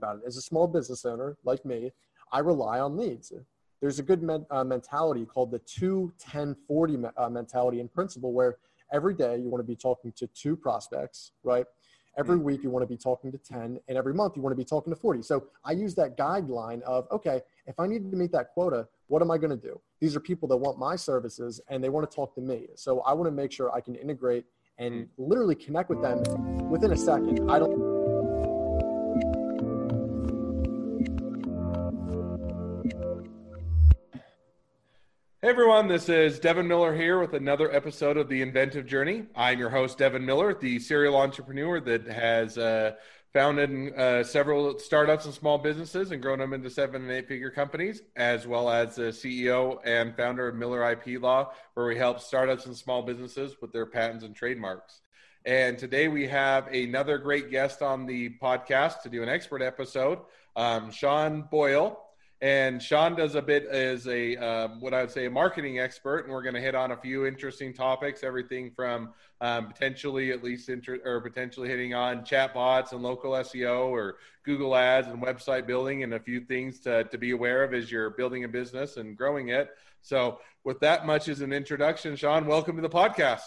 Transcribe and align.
about 0.00 0.16
it. 0.16 0.22
As 0.26 0.36
a 0.36 0.42
small 0.42 0.66
business 0.66 1.04
owner 1.04 1.36
like 1.44 1.64
me, 1.64 1.92
I 2.32 2.38
rely 2.40 2.80
on 2.80 2.96
leads. 2.96 3.32
There's 3.80 3.98
a 3.98 4.02
good 4.02 4.22
men, 4.22 4.46
uh, 4.50 4.64
mentality 4.64 5.24
called 5.26 5.50
the 5.50 5.58
2 5.60 6.12
10 6.18 6.54
40 6.66 6.96
me- 6.96 7.08
uh, 7.16 7.28
mentality 7.28 7.80
in 7.80 7.88
principle, 7.88 8.32
where 8.32 8.56
every 8.92 9.14
day 9.14 9.38
you 9.38 9.48
want 9.50 9.60
to 9.60 9.66
be 9.66 9.76
talking 9.76 10.12
to 10.20 10.26
two 10.28 10.56
prospects, 10.56 11.32
right? 11.42 11.66
Every 12.16 12.38
Mm. 12.38 12.42
week 12.42 12.62
you 12.64 12.70
want 12.70 12.82
to 12.82 12.86
be 12.88 12.96
talking 12.96 13.30
to 13.32 13.38
10, 13.38 13.78
and 13.88 13.96
every 13.96 14.12
month 14.12 14.36
you 14.36 14.42
want 14.42 14.52
to 14.52 14.56
be 14.56 14.64
talking 14.64 14.92
to 14.92 14.98
40. 14.98 15.22
So 15.22 15.44
I 15.64 15.72
use 15.72 15.94
that 15.94 16.16
guideline 16.16 16.82
of, 16.82 17.06
okay, 17.10 17.40
if 17.66 17.78
I 17.78 17.86
need 17.86 18.10
to 18.10 18.16
meet 18.16 18.32
that 18.32 18.52
quota, 18.52 18.88
what 19.06 19.22
am 19.22 19.30
I 19.30 19.38
going 19.38 19.50
to 19.58 19.68
do? 19.70 19.80
These 20.00 20.16
are 20.16 20.20
people 20.20 20.48
that 20.48 20.56
want 20.56 20.78
my 20.78 20.96
services 20.96 21.60
and 21.68 21.82
they 21.82 21.88
want 21.88 22.08
to 22.10 22.14
talk 22.14 22.34
to 22.34 22.40
me. 22.40 22.68
So 22.74 23.00
I 23.02 23.12
want 23.12 23.26
to 23.28 23.36
make 23.42 23.52
sure 23.52 23.72
I 23.72 23.80
can 23.80 23.94
integrate 23.94 24.44
and 24.78 25.08
literally 25.18 25.54
connect 25.54 25.88
with 25.88 26.00
them 26.02 26.18
within 26.70 26.92
a 26.92 26.96
second. 26.96 27.48
I 27.50 27.58
don't. 27.60 27.99
Hey 35.42 35.48
everyone, 35.48 35.88
this 35.88 36.10
is 36.10 36.38
Devin 36.38 36.68
Miller 36.68 36.94
here 36.94 37.18
with 37.18 37.32
another 37.32 37.74
episode 37.74 38.18
of 38.18 38.28
The 38.28 38.42
Inventive 38.42 38.84
Journey. 38.84 39.24
I'm 39.34 39.58
your 39.58 39.70
host, 39.70 39.96
Devin 39.96 40.26
Miller, 40.26 40.52
the 40.52 40.78
serial 40.78 41.16
entrepreneur 41.16 41.80
that 41.80 42.06
has 42.08 42.58
uh, 42.58 42.96
founded 43.32 43.94
uh, 43.94 44.22
several 44.22 44.78
startups 44.78 45.24
and 45.24 45.32
small 45.32 45.56
businesses 45.56 46.10
and 46.10 46.20
grown 46.20 46.40
them 46.40 46.52
into 46.52 46.68
seven 46.68 47.00
and 47.00 47.10
eight 47.10 47.26
figure 47.26 47.48
companies, 47.48 48.02
as 48.16 48.46
well 48.46 48.68
as 48.68 48.96
the 48.96 49.04
CEO 49.04 49.78
and 49.82 50.14
founder 50.14 50.46
of 50.46 50.56
Miller 50.56 50.92
IP 50.92 51.18
Law, 51.18 51.50
where 51.72 51.86
we 51.86 51.96
help 51.96 52.20
startups 52.20 52.66
and 52.66 52.76
small 52.76 53.00
businesses 53.00 53.56
with 53.62 53.72
their 53.72 53.86
patents 53.86 54.24
and 54.24 54.36
trademarks. 54.36 55.00
And 55.46 55.78
today 55.78 56.08
we 56.08 56.28
have 56.28 56.66
another 56.66 57.16
great 57.16 57.50
guest 57.50 57.80
on 57.80 58.04
the 58.04 58.36
podcast 58.42 59.00
to 59.04 59.08
do 59.08 59.22
an 59.22 59.30
expert 59.30 59.62
episode, 59.62 60.18
um, 60.54 60.90
Sean 60.90 61.48
Boyle. 61.50 61.98
And 62.42 62.82
Sean 62.82 63.14
does 63.14 63.34
a 63.34 63.42
bit 63.42 63.66
as 63.66 64.06
a 64.08 64.34
um, 64.36 64.80
what 64.80 64.94
I 64.94 65.02
would 65.02 65.10
say 65.10 65.26
a 65.26 65.30
marketing 65.30 65.78
expert, 65.78 66.20
and 66.20 66.32
we're 66.32 66.42
going 66.42 66.54
to 66.54 66.60
hit 66.60 66.74
on 66.74 66.92
a 66.92 66.96
few 66.96 67.26
interesting 67.26 67.74
topics, 67.74 68.24
everything 68.24 68.70
from 68.70 69.12
um, 69.42 69.68
potentially 69.68 70.30
at 70.32 70.42
least 70.42 70.70
inter- 70.70 71.00
or 71.04 71.20
potentially 71.20 71.68
hitting 71.68 71.92
on 71.92 72.24
chatbots 72.24 72.92
and 72.92 73.02
local 73.02 73.32
SEO 73.32 73.88
or 73.88 74.16
Google 74.42 74.74
Ads 74.74 75.08
and 75.08 75.22
website 75.22 75.66
building, 75.66 76.02
and 76.02 76.14
a 76.14 76.20
few 76.20 76.40
things 76.40 76.80
to 76.80 77.04
to 77.04 77.18
be 77.18 77.32
aware 77.32 77.62
of 77.62 77.74
as 77.74 77.92
you're 77.92 78.08
building 78.08 78.44
a 78.44 78.48
business 78.48 78.96
and 78.96 79.18
growing 79.18 79.48
it. 79.48 79.68
So, 80.00 80.38
with 80.64 80.80
that 80.80 81.04
much 81.04 81.28
as 81.28 81.42
an 81.42 81.52
introduction, 81.52 82.16
Sean, 82.16 82.46
welcome 82.46 82.74
to 82.76 82.82
the 82.82 82.88
podcast. 82.88 83.42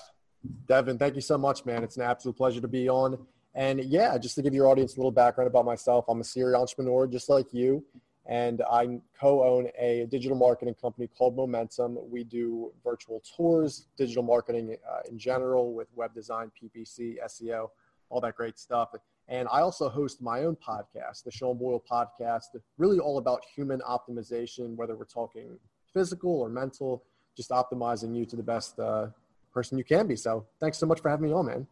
Devin, 0.67 0.99
thank 0.99 1.15
you 1.15 1.21
so 1.21 1.39
much, 1.39 1.65
man. 1.65 1.83
It's 1.83 1.97
an 1.97 2.03
absolute 2.03 2.37
pleasure 2.37 2.61
to 2.61 2.67
be 2.67 2.89
on. 2.89 3.17
And 3.55 3.83
yeah, 3.83 4.17
just 4.19 4.35
to 4.35 4.43
give 4.43 4.53
your 4.53 4.67
audience 4.67 4.95
a 4.95 4.97
little 4.97 5.11
background 5.11 5.47
about 5.47 5.65
myself, 5.65 6.05
I'm 6.07 6.21
a 6.21 6.23
serial 6.23 6.61
entrepreneur 6.61 7.07
just 7.07 7.29
like 7.29 7.53
you. 7.53 7.83
And 8.25 8.61
I 8.71 9.01
co 9.19 9.43
own 9.43 9.69
a 9.77 10.07
digital 10.09 10.37
marketing 10.37 10.75
company 10.75 11.07
called 11.07 11.35
Momentum. 11.35 11.97
We 12.09 12.23
do 12.23 12.71
virtual 12.83 13.21
tours, 13.35 13.87
digital 13.97 14.23
marketing 14.23 14.77
uh, 14.89 14.99
in 15.09 15.17
general 15.17 15.73
with 15.73 15.87
web 15.95 16.13
design, 16.13 16.51
PPC, 16.61 17.17
SEO, 17.25 17.69
all 18.09 18.21
that 18.21 18.35
great 18.35 18.57
stuff. 18.57 18.89
And 19.27 19.47
I 19.51 19.61
also 19.61 19.89
host 19.89 20.21
my 20.21 20.43
own 20.43 20.55
podcast, 20.55 21.23
the 21.23 21.31
Sean 21.31 21.57
Boyle 21.57 21.83
podcast, 21.89 22.47
really 22.77 22.99
all 22.99 23.17
about 23.17 23.43
human 23.55 23.81
optimization, 23.81 24.75
whether 24.75 24.95
we're 24.95 25.05
talking 25.05 25.57
physical 25.93 26.31
or 26.31 26.49
mental, 26.49 27.03
just 27.35 27.49
optimizing 27.49 28.15
you 28.15 28.25
to 28.25 28.35
the 28.35 28.43
best 28.43 28.79
uh, 28.79 29.07
person 29.53 29.77
you 29.77 29.83
can 29.83 30.07
be. 30.07 30.15
So 30.15 30.45
thanks 30.59 30.77
so 30.77 30.85
much 30.85 31.01
for 31.01 31.09
having 31.09 31.27
me 31.27 31.33
on, 31.33 31.45
man. 31.45 31.67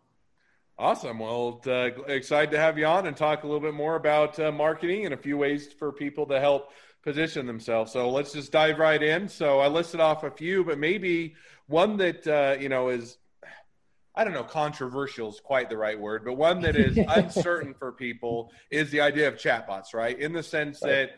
Awesome. 0.81 1.19
Well, 1.19 1.61
uh, 1.67 1.91
excited 2.07 2.49
to 2.49 2.57
have 2.57 2.75
you 2.75 2.87
on 2.87 3.05
and 3.05 3.15
talk 3.15 3.43
a 3.43 3.45
little 3.45 3.61
bit 3.61 3.75
more 3.75 3.95
about 3.95 4.39
uh, 4.39 4.51
marketing 4.51 5.05
and 5.05 5.13
a 5.13 5.17
few 5.17 5.37
ways 5.37 5.71
for 5.71 5.91
people 5.91 6.25
to 6.25 6.39
help 6.39 6.71
position 7.03 7.45
themselves. 7.45 7.91
So 7.91 8.09
let's 8.09 8.33
just 8.33 8.51
dive 8.51 8.79
right 8.79 9.01
in. 9.01 9.27
So 9.27 9.59
I 9.59 9.67
listed 9.67 9.99
off 9.99 10.23
a 10.23 10.31
few, 10.31 10.63
but 10.63 10.79
maybe 10.79 11.35
one 11.67 11.97
that 11.97 12.25
uh, 12.25 12.59
you 12.59 12.67
know 12.67 12.89
is 12.89 13.19
I 14.15 14.23
don't 14.23 14.33
know, 14.33 14.43
controversial 14.43 15.29
is 15.29 15.39
quite 15.39 15.69
the 15.69 15.77
right 15.77 15.99
word, 15.99 16.25
but 16.25 16.33
one 16.33 16.61
that 16.63 16.75
is 16.75 16.99
uncertain 17.07 17.75
for 17.75 17.91
people 17.91 18.51
is 18.71 18.89
the 18.89 19.01
idea 19.01 19.27
of 19.27 19.35
chatbots, 19.35 19.93
right? 19.93 20.17
In 20.19 20.33
the 20.33 20.41
sense 20.41 20.81
Right. 20.81 20.89
that 20.89 21.09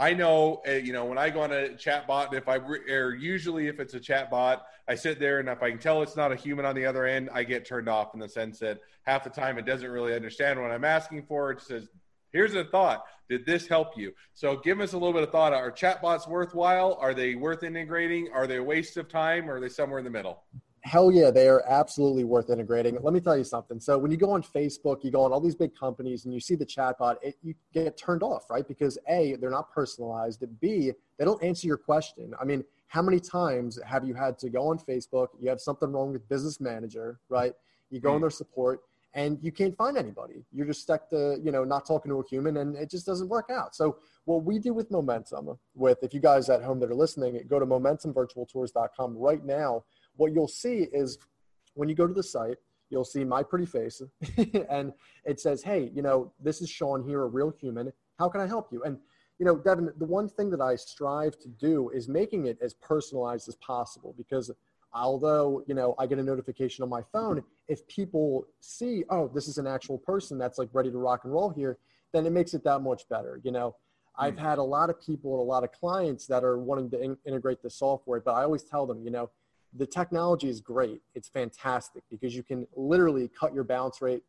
I 0.00 0.14
know, 0.14 0.62
uh, 0.66 0.72
you 0.72 0.94
know, 0.94 1.04
when 1.04 1.18
I 1.18 1.28
go 1.28 1.42
on 1.42 1.52
a 1.52 1.68
chatbot, 1.68 2.32
if 2.32 2.48
I 2.48 2.54
re- 2.54 2.90
or 2.90 3.14
usually 3.14 3.68
if 3.68 3.78
it's 3.80 3.92
a 3.92 4.00
chat 4.00 4.30
bot, 4.30 4.64
I 4.88 4.94
sit 4.94 5.20
there 5.20 5.40
and 5.40 5.48
if 5.50 5.62
I 5.62 5.68
can 5.68 5.78
tell 5.78 6.00
it's 6.00 6.16
not 6.16 6.32
a 6.32 6.36
human 6.36 6.64
on 6.64 6.74
the 6.74 6.86
other 6.86 7.04
end, 7.04 7.28
I 7.34 7.44
get 7.44 7.66
turned 7.66 7.86
off 7.86 8.14
in 8.14 8.20
the 8.20 8.28
sense 8.28 8.60
that 8.60 8.80
half 9.02 9.24
the 9.24 9.30
time 9.30 9.58
it 9.58 9.66
doesn't 9.66 9.90
really 9.90 10.14
understand 10.14 10.58
what 10.58 10.70
I'm 10.70 10.86
asking 10.86 11.26
for. 11.26 11.50
It 11.50 11.60
says, 11.60 11.90
"Here's 12.32 12.54
a 12.54 12.64
thought. 12.64 13.04
Did 13.28 13.44
this 13.44 13.68
help 13.68 13.94
you?" 13.94 14.14
So 14.32 14.56
give 14.56 14.80
us 14.80 14.94
a 14.94 14.96
little 14.96 15.12
bit 15.12 15.22
of 15.22 15.32
thought. 15.32 15.52
Are 15.52 15.70
chatbots 15.70 16.26
worthwhile? 16.26 16.94
Are 16.98 17.12
they 17.12 17.34
worth 17.34 17.62
integrating? 17.62 18.32
Are 18.32 18.46
they 18.46 18.56
a 18.56 18.62
waste 18.62 18.96
of 18.96 19.06
time? 19.06 19.50
Or 19.50 19.56
are 19.56 19.60
they 19.60 19.68
somewhere 19.68 19.98
in 19.98 20.06
the 20.06 20.10
middle? 20.10 20.42
Hell 20.82 21.12
yeah, 21.12 21.30
they 21.30 21.46
are 21.48 21.62
absolutely 21.68 22.24
worth 22.24 22.48
integrating. 22.48 22.96
Let 23.02 23.12
me 23.12 23.20
tell 23.20 23.36
you 23.36 23.44
something. 23.44 23.78
So 23.80 23.98
when 23.98 24.10
you 24.10 24.16
go 24.16 24.30
on 24.30 24.42
Facebook, 24.42 25.04
you 25.04 25.10
go 25.10 25.22
on 25.22 25.32
all 25.32 25.40
these 25.40 25.54
big 25.54 25.74
companies 25.74 26.24
and 26.24 26.32
you 26.32 26.40
see 26.40 26.54
the 26.54 26.64
chatbot, 26.64 27.16
it, 27.22 27.36
you 27.42 27.54
get 27.74 27.98
turned 27.98 28.22
off, 28.22 28.48
right? 28.48 28.66
Because 28.66 28.96
A, 29.08 29.36
they're 29.40 29.50
not 29.50 29.70
personalized. 29.72 30.42
B, 30.60 30.92
they 31.18 31.24
don't 31.24 31.42
answer 31.42 31.66
your 31.66 31.76
question. 31.76 32.32
I 32.40 32.44
mean, 32.44 32.64
how 32.88 33.02
many 33.02 33.20
times 33.20 33.78
have 33.86 34.04
you 34.04 34.14
had 34.14 34.38
to 34.38 34.48
go 34.48 34.68
on 34.68 34.78
Facebook, 34.78 35.28
you 35.38 35.48
have 35.50 35.60
something 35.60 35.92
wrong 35.92 36.12
with 36.12 36.26
business 36.28 36.60
manager, 36.60 37.20
right? 37.28 37.52
You 37.90 38.00
go 38.00 38.10
on 38.10 38.16
hmm. 38.16 38.22
their 38.22 38.30
support 38.30 38.80
and 39.14 39.38
you 39.42 39.50
can't 39.52 39.76
find 39.76 39.98
anybody. 39.98 40.44
You're 40.52 40.66
just 40.66 40.82
stuck 40.82 41.10
to, 41.10 41.38
you 41.42 41.50
know, 41.50 41.64
not 41.64 41.84
talking 41.86 42.10
to 42.10 42.20
a 42.20 42.26
human 42.26 42.58
and 42.58 42.76
it 42.76 42.90
just 42.90 43.06
doesn't 43.06 43.28
work 43.28 43.50
out. 43.50 43.74
So 43.74 43.98
what 44.24 44.44
we 44.44 44.58
do 44.58 44.72
with 44.72 44.90
Momentum, 44.90 45.58
with 45.74 45.98
if 46.02 46.14
you 46.14 46.20
guys 46.20 46.48
at 46.48 46.62
home 46.62 46.78
that 46.80 46.90
are 46.90 46.94
listening, 46.94 47.40
go 47.48 47.58
to 47.58 47.66
momentumvirtualtours.com 47.66 49.16
right 49.16 49.44
now 49.44 49.84
what 50.20 50.34
you'll 50.34 50.48
see 50.48 50.86
is 50.92 51.18
when 51.74 51.88
you 51.88 51.94
go 51.94 52.06
to 52.06 52.12
the 52.12 52.22
site, 52.22 52.58
you'll 52.90 53.04
see 53.04 53.24
my 53.24 53.42
pretty 53.42 53.64
face 53.64 54.02
and 54.68 54.92
it 55.24 55.40
says, 55.40 55.62
Hey, 55.62 55.90
you 55.94 56.02
know, 56.02 56.30
this 56.38 56.60
is 56.60 56.68
Sean 56.68 57.02
here, 57.02 57.22
a 57.22 57.26
real 57.26 57.50
human. 57.50 57.90
How 58.18 58.28
can 58.28 58.42
I 58.42 58.46
help 58.46 58.70
you? 58.70 58.82
And, 58.82 58.98
you 59.38 59.46
know, 59.46 59.56
Devin, 59.56 59.90
the 59.96 60.04
one 60.04 60.28
thing 60.28 60.50
that 60.50 60.60
I 60.60 60.76
strive 60.76 61.38
to 61.38 61.48
do 61.48 61.88
is 61.90 62.06
making 62.06 62.46
it 62.46 62.58
as 62.60 62.74
personalized 62.74 63.48
as 63.48 63.54
possible 63.56 64.14
because 64.18 64.50
although, 64.92 65.62
you 65.66 65.74
know, 65.74 65.94
I 65.98 66.06
get 66.06 66.18
a 66.18 66.22
notification 66.22 66.82
on 66.82 66.90
my 66.90 67.02
phone, 67.12 67.42
if 67.68 67.86
people 67.88 68.46
see, 68.60 69.04
oh, 69.08 69.30
this 69.34 69.48
is 69.48 69.56
an 69.56 69.66
actual 69.66 69.96
person 69.96 70.36
that's 70.36 70.58
like 70.58 70.68
ready 70.74 70.90
to 70.90 70.98
rock 70.98 71.24
and 71.24 71.32
roll 71.32 71.48
here, 71.48 71.78
then 72.12 72.26
it 72.26 72.32
makes 72.32 72.52
it 72.52 72.62
that 72.64 72.80
much 72.80 73.08
better. 73.08 73.40
You 73.42 73.52
know, 73.52 73.76
I've 74.18 74.34
hmm. 74.34 74.44
had 74.44 74.58
a 74.58 74.62
lot 74.62 74.90
of 74.90 75.00
people 75.00 75.32
and 75.32 75.40
a 75.40 75.50
lot 75.50 75.64
of 75.64 75.72
clients 75.72 76.26
that 76.26 76.44
are 76.44 76.58
wanting 76.58 76.90
to 76.90 77.00
in- 77.00 77.18
integrate 77.24 77.62
the 77.62 77.70
software, 77.70 78.20
but 78.20 78.32
I 78.32 78.42
always 78.42 78.64
tell 78.64 78.84
them, 78.84 79.02
you 79.02 79.10
know, 79.10 79.30
the 79.72 79.86
technology 79.86 80.48
is 80.48 80.60
great. 80.60 81.00
It's 81.14 81.28
fantastic 81.28 82.02
because 82.10 82.34
you 82.34 82.42
can 82.42 82.66
literally 82.74 83.28
cut 83.28 83.54
your 83.54 83.64
bounce 83.64 84.02
rate 84.02 84.22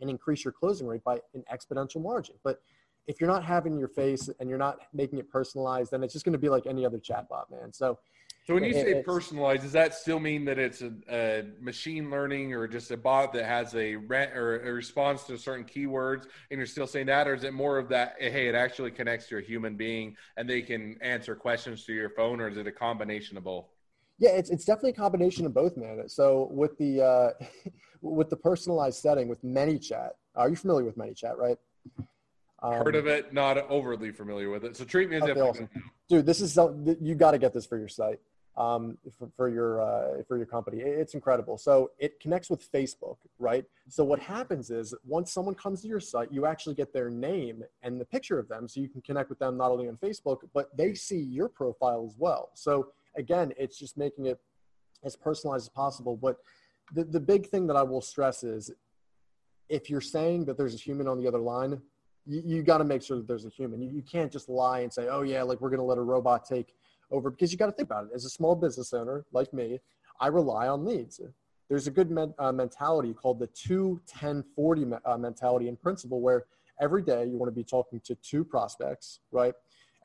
and 0.00 0.08
increase 0.08 0.44
your 0.44 0.52
closing 0.52 0.86
rate 0.86 1.04
by 1.04 1.20
an 1.34 1.44
exponential 1.52 2.02
margin. 2.02 2.36
But 2.42 2.60
if 3.06 3.20
you're 3.20 3.30
not 3.30 3.44
having 3.44 3.78
your 3.78 3.88
face 3.88 4.28
and 4.40 4.48
you're 4.48 4.58
not 4.58 4.78
making 4.92 5.18
it 5.18 5.30
personalized, 5.30 5.90
then 5.90 6.02
it's 6.02 6.12
just 6.12 6.24
going 6.24 6.32
to 6.34 6.38
be 6.38 6.48
like 6.48 6.66
any 6.66 6.86
other 6.86 6.98
chatbot, 6.98 7.50
man. 7.50 7.72
So, 7.72 7.98
So 8.46 8.54
when 8.54 8.64
you 8.64 8.70
It- 8.74 8.80
say 8.82 9.02
personalized, 9.02 9.62
does 9.62 9.72
that 9.72 9.94
still 9.94 10.18
mean 10.18 10.46
that 10.46 10.58
it's 10.58 10.80
a, 10.80 10.92
a 11.10 11.42
machine 11.60 12.08
learning 12.10 12.54
or 12.54 12.66
just 12.66 12.90
a 12.90 12.96
bot 12.96 13.34
that 13.34 13.44
has 13.44 13.74
a 13.74 13.96
re- 13.96 14.32
or 14.34 14.60
a 14.60 14.72
response 14.72 15.24
to 15.24 15.36
certain 15.36 15.66
keywords, 15.66 16.24
and 16.50 16.56
you're 16.58 16.66
still 16.66 16.86
saying 16.86 17.06
that, 17.06 17.28
or 17.28 17.34
is 17.34 17.44
it 17.44 17.52
more 17.52 17.76
of 17.76 17.90
that? 17.90 18.14
Eh, 18.18 18.30
hey, 18.30 18.48
it 18.48 18.54
actually 18.54 18.90
connects 18.90 19.28
to 19.28 19.36
a 19.36 19.42
human 19.42 19.76
being, 19.76 20.16
and 20.38 20.48
they 20.48 20.62
can 20.62 20.96
answer 21.02 21.34
questions 21.36 21.84
through 21.84 21.96
your 21.96 22.08
phone, 22.10 22.40
or 22.40 22.48
is 22.48 22.56
it 22.56 22.66
a 22.66 22.72
combination 22.72 23.36
of 23.36 23.44
both? 23.44 23.66
Yeah, 24.18 24.30
it's, 24.30 24.50
it's 24.50 24.64
definitely 24.64 24.90
a 24.90 24.94
combination 24.94 25.46
of 25.46 25.54
both, 25.54 25.76
man. 25.76 26.08
So 26.08 26.48
with 26.50 26.76
the 26.78 27.02
uh, 27.02 27.30
with 28.00 28.30
the 28.30 28.36
personalized 28.36 29.00
setting 29.00 29.28
with 29.28 29.42
ManyChat, 29.44 30.10
are 30.34 30.48
you 30.48 30.56
familiar 30.56 30.84
with 30.84 30.96
ManyChat, 30.96 31.36
right? 31.36 31.58
Um, 32.60 32.72
Heard 32.72 32.96
of 32.96 33.06
it, 33.06 33.32
not 33.32 33.58
overly 33.70 34.10
familiar 34.10 34.50
with 34.50 34.64
it. 34.64 34.76
So 34.76 34.84
treat 34.84 35.08
me 35.08 35.16
as 35.16 35.28
if 35.28 35.36
awesome. 35.36 35.68
dude 36.08 36.26
this 36.26 36.40
is 36.40 36.58
you 37.00 37.14
got 37.14 37.32
to 37.32 37.38
get 37.38 37.52
this 37.52 37.66
for 37.66 37.78
your 37.78 37.88
site 37.88 38.18
um, 38.56 38.98
for, 39.16 39.28
for 39.36 39.48
your 39.48 39.80
uh, 39.80 40.22
for 40.26 40.36
your 40.36 40.46
company 40.46 40.78
it's 40.80 41.14
incredible 41.14 41.56
so 41.56 41.90
it 41.98 42.18
connects 42.18 42.50
with 42.50 42.70
facebook 42.72 43.16
right 43.38 43.64
so 43.88 44.02
what 44.02 44.18
happens 44.18 44.70
is 44.70 44.94
once 45.06 45.32
someone 45.32 45.54
comes 45.54 45.82
to 45.82 45.88
your 45.88 46.00
site 46.00 46.32
you 46.32 46.46
actually 46.46 46.74
get 46.74 46.92
their 46.92 47.10
name 47.10 47.62
and 47.82 48.00
the 48.00 48.04
picture 48.04 48.38
of 48.38 48.48
them 48.48 48.66
so 48.66 48.80
you 48.80 48.88
can 48.88 49.00
connect 49.02 49.28
with 49.28 49.38
them 49.38 49.56
not 49.56 49.70
only 49.70 49.86
on 49.88 49.96
facebook 49.96 50.38
but 50.52 50.76
they 50.76 50.94
see 50.94 51.20
your 51.20 51.48
profile 51.48 52.04
as 52.06 52.16
well 52.18 52.50
so 52.54 52.88
again 53.16 53.52
it's 53.56 53.78
just 53.78 53.96
making 53.96 54.26
it 54.26 54.38
as 55.04 55.16
personalized 55.16 55.66
as 55.66 55.70
possible 55.70 56.16
but 56.16 56.38
the, 56.94 57.04
the 57.04 57.20
big 57.20 57.46
thing 57.46 57.66
that 57.66 57.76
i 57.76 57.82
will 57.82 58.00
stress 58.00 58.42
is 58.42 58.70
if 59.68 59.90
you're 59.90 60.00
saying 60.00 60.44
that 60.44 60.56
there's 60.56 60.74
a 60.74 60.78
human 60.78 61.06
on 61.06 61.18
the 61.18 61.26
other 61.26 61.38
line 61.38 61.80
you, 62.28 62.42
you 62.44 62.62
got 62.62 62.78
to 62.78 62.84
make 62.84 63.02
sure 63.02 63.16
that 63.16 63.26
there's 63.26 63.46
a 63.46 63.48
human. 63.48 63.80
You, 63.80 63.90
you 63.90 64.02
can't 64.02 64.30
just 64.30 64.48
lie 64.48 64.80
and 64.80 64.92
say, 64.92 65.08
oh, 65.08 65.22
yeah, 65.22 65.42
like 65.42 65.60
we're 65.60 65.70
going 65.70 65.80
to 65.80 65.84
let 65.84 65.98
a 65.98 66.02
robot 66.02 66.44
take 66.44 66.74
over 67.10 67.30
because 67.30 67.50
you 67.50 67.58
got 67.58 67.66
to 67.66 67.72
think 67.72 67.88
about 67.88 68.04
it. 68.04 68.10
As 68.14 68.24
a 68.26 68.30
small 68.30 68.54
business 68.54 68.92
owner 68.92 69.24
like 69.32 69.52
me, 69.52 69.80
I 70.20 70.28
rely 70.28 70.68
on 70.68 70.84
leads. 70.84 71.20
There's 71.68 71.86
a 71.86 71.90
good 71.90 72.10
men, 72.10 72.34
uh, 72.38 72.52
mentality 72.52 73.14
called 73.14 73.38
the 73.38 73.46
2 73.48 74.00
10 74.06 74.44
40 74.54 74.86
uh, 75.04 75.16
mentality 75.16 75.68
in 75.68 75.76
principle 75.76 76.20
where 76.20 76.44
every 76.80 77.02
day 77.02 77.26
you 77.26 77.38
want 77.38 77.48
to 77.48 77.54
be 77.54 77.64
talking 77.64 78.00
to 78.04 78.14
two 78.16 78.44
prospects, 78.44 79.20
right? 79.32 79.54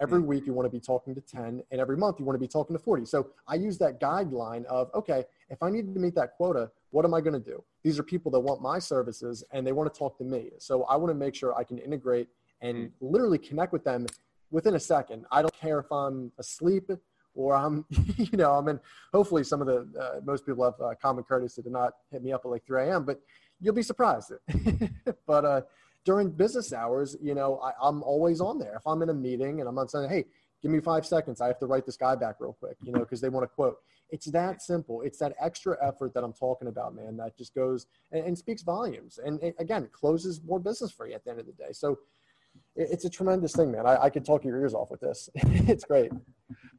Every 0.03 0.21
mm. 0.21 0.25
week 0.25 0.45
you 0.45 0.53
want 0.53 0.65
to 0.65 0.69
be 0.69 0.81
talking 0.81 1.15
to 1.15 1.21
10, 1.21 1.63
and 1.71 1.81
every 1.81 1.95
month 1.95 2.19
you 2.19 2.25
want 2.25 2.35
to 2.35 2.39
be 2.39 2.47
talking 2.47 2.75
to 2.75 2.83
40. 2.83 3.05
So 3.05 3.29
I 3.47 3.55
use 3.55 3.77
that 3.77 4.01
guideline 4.01 4.65
of, 4.65 4.91
okay, 4.94 5.23
if 5.50 5.63
I 5.63 5.69
need 5.69 5.94
to 5.94 6.00
meet 6.00 6.13
that 6.15 6.33
quota, 6.35 6.69
what 6.89 7.05
am 7.05 7.13
I 7.13 7.21
going 7.21 7.33
to 7.33 7.39
do? 7.39 7.63
These 7.83 7.97
are 8.00 8.03
people 8.03 8.29
that 8.33 8.39
want 8.41 8.61
my 8.61 8.79
services 8.79 9.45
and 9.53 9.65
they 9.65 9.71
want 9.71 9.91
to 9.91 9.97
talk 9.97 10.17
to 10.17 10.25
me. 10.25 10.50
So 10.59 10.83
I 10.83 10.97
want 10.97 11.09
to 11.11 11.15
make 11.15 11.35
sure 11.35 11.57
I 11.57 11.63
can 11.63 11.77
integrate 11.77 12.27
and 12.59 12.77
mm. 12.77 12.91
literally 13.00 13.38
connect 13.38 13.71
with 13.71 13.85
them 13.85 14.05
within 14.51 14.75
a 14.75 14.79
second. 14.79 15.25
I 15.31 15.41
don't 15.41 15.55
care 15.55 15.79
if 15.79 15.89
I'm 15.89 16.33
asleep 16.38 16.91
or 17.33 17.55
I'm, 17.55 17.85
you 18.17 18.38
know, 18.38 18.51
I'm 18.51 18.67
in, 18.67 18.81
hopefully 19.13 19.45
some 19.45 19.61
of 19.61 19.67
the, 19.67 19.88
uh, 19.97 20.19
most 20.25 20.45
people 20.45 20.65
have 20.65 20.79
uh, 20.85 20.95
common 21.01 21.23
courtesy 21.23 21.61
to 21.61 21.69
not 21.69 21.94
hit 22.11 22.21
me 22.21 22.33
up 22.33 22.41
at 22.44 22.51
like 22.51 22.65
3 22.65 22.89
a.m., 22.89 23.05
but 23.05 23.21
you'll 23.61 23.73
be 23.73 23.83
surprised. 23.83 24.33
but 25.25 25.45
uh, 25.45 25.61
during 26.05 26.29
business 26.29 26.73
hours, 26.73 27.15
you 27.21 27.33
know, 27.33 27.59
I, 27.59 27.71
I'm 27.81 28.03
always 28.03 28.41
on 28.41 28.59
there. 28.59 28.75
If 28.75 28.85
I'm 28.85 29.01
in 29.01 29.09
a 29.09 29.13
meeting 29.13 29.59
and 29.59 29.69
I'm 29.69 29.75
not 29.75 29.91
saying, 29.91 30.09
hey, 30.09 30.25
give 30.61 30.71
me 30.71 30.79
five 30.79 31.05
seconds, 31.05 31.41
I 31.41 31.47
have 31.47 31.59
to 31.59 31.65
write 31.65 31.85
this 31.85 31.97
guy 31.97 32.15
back 32.15 32.35
real 32.39 32.53
quick, 32.53 32.77
you 32.83 32.91
know, 32.91 33.00
because 33.00 33.21
they 33.21 33.29
want 33.29 33.44
to 33.44 33.47
quote. 33.47 33.77
It's 34.09 34.27
that 34.27 34.61
simple. 34.61 35.01
It's 35.01 35.17
that 35.19 35.33
extra 35.41 35.75
effort 35.85 36.13
that 36.13 36.23
I'm 36.23 36.33
talking 36.33 36.67
about, 36.67 36.94
man, 36.95 37.17
that 37.17 37.38
just 37.38 37.55
goes 37.55 37.88
and, 38.11 38.25
and 38.25 38.38
speaks 38.38 38.61
volumes. 38.61 39.19
And 39.23 39.41
it, 39.41 39.55
again, 39.59 39.89
closes 39.91 40.41
more 40.44 40.59
business 40.59 40.91
for 40.91 41.07
you 41.07 41.15
at 41.15 41.23
the 41.23 41.31
end 41.31 41.39
of 41.39 41.47
the 41.47 41.53
day. 41.53 41.71
So 41.71 41.97
it, 42.75 42.89
it's 42.91 43.05
a 43.05 43.09
tremendous 43.09 43.55
thing, 43.55 43.71
man. 43.71 43.85
I, 43.85 44.03
I 44.03 44.09
could 44.09 44.25
talk 44.25 44.44
your 44.44 44.59
ears 44.59 44.73
off 44.73 44.91
with 44.91 45.00
this. 45.00 45.29
it's 45.35 45.83
great. 45.83 46.11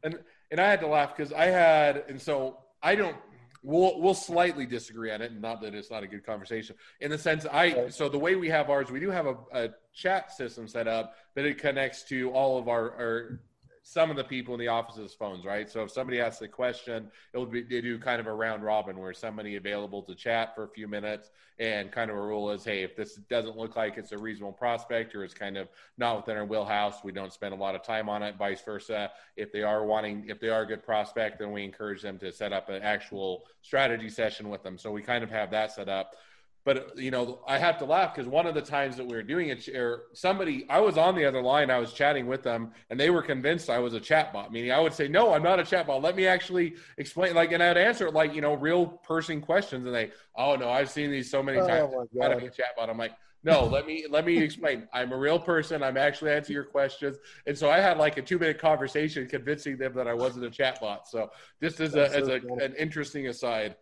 And 0.03 0.19
and 0.51 0.61
I 0.61 0.69
had 0.69 0.81
to 0.81 0.87
laugh 0.87 1.17
because 1.17 1.33
I 1.33 1.47
had, 1.47 2.05
and 2.09 2.21
so 2.21 2.59
I 2.83 2.95
don't 2.95 3.17
we'll 3.65 3.99
we'll 4.01 4.15
slightly 4.15 4.67
disagree 4.67 5.11
on 5.11 5.23
it 5.23 5.33
and 5.33 5.41
not 5.41 5.61
that 5.63 5.75
it's 5.75 5.91
not 5.91 6.03
a 6.03 6.07
good 6.07 6.25
conversation 6.25 6.77
in 7.01 7.11
the 7.11 7.19
sense 7.19 7.47
i 7.51 7.89
so 7.89 8.09
the 8.09 8.19
way 8.19 8.37
we 8.37 8.49
have 8.49 8.69
ours 8.69 8.91
we 8.91 9.01
do 9.01 9.11
have 9.11 9.27
a, 9.27 9.37
a 9.53 9.69
chat 9.95 10.31
system 10.31 10.69
set 10.69 10.87
up 10.87 11.15
that 11.35 11.47
it 11.47 11.59
connects 11.59 12.03
to 12.03 12.31
all 12.31 12.59
of 12.59 12.69
our, 12.69 12.93
our 12.93 13.41
some 13.87 14.11
of 14.11 14.17
the 14.17 14.25
people 14.25 14.55
in 14.55 14.61
the 14.61 14.69
office's 14.69 15.13
phones, 15.13 15.45
right? 15.45 15.69
So 15.69 15.83
if 15.83 15.91
somebody 15.91 16.19
asks 16.19 16.41
a 16.41 16.49
question, 16.49 17.11
it'll 17.35 17.45
be 17.45 17.63
they 17.63 17.83
do 17.83 17.99
kind 17.99 18.19
of 18.19 18.27
a 18.27 18.33
round 18.33 18.65
robin 18.65 18.99
where 18.99 19.13
somebody 19.13 19.57
available 19.57 20.03
to 20.05 20.15
chat 20.15 20.55
for 20.55 20.65
a 20.65 20.69
few 20.69 20.89
minutes, 20.89 21.31
and 21.59 21.93
kind 21.93 22.11
of 22.11 22.17
a 22.17 22.21
rule 22.21 22.51
is, 22.51 22.65
hey, 22.65 22.83
if 22.83 22.97
this 22.97 23.17
doesn't 23.29 23.59
look 23.59 23.77
like 23.77 23.99
it's 23.99 24.13
a 24.13 24.19
reasonable 24.19 24.55
prospect 24.55 25.15
or 25.15 25.23
it's 25.23 25.35
kind 25.35 25.59
of 25.59 25.69
not 25.99 26.17
within 26.17 26.39
our 26.39 26.47
wheelhouse, 26.47 27.05
we 27.05 27.13
don't 27.13 27.33
spend 27.33 27.53
a 27.53 27.57
lot 27.57 27.75
of 27.75 27.83
time 27.83 28.09
on 28.09 28.23
it. 28.23 28.37
Vice 28.39 28.63
versa, 28.63 29.11
if 29.37 29.53
they 29.53 29.63
are 29.63 29.85
wanting, 29.85 30.25
if 30.29 30.41
they 30.41 30.49
are 30.49 30.63
a 30.63 30.67
good 30.67 30.83
prospect, 30.83 31.39
then 31.39 31.53
we 31.53 31.63
encourage 31.63 32.01
them 32.01 32.19
to 32.19 32.33
set 32.33 32.55
up 32.55 32.71
an 32.71 32.83
actual 32.83 33.45
strategy 33.61 34.09
session 34.09 34.49
with 34.49 34.63
them. 34.63 34.79
So 34.79 34.91
we 34.93 35.03
kind 35.03 35.23
of 35.23 35.31
have 35.31 35.51
that 35.51 35.73
set 35.73 35.91
up 35.91 36.17
but 36.65 36.97
you 36.99 37.11
know 37.11 37.41
i 37.47 37.59
have 37.59 37.79
to 37.79 37.85
laugh 37.85 38.15
because 38.15 38.29
one 38.29 38.47
of 38.47 38.55
the 38.55 38.63
times 38.63 38.97
that 38.97 39.07
we 39.07 39.15
were 39.15 39.23
doing 39.23 39.49
it 39.49 39.69
or 39.69 40.05
somebody 40.13 40.67
i 40.69 40.81
was 40.81 40.97
on 40.97 41.15
the 41.15 41.25
other 41.25 41.43
line 41.43 41.71
i 41.71 41.79
was 41.79 41.93
chatting 41.93 42.27
with 42.27 42.43
them 42.43 42.73
and 42.91 42.99
they 42.99 43.11
were 43.11 43.23
convinced 43.23 43.71
i 43.71 43.79
was 43.79 43.95
a 43.95 44.01
chatbot 44.01 44.51
meaning 44.51 44.73
i 44.73 44.81
would 44.81 44.93
say 44.93 45.07
no 45.07 45.33
i'm 45.33 45.43
not 45.43 45.61
a 45.61 45.63
chatbot. 45.63 46.03
Let 46.03 46.17
me 46.17 46.27
actually 46.27 46.75
explain 46.99 47.35
like 47.35 47.53
and 47.53 47.63
i'd 47.63 47.77
answer 47.77 48.11
like 48.11 48.35
you 48.35 48.41
know 48.41 48.55
real 48.55 48.87
person 48.87 49.41
questions 49.41 49.87
and 49.87 49.95
they 49.95 50.11
oh 50.37 50.57
no 50.57 50.71
i've 50.71 50.91
seen 50.91 51.11
these 51.11 51.31
so 51.31 51.43
many 51.43 51.59
oh 51.59 51.67
times. 51.67 51.93
oh 51.95 52.09
be 52.13 52.47
a 52.47 52.51
chatbot. 52.51 52.89
I'm 52.89 52.99
like 52.99 53.13
no 53.43 53.65
let 53.67 53.87
me 53.87 54.07
let 54.09 54.25
me 54.25 54.39
explain. 54.43 54.89
I'm 54.93 55.13
a 55.13 55.17
real 55.17 55.39
person. 55.39 55.83
I'm 55.83 55.99
actually 55.99 56.33
answering 56.33 56.55
your 56.55 56.65
questions. 56.65 57.19
And 57.47 57.57
so 57.57 57.71
i 57.71 57.79
had 57.79 57.99
like 57.99 58.17
a 58.17 58.23
two 58.23 58.39
minute 58.39 58.59
conversation 58.59 59.29
convincing 59.29 59.77
them 59.77 59.93
that 59.95 60.09
i 60.09 60.15
wasn't 60.15 60.47
a 60.47 60.51
chatbot. 60.51 61.07
So 61.07 61.31
just 61.63 61.81
as 61.81 61.95
a 61.95 62.15
as 62.15 62.29
a, 62.29 62.41
an 62.63 62.75
interesting 62.79 63.29
aside 63.29 63.77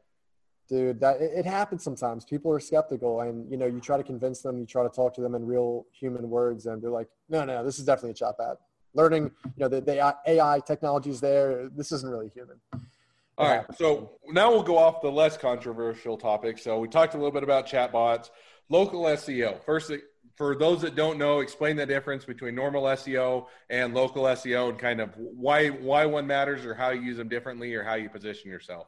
dude 0.72 1.00
that 1.00 1.20
it, 1.20 1.32
it, 1.40 1.46
happens 1.46 1.84
sometimes. 1.84 2.24
People 2.24 2.50
are 2.50 2.58
skeptical 2.58 3.20
and 3.20 3.50
you 3.50 3.58
know 3.58 3.66
you 3.66 3.78
try 3.78 3.98
to 3.98 4.02
convince 4.02 4.40
them 4.40 4.58
you 4.58 4.66
try 4.66 4.82
to 4.82 4.88
talk 4.88 5.14
to 5.14 5.20
them 5.20 5.34
in 5.34 5.44
real 5.44 5.86
human 5.92 6.30
words 6.30 6.66
and 6.66 6.80
they're 6.82 6.90
like 6.90 7.08
no 7.28 7.44
no 7.44 7.62
this 7.64 7.78
is 7.78 7.84
definitely 7.84 8.12
a 8.12 8.14
chat 8.14 8.34
bot 8.38 8.56
learning 8.94 9.24
you 9.44 9.58
know 9.58 9.68
the, 9.68 9.80
the 9.80 10.16
ai 10.26 10.60
technology 10.60 11.10
is 11.10 11.20
there. 11.20 11.68
This 11.68 11.92
isn't 11.92 12.10
really 12.10 12.30
human. 12.34 12.56
All 13.36 13.48
right 13.48 13.66
so 13.76 14.12
now 14.28 14.50
we'll 14.50 14.62
go 14.62 14.78
off 14.78 15.02
the 15.02 15.12
less 15.12 15.36
controversial 15.36 16.16
topic. 16.16 16.58
So 16.58 16.78
we 16.78 16.88
talked 16.88 17.14
a 17.14 17.18
little 17.18 17.32
bit 17.32 17.42
about 17.42 17.68
chatbots 17.68 18.30
local 18.68 19.02
seo 19.02 19.62
first 19.64 19.92
for 20.36 20.56
those 20.56 20.80
that 20.80 20.94
don't 20.94 21.18
know 21.18 21.40
explain 21.40 21.76
the 21.76 21.84
difference 21.84 22.24
between 22.24 22.54
normal 22.54 22.84
seo 22.84 23.46
and 23.68 23.92
local 23.92 24.22
seo 24.24 24.70
and 24.70 24.78
kind 24.78 25.00
of 25.00 25.10
why 25.16 25.68
why 25.68 26.06
one 26.06 26.26
matters 26.26 26.64
or 26.64 26.74
how 26.74 26.88
you 26.88 27.02
use 27.02 27.18
them 27.18 27.28
differently 27.28 27.74
or 27.74 27.82
how 27.82 27.94
you 27.94 28.08
position 28.08 28.50
yourself 28.50 28.86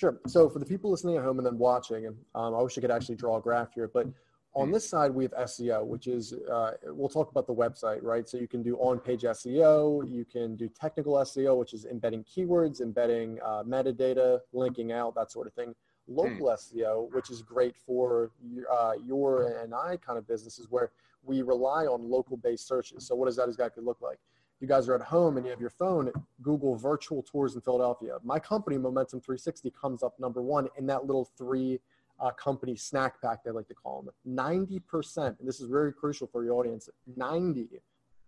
Sure. 0.00 0.18
So 0.26 0.48
for 0.48 0.60
the 0.60 0.64
people 0.64 0.90
listening 0.90 1.18
at 1.18 1.22
home 1.22 1.36
and 1.36 1.46
then 1.46 1.58
watching, 1.58 2.06
um, 2.06 2.54
I 2.54 2.62
wish 2.62 2.78
I 2.78 2.80
could 2.80 2.90
actually 2.90 3.16
draw 3.16 3.36
a 3.36 3.40
graph 3.42 3.74
here, 3.74 3.86
but 3.86 4.06
on 4.54 4.72
this 4.72 4.88
side 4.88 5.10
we 5.10 5.24
have 5.24 5.32
SEO, 5.32 5.84
which 5.84 6.06
is 6.06 6.32
uh, 6.50 6.70
we'll 6.84 7.10
talk 7.10 7.30
about 7.30 7.46
the 7.46 7.54
website, 7.54 8.02
right? 8.02 8.26
So 8.26 8.38
you 8.38 8.48
can 8.48 8.62
do 8.62 8.76
on-page 8.76 9.24
SEO, 9.24 10.10
you 10.10 10.24
can 10.24 10.56
do 10.56 10.70
technical 10.70 11.16
SEO, 11.16 11.54
which 11.58 11.74
is 11.74 11.84
embedding 11.84 12.24
keywords, 12.24 12.80
embedding 12.80 13.40
uh, 13.44 13.62
metadata, 13.62 14.40
linking 14.54 14.90
out, 14.90 15.14
that 15.16 15.30
sort 15.30 15.46
of 15.46 15.52
thing. 15.52 15.74
Local 16.08 16.46
mm. 16.46 16.56
SEO, 16.56 17.12
which 17.12 17.28
is 17.28 17.42
great 17.42 17.76
for 17.76 18.30
uh, 18.72 18.92
your 19.04 19.60
and 19.62 19.74
I 19.74 19.98
kind 19.98 20.16
of 20.16 20.26
businesses, 20.26 20.68
where 20.70 20.92
we 21.22 21.42
rely 21.42 21.84
on 21.84 22.08
local-based 22.08 22.66
searches. 22.66 23.06
So 23.06 23.14
what 23.14 23.26
does 23.26 23.36
that 23.36 23.50
exactly 23.50 23.84
look 23.84 24.00
like? 24.00 24.18
You 24.60 24.68
guys 24.68 24.88
are 24.88 24.94
at 24.94 25.00
home 25.00 25.36
and 25.36 25.46
you 25.46 25.50
have 25.50 25.60
your 25.60 25.70
phone, 25.70 26.12
Google 26.42 26.76
virtual 26.76 27.22
tours 27.22 27.54
in 27.54 27.62
Philadelphia. 27.62 28.18
My 28.22 28.38
company, 28.38 28.76
Momentum 28.76 29.20
360, 29.20 29.70
comes 29.70 30.02
up 30.02 30.18
number 30.20 30.42
one 30.42 30.68
in 30.76 30.86
that 30.86 31.06
little 31.06 31.30
three 31.36 31.80
uh, 32.20 32.30
company 32.32 32.76
snack 32.76 33.20
pack, 33.22 33.42
they 33.42 33.50
like 33.50 33.68
to 33.68 33.74
call 33.74 34.02
them. 34.02 34.12
90%, 34.28 35.38
and 35.38 35.48
this 35.48 35.60
is 35.60 35.66
very 35.66 35.92
crucial 35.92 36.26
for 36.26 36.44
your 36.44 36.54
audience, 36.54 36.90
90, 37.16 37.68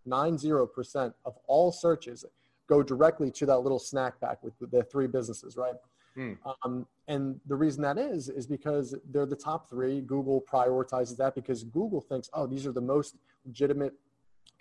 90% 0.09 1.13
of 1.25 1.37
all 1.47 1.71
searches 1.71 2.25
go 2.67 2.83
directly 2.83 3.31
to 3.31 3.45
that 3.45 3.59
little 3.59 3.79
snack 3.79 4.19
pack 4.21 4.43
with 4.43 4.55
the 4.71 4.83
three 4.85 5.07
businesses, 5.07 5.59
right? 5.59 5.75
Hmm. 6.15 6.33
Um, 6.65 6.87
and 7.09 7.41
the 7.47 7.55
reason 7.55 7.83
that 7.83 7.99
is, 7.99 8.29
is 8.29 8.47
because 8.47 8.95
they're 9.11 9.27
the 9.27 9.37
top 9.37 9.69
three. 9.69 10.01
Google 10.01 10.43
prioritizes 10.51 11.17
that 11.19 11.35
because 11.35 11.65
Google 11.65 12.01
thinks, 12.01 12.31
oh, 12.33 12.47
these 12.47 12.67
are 12.67 12.73
the 12.73 12.81
most 12.81 13.17
legitimate 13.45 13.95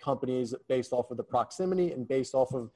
companies 0.02 0.54
based 0.68 0.92
off 0.92 1.10
of 1.10 1.16
the 1.16 1.22
proximity 1.22 1.92
and 1.92 2.06
based 2.08 2.34
off 2.34 2.52
of 2.54 2.70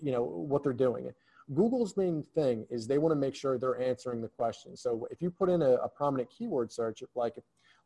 you 0.00 0.12
know 0.12 0.22
what 0.24 0.62
they're 0.62 0.72
doing. 0.72 1.10
Google's 1.54 1.96
main 1.96 2.24
thing 2.34 2.66
is 2.70 2.86
they 2.86 2.98
want 2.98 3.12
to 3.12 3.16
make 3.16 3.34
sure 3.34 3.58
they're 3.58 3.80
answering 3.80 4.22
the 4.22 4.28
question 4.28 4.76
so 4.76 5.06
if 5.10 5.20
you 5.20 5.30
put 5.30 5.50
in 5.50 5.60
a, 5.60 5.72
a 5.72 5.88
prominent 5.88 6.30
keyword 6.30 6.70
search 6.72 7.02
like 7.14 7.34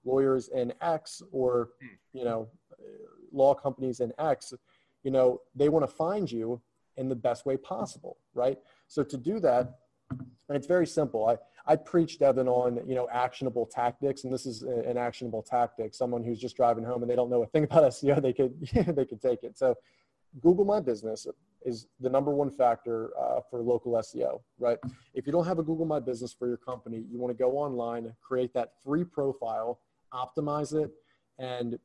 lawyers 0.05 0.49
in 0.49 0.73
x 0.83 1.23
or 1.33 1.71
you 2.13 2.25
know 2.25 2.49
law 3.33 3.55
companies 3.55 4.01
in 4.01 4.13
x 4.19 4.53
you 5.03 5.11
know 5.11 5.41
they 5.55 5.69
want 5.69 5.83
to 5.83 5.93
find 5.93 6.31
you 6.31 6.61
in 6.99 7.09
the 7.09 7.15
best 7.15 7.47
way 7.47 7.57
possible 7.57 8.19
right? 8.35 8.59
So 8.89 9.03
to 9.03 9.17
do 9.17 9.41
that 9.41 9.79
and 10.49 10.57
it's 10.57 10.67
very 10.67 10.87
simple. 10.87 11.27
I 11.27 11.37
I 11.69 11.77
preach 11.77 12.19
Devin 12.19 12.47
on, 12.47 12.81
you 12.87 12.95
know, 12.95 13.09
actionable 13.13 13.67
tactics, 13.67 14.25
and 14.25 14.33
this 14.33 14.47
is 14.47 14.63
an 14.63 14.97
actionable 14.97 15.43
tactic. 15.43 15.95
Someone 15.95 16.23
who's 16.23 16.39
just 16.39 16.57
driving 16.57 16.85
home 16.85 17.03
and 17.03 17.11
they 17.11 17.17
don't 17.17 17.31
know 17.31 17.43
a 17.43 17.47
thing 17.47 17.65
about 17.65 17.83
SEO, 17.85 18.23
they 18.23 18.33
could 18.33 18.59
they 18.97 19.05
could 19.05 19.21
take 19.21 19.43
it. 19.43 19.59
So, 19.59 19.75
Google 20.41 20.65
My 20.65 20.81
Business 20.81 21.27
is 21.65 21.89
the 22.01 22.09
number 22.09 22.31
one 22.33 22.51
factor 22.51 23.11
uh, 23.19 23.41
for 23.51 23.61
local 23.61 23.93
SEO, 23.95 24.41
right? 24.59 24.79
If 25.15 25.27
you 25.27 25.33
don't 25.33 25.47
have 25.47 25.59
a 25.59 25.63
Google 25.63 25.87
My 25.87 25.99
Business 25.99 26.33
for 26.33 26.47
your 26.47 26.59
company, 26.59 27.05
you 27.11 27.19
want 27.19 27.37
to 27.37 27.43
go 27.43 27.53
online, 27.53 28.15
create 28.23 28.55
that 28.55 28.73
free 28.85 29.03
profile, 29.03 29.81
optimize 30.13 30.75
it, 30.75 30.91
and 31.39 31.79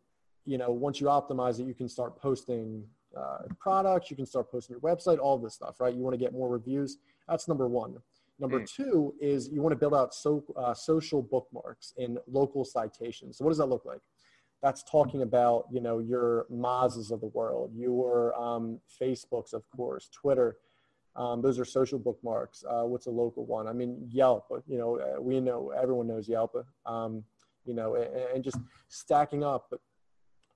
you 0.45 0.57
know, 0.57 0.71
once 0.71 1.00
you 1.00 1.07
optimize 1.07 1.59
it, 1.59 1.65
you 1.65 1.73
can 1.73 1.88
start 1.88 2.19
posting 2.19 2.83
uh, 3.17 3.39
products, 3.59 4.09
you 4.09 4.15
can 4.15 4.25
start 4.25 4.51
posting 4.51 4.75
your 4.75 4.81
website, 4.81 5.19
all 5.19 5.38
this 5.38 5.53
stuff, 5.53 5.79
right? 5.79 5.93
You 5.93 6.01
want 6.01 6.13
to 6.13 6.17
get 6.17 6.33
more 6.33 6.50
reviews. 6.50 6.97
That's 7.27 7.47
number 7.47 7.67
one. 7.67 7.97
Number 8.41 8.60
mm. 8.60 8.69
two 8.69 9.13
is 9.21 9.50
you 9.50 9.62
want 9.62 9.71
to 9.71 9.77
build 9.77 9.93
out 9.93 10.15
so, 10.15 10.43
uh, 10.57 10.74
social 10.74 11.21
bookmarks 11.21 11.93
in 11.98 12.17
local 12.27 12.65
citations. 12.65 13.38
So 13.38 13.45
what 13.45 13.51
does 13.51 13.60
that 13.60 13.67
look 13.67 13.86
like? 13.86 14.01
That's 14.63 14.83
talking 14.83 15.21
about 15.21 15.65
you 15.71 15.79
know 15.79 16.00
your 16.00 16.48
Moz's 16.50 17.12
of 17.12 17.21
the 17.21 17.27
world, 17.27 17.71
your 17.75 18.39
um, 18.39 18.79
Facebooks, 19.00 19.53
of 19.53 19.63
course, 19.69 20.10
Twitter. 20.10 20.57
Um, 21.15 21.41
those 21.41 21.60
are 21.60 21.65
social 21.65 22.00
bookmarks. 22.00 22.63
Uh, 22.67 22.83
what's 22.83 23.05
a 23.05 23.12
local 23.12 23.45
one? 23.45 23.67
I 23.67 23.74
mean 23.74 24.07
Yelp. 24.10 24.45
You 24.67 24.77
know 24.77 25.00
uh, 25.00 25.21
we 25.21 25.39
know 25.39 25.71
everyone 25.79 26.07
knows 26.07 26.27
Yelp. 26.27 26.55
Um, 26.86 27.24
you 27.65 27.75
know 27.75 27.95
and, 27.95 28.15
and 28.36 28.43
just 28.43 28.57
stacking 28.88 29.43
up 29.43 29.71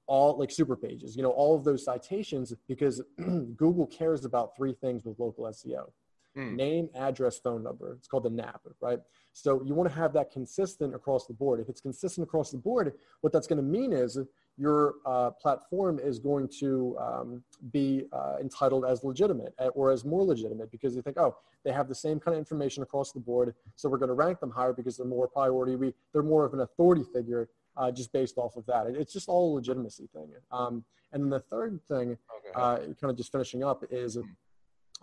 all 0.08 0.38
like 0.39 0.50
Superpages. 0.50 1.15
You 1.15 1.22
know 1.22 1.32
all 1.32 1.56
of 1.56 1.63
those 1.63 1.86
citations 1.86 2.51
because 2.68 3.01
Google 3.18 3.86
cares 3.86 4.25
about 4.25 4.56
three 4.58 4.74
things 4.74 5.06
with 5.06 5.20
local 5.20 5.46
SEO 5.46 5.92
mm. 6.36 6.56
name, 6.56 6.89
address, 6.96 7.38
phone 7.38 7.63
number. 7.63 7.94
It's 7.94 8.08
called 8.08 8.24
the 8.24 8.30
NAP, 8.30 8.62
right? 8.82 9.00
So 9.34 9.62
you 9.65 9.74
want 9.74 9.89
to 9.89 9.96
have 9.96 10.13
that 10.13 10.32
consistent 10.32 10.96
across 10.96 11.27
the 11.27 11.34
board. 11.34 11.60
If 11.60 11.70
it's 11.70 11.82
consistent 11.82 12.27
across 12.27 12.51
the 12.51 12.58
board, 12.58 12.94
what 13.22 13.34
that's 13.34 13.48
going 13.48 13.58
to 13.58 13.63
mean 13.63 13.92
is 13.92 14.18
your 14.58 14.96
uh, 15.06 15.32
platform 15.32 16.00
is 16.00 16.20
going 16.20 16.48
to 16.60 16.98
um, 17.00 17.44
be 17.72 18.06
uh, 18.13 18.36
entitled 18.39 18.86
as 18.86 19.04
legitimate 19.04 19.54
uh, 19.60 19.68
or 19.70 19.92
as 19.92 20.06
more 20.06 20.24
legitimate 20.24 20.72
because 20.72 20.96
you 20.96 21.01
think, 21.01 21.18
oh, 21.18 21.36
they 21.65 21.72
have 21.72 21.89
the 21.89 21.96
same 21.96 22.20
kind 22.20 22.36
of 22.36 22.39
information 22.39 22.84
across 22.84 23.12
the 23.12 23.20
board, 23.20 23.54
so 23.75 23.89
we're 23.89 23.98
going 23.98 24.08
to 24.08 24.13
rank 24.13 24.39
them 24.39 24.51
higher 24.51 24.72
because 24.72 24.98
they're 24.98 25.06
more 25.06 25.27
priority. 25.27 25.75
We, 25.75 25.94
they're 26.13 26.24
more 26.24 26.46
of 26.46 26.54
an 26.54 26.62
authority 26.62 27.04
figure 27.13 27.50
uh, 27.75 27.92
just 27.92 28.13
based 28.13 28.38
off 28.38 28.56
of 28.56 28.65
that. 28.68 28.88
It's 28.88 29.12
just 29.12 29.27
all 29.27 29.54
a 29.54 29.56
legitimacy 29.56 30.08
thing. 30.13 30.30
Um, 30.51 30.86
and 31.12 31.24
then 31.24 31.30
the 31.30 31.39
third 31.39 31.82
thing, 31.88 32.18
okay. 32.38 32.51
uh, 32.56 32.77
kind 32.77 33.12
of 33.12 33.18
just 33.18 33.32
finishing 33.32 33.63
up, 33.63 33.84
is 33.89 34.18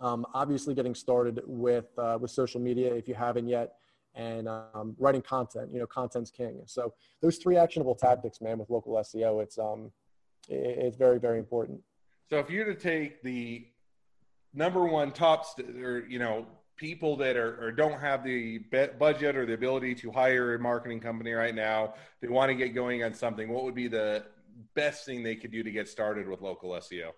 um, 0.03 0.25
obviously 0.33 0.75
getting 0.75 0.93
started 0.93 1.41
with 1.47 1.87
uh, 1.97 2.17
with 2.19 2.29
social 2.29 2.59
media 2.59 2.93
if 2.93 3.07
you 3.07 3.15
haven't 3.15 3.47
yet, 3.47 3.75
and 4.13 4.47
um, 4.47 4.95
writing 4.99 5.21
content. 5.21 5.69
You 5.73 5.79
know, 5.79 5.87
content's 5.87 6.29
king. 6.29 6.61
So 6.65 6.93
those 7.21 7.37
three 7.37 7.55
actionable 7.55 7.95
tactics, 7.95 8.41
man, 8.41 8.59
with 8.59 8.69
local 8.69 8.93
SEO, 8.95 9.41
it's 9.41 9.57
um, 9.57 9.91
it, 10.49 10.77
it's 10.77 10.97
very 10.97 11.19
very 11.19 11.39
important. 11.39 11.79
So 12.29 12.37
if 12.37 12.49
you're 12.49 12.65
to 12.65 12.75
take 12.75 13.23
the 13.23 13.65
number 14.53 14.85
one 14.85 15.11
top, 15.11 15.45
st- 15.45 15.77
or 15.77 16.05
you 16.07 16.19
know, 16.19 16.45
people 16.75 17.15
that 17.17 17.37
are 17.37 17.63
or 17.63 17.71
don't 17.71 17.99
have 17.99 18.25
the 18.25 18.59
budget 18.99 19.37
or 19.37 19.45
the 19.45 19.53
ability 19.53 19.95
to 19.95 20.11
hire 20.11 20.53
a 20.53 20.59
marketing 20.59 20.99
company 20.99 21.31
right 21.31 21.55
now, 21.55 21.93
they 22.21 22.27
want 22.27 22.49
to 22.49 22.55
get 22.55 22.75
going 22.75 23.03
on 23.05 23.13
something. 23.13 23.49
What 23.49 23.63
would 23.63 23.75
be 23.75 23.87
the 23.87 24.25
best 24.75 25.05
thing 25.05 25.23
they 25.23 25.37
could 25.37 25.51
do 25.51 25.63
to 25.63 25.71
get 25.71 25.87
started 25.87 26.27
with 26.27 26.41
local 26.41 26.71
SEO? 26.71 27.11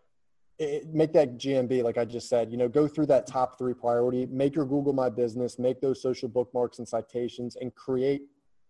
It, 0.57 0.87
make 0.93 1.11
that 1.13 1.37
GMB, 1.37 1.83
like 1.83 1.97
I 1.97 2.05
just 2.05 2.29
said, 2.29 2.49
you 2.49 2.57
know, 2.57 2.69
go 2.69 2.87
through 2.87 3.07
that 3.07 3.27
top 3.27 3.57
three 3.57 3.73
priority, 3.73 4.25
make 4.27 4.55
your 4.55 4.65
Google 4.65 4.93
My 4.93 5.09
Business, 5.09 5.59
make 5.59 5.81
those 5.81 6.01
social 6.01 6.29
bookmarks 6.29 6.79
and 6.79 6.87
citations, 6.87 7.57
and 7.59 7.75
create 7.75 8.21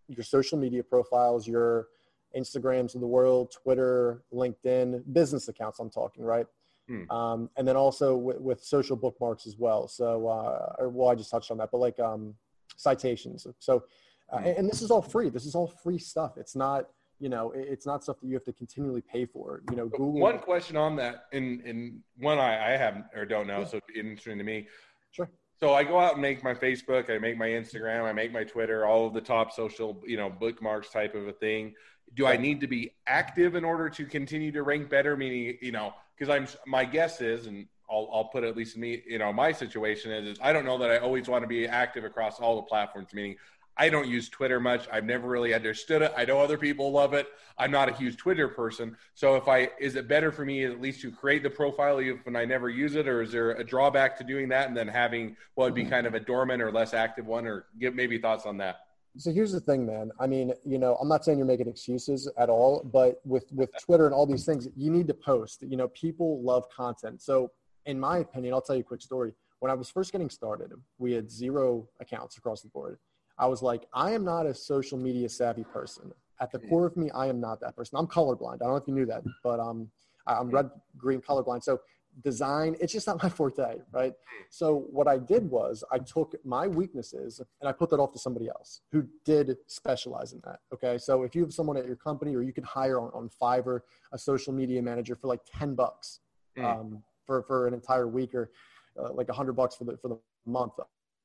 your 0.07 0.23
social 0.23 0.57
media 0.57 0.83
profiles, 0.83 1.47
your 1.47 1.87
Instagrams 2.35 2.95
of 2.95 3.01
the 3.01 3.07
world, 3.07 3.51
Twitter, 3.51 4.23
LinkedIn, 4.33 5.03
business 5.13 5.47
accounts. 5.47 5.79
I'm 5.79 5.89
talking 5.89 6.23
right, 6.23 6.47
hmm. 6.87 7.09
um, 7.11 7.49
and 7.55 7.67
then 7.67 7.75
also 7.75 8.15
with, 8.15 8.39
with, 8.39 8.63
social 8.63 8.95
bookmarks 8.95 9.45
as 9.47 9.57
well. 9.57 9.87
So, 9.87 10.27
uh, 10.27 10.75
or, 10.79 10.89
well, 10.89 11.09
I 11.09 11.15
just 11.15 11.31
touched 11.31 11.51
on 11.51 11.57
that, 11.59 11.69
but 11.71 11.77
like 11.77 11.99
um, 11.99 12.33
citations. 12.77 13.47
So, 13.59 13.83
uh, 14.31 14.39
hmm. 14.39 14.45
and, 14.47 14.57
and 14.57 14.69
this 14.69 14.81
is 14.81 14.91
all 14.91 15.01
free. 15.01 15.29
This 15.29 15.45
is 15.45 15.55
all 15.55 15.67
free 15.67 15.99
stuff. 15.99 16.37
It's 16.37 16.55
not 16.55 16.87
you 17.19 17.29
know 17.29 17.51
it's 17.55 17.85
not 17.85 18.03
stuff 18.03 18.19
that 18.19 18.27
you 18.27 18.33
have 18.33 18.43
to 18.43 18.53
continually 18.53 19.01
pay 19.01 19.25
for 19.25 19.61
you 19.69 19.77
know 19.77 19.87
google. 19.87 20.13
One 20.13 20.39
question 20.39 20.75
on 20.75 20.95
that 20.97 21.25
and 21.31 21.61
and 21.61 22.01
one 22.17 22.37
i 22.39 22.73
i 22.73 22.77
have 22.77 23.03
or 23.15 23.25
don't 23.25 23.47
know 23.47 23.59
yeah. 23.59 23.65
so 23.65 23.79
interesting 23.95 24.37
to 24.37 24.43
me. 24.43 24.67
Sure. 25.11 25.29
So 25.59 25.73
i 25.73 25.83
go 25.83 25.99
out 25.99 26.13
and 26.13 26.21
make 26.21 26.43
my 26.43 26.53
facebook 26.53 27.09
i 27.09 27.17
make 27.17 27.37
my 27.37 27.47
instagram 27.47 28.03
i 28.03 28.11
make 28.11 28.33
my 28.33 28.43
twitter 28.43 28.85
all 28.85 29.07
of 29.07 29.13
the 29.13 29.21
top 29.21 29.51
social 29.53 30.01
you 30.05 30.17
know 30.17 30.29
bookmarks 30.29 30.89
type 30.89 31.15
of 31.15 31.27
a 31.27 31.33
thing. 31.33 31.73
Do 32.15 32.25
i 32.27 32.37
need 32.37 32.59
to 32.61 32.67
be 32.67 32.91
active 33.07 33.55
in 33.55 33.63
order 33.63 33.89
to 33.89 34.05
continue 34.05 34.51
to 34.51 34.63
rank 34.63 34.89
better? 34.89 35.15
Meaning 35.15 35.57
you 35.61 35.71
know 35.71 35.93
because 36.17 36.33
i'm 36.33 36.47
my 36.67 36.83
guess 36.85 37.21
is 37.21 37.47
and 37.47 37.67
I'll, 37.89 38.09
I'll 38.11 38.25
put 38.25 38.43
at 38.43 38.57
least 38.57 38.77
me, 38.77 39.03
you 39.07 39.19
know, 39.19 39.31
my 39.31 39.51
situation 39.51 40.11
is, 40.11 40.27
is 40.27 40.37
I 40.41 40.53
don't 40.53 40.65
know 40.65 40.77
that 40.79 40.89
I 40.89 40.97
always 40.97 41.27
want 41.27 41.43
to 41.43 41.47
be 41.47 41.67
active 41.67 42.03
across 42.03 42.39
all 42.39 42.55
the 42.55 42.63
platforms. 42.63 43.09
Meaning, 43.13 43.35
I 43.77 43.89
don't 43.89 44.07
use 44.07 44.29
Twitter 44.29 44.59
much. 44.59 44.87
I've 44.91 45.03
never 45.03 45.27
really 45.27 45.53
understood 45.53 46.01
it. 46.01 46.13
I 46.15 46.23
know 46.23 46.39
other 46.39 46.57
people 46.57 46.91
love 46.91 47.13
it. 47.13 47.27
I'm 47.57 47.71
not 47.71 47.89
a 47.89 47.93
huge 47.93 48.17
Twitter 48.17 48.47
person. 48.47 48.95
So 49.13 49.35
if 49.35 49.47
I 49.47 49.69
is 49.79 49.95
it 49.95 50.07
better 50.07 50.31
for 50.31 50.45
me 50.45 50.63
at 50.63 50.81
least 50.81 51.01
to 51.01 51.11
create 51.11 51.43
the 51.43 51.49
profile 51.49 52.01
when 52.23 52.35
I 52.35 52.45
never 52.45 52.69
use 52.69 52.95
it, 52.95 53.07
or 53.07 53.21
is 53.21 53.31
there 53.31 53.51
a 53.51 53.63
drawback 53.63 54.17
to 54.17 54.23
doing 54.23 54.49
that 54.49 54.67
and 54.67 54.77
then 54.77 54.87
having 54.87 55.35
what 55.55 55.65
would 55.65 55.73
be 55.73 55.81
mm-hmm. 55.81 55.91
kind 55.91 56.07
of 56.07 56.13
a 56.13 56.19
dormant 56.19 56.61
or 56.61 56.71
less 56.71 56.93
active 56.93 57.25
one, 57.25 57.45
or 57.45 57.65
give 57.79 57.95
maybe 57.95 58.17
thoughts 58.17 58.45
on 58.45 58.57
that? 58.57 58.81
So 59.17 59.31
here's 59.31 59.53
the 59.53 59.61
thing, 59.61 59.85
man. 59.85 60.11
I 60.19 60.27
mean, 60.27 60.53
you 60.65 60.77
know, 60.77 60.95
I'm 60.95 61.07
not 61.07 61.23
saying 61.23 61.37
you're 61.37 61.47
making 61.47 61.69
excuses 61.69 62.29
at 62.37 62.49
all, 62.49 62.81
but 62.83 63.21
with 63.25 63.51
with 63.51 63.69
Twitter 63.81 64.05
and 64.05 64.13
all 64.13 64.25
these 64.25 64.45
things, 64.45 64.67
you 64.75 64.91
need 64.91 65.07
to 65.07 65.13
post. 65.13 65.63
You 65.63 65.77
know, 65.77 65.89
people 65.89 66.41
love 66.41 66.65
content. 66.69 67.21
So 67.21 67.51
in 67.85 67.99
my 67.99 68.19
opinion, 68.19 68.53
I'll 68.53 68.61
tell 68.61 68.75
you 68.75 68.81
a 68.81 68.85
quick 68.85 69.01
story. 69.01 69.33
When 69.59 69.71
I 69.71 69.73
was 69.73 69.89
first 69.89 70.11
getting 70.11 70.29
started, 70.29 70.71
we 70.97 71.13
had 71.13 71.31
zero 71.31 71.87
accounts 71.99 72.37
across 72.37 72.61
the 72.61 72.69
board 72.69 72.99
I 73.37 73.47
was 73.47 73.61
like, 73.61 73.85
I 73.93 74.11
am 74.11 74.23
not 74.23 74.45
a 74.45 74.53
social 74.53 74.97
media 74.97 75.29
savvy 75.29 75.63
person. 75.63 76.11
At 76.41 76.51
the 76.51 76.59
core 76.59 76.85
of 76.85 76.97
me, 76.97 77.09
I 77.11 77.27
am 77.27 77.39
not 77.39 77.61
that 77.61 77.75
person. 77.75 77.97
I'm 77.97 78.07
colorblind. 78.07 78.55
I 78.55 78.65
don't 78.65 78.69
know 78.69 78.75
if 78.75 78.87
you 78.87 78.93
knew 78.93 79.05
that, 79.05 79.23
but 79.43 79.59
um, 79.59 79.89
I'm 80.27 80.49
red, 80.49 80.69
green, 80.97 81.21
colorblind. 81.21 81.63
So 81.63 81.79
design, 82.23 82.75
it's 82.79 82.93
just 82.93 83.07
not 83.07 83.21
my 83.23 83.29
forte, 83.29 83.79
right? 83.91 84.13
So 84.49 84.85
what 84.91 85.07
I 85.07 85.17
did 85.17 85.49
was 85.49 85.83
I 85.91 85.99
took 85.99 86.35
my 86.45 86.67
weaknesses 86.67 87.41
and 87.61 87.69
I 87.69 87.71
put 87.71 87.89
that 87.89 87.99
off 87.99 88.13
to 88.13 88.19
somebody 88.19 88.47
else 88.47 88.81
who 88.91 89.05
did 89.25 89.57
specialize 89.67 90.33
in 90.33 90.41
that. 90.45 90.59
Okay. 90.73 90.97
So 90.97 91.23
if 91.23 91.35
you 91.35 91.41
have 91.41 91.53
someone 91.53 91.77
at 91.77 91.85
your 91.85 91.95
company 91.97 92.35
or 92.35 92.41
you 92.41 92.53
can 92.53 92.63
hire 92.63 92.99
on, 92.99 93.11
on 93.13 93.29
Fiverr 93.41 93.81
a 94.11 94.17
social 94.17 94.53
media 94.53 94.81
manager 94.81 95.15
for 95.15 95.27
like 95.27 95.41
10 95.57 95.75
bucks 95.75 96.19
um, 96.57 97.03
for, 97.25 97.43
for 97.43 97.67
an 97.67 97.73
entire 97.73 98.07
week 98.07 98.33
or 98.33 98.51
uh, 98.97 99.11
like 99.11 99.29
a 99.29 99.33
hundred 99.33 99.53
bucks 99.53 99.75
for 99.75 99.83
the, 99.83 99.97
for 99.97 100.07
the 100.07 100.19
month. 100.45 100.73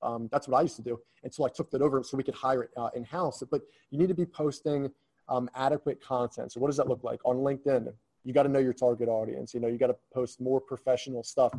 Um, 0.02 0.28
that's 0.33 0.49
what 0.49 0.59
I 0.59 0.62
used 0.62 0.76
to 0.76 0.83
do. 0.83 0.99
And 1.23 1.33
so 1.33 1.45
I 1.45 1.49
took 1.49 1.71
that 1.71 1.83
over 1.83 2.02
so 2.02 2.16
we 2.16 2.23
could 2.23 2.35
hire 2.35 2.64
it 2.64 2.71
uh, 2.76 2.90
in 2.95 3.04
house. 3.04 3.42
But 3.50 3.62
you 3.90 3.99
need 3.99 4.09
to 4.09 4.14
be 4.14 4.26
posting 4.26 4.90
um, 5.28 5.49
adequate 5.54 6.02
content. 6.02 6.52
So 6.52 6.61
what 6.61 6.69
does 6.69 6.76
that 6.76 6.88
look 6.88 7.04
like 7.04 7.21
on 7.25 7.37
LinkedIn? 7.37 7.92
You 8.25 8.35
got 8.35 8.42
to 8.42 8.49
know 8.49 8.59
your 8.59 8.73
target 8.73 9.09
audience. 9.09 9.54
You 9.54 9.61
know, 9.61 9.69
you 9.69 9.78
got 9.78 9.88
to 9.88 9.97
post 10.12 10.40
more 10.40 10.61
professional 10.61 11.23
stuff. 11.23 11.52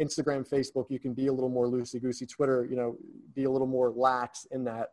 Instagram, 0.00 0.48
Facebook, 0.48 0.86
you 0.88 1.00
can 1.00 1.12
be 1.12 1.26
a 1.26 1.32
little 1.32 1.48
more 1.48 1.66
loosey 1.66 2.00
goosey. 2.00 2.24
Twitter, 2.24 2.66
you 2.70 2.76
know, 2.76 2.96
be 3.34 3.44
a 3.44 3.50
little 3.50 3.66
more 3.66 3.90
lax 3.90 4.46
in 4.52 4.64
that. 4.64 4.90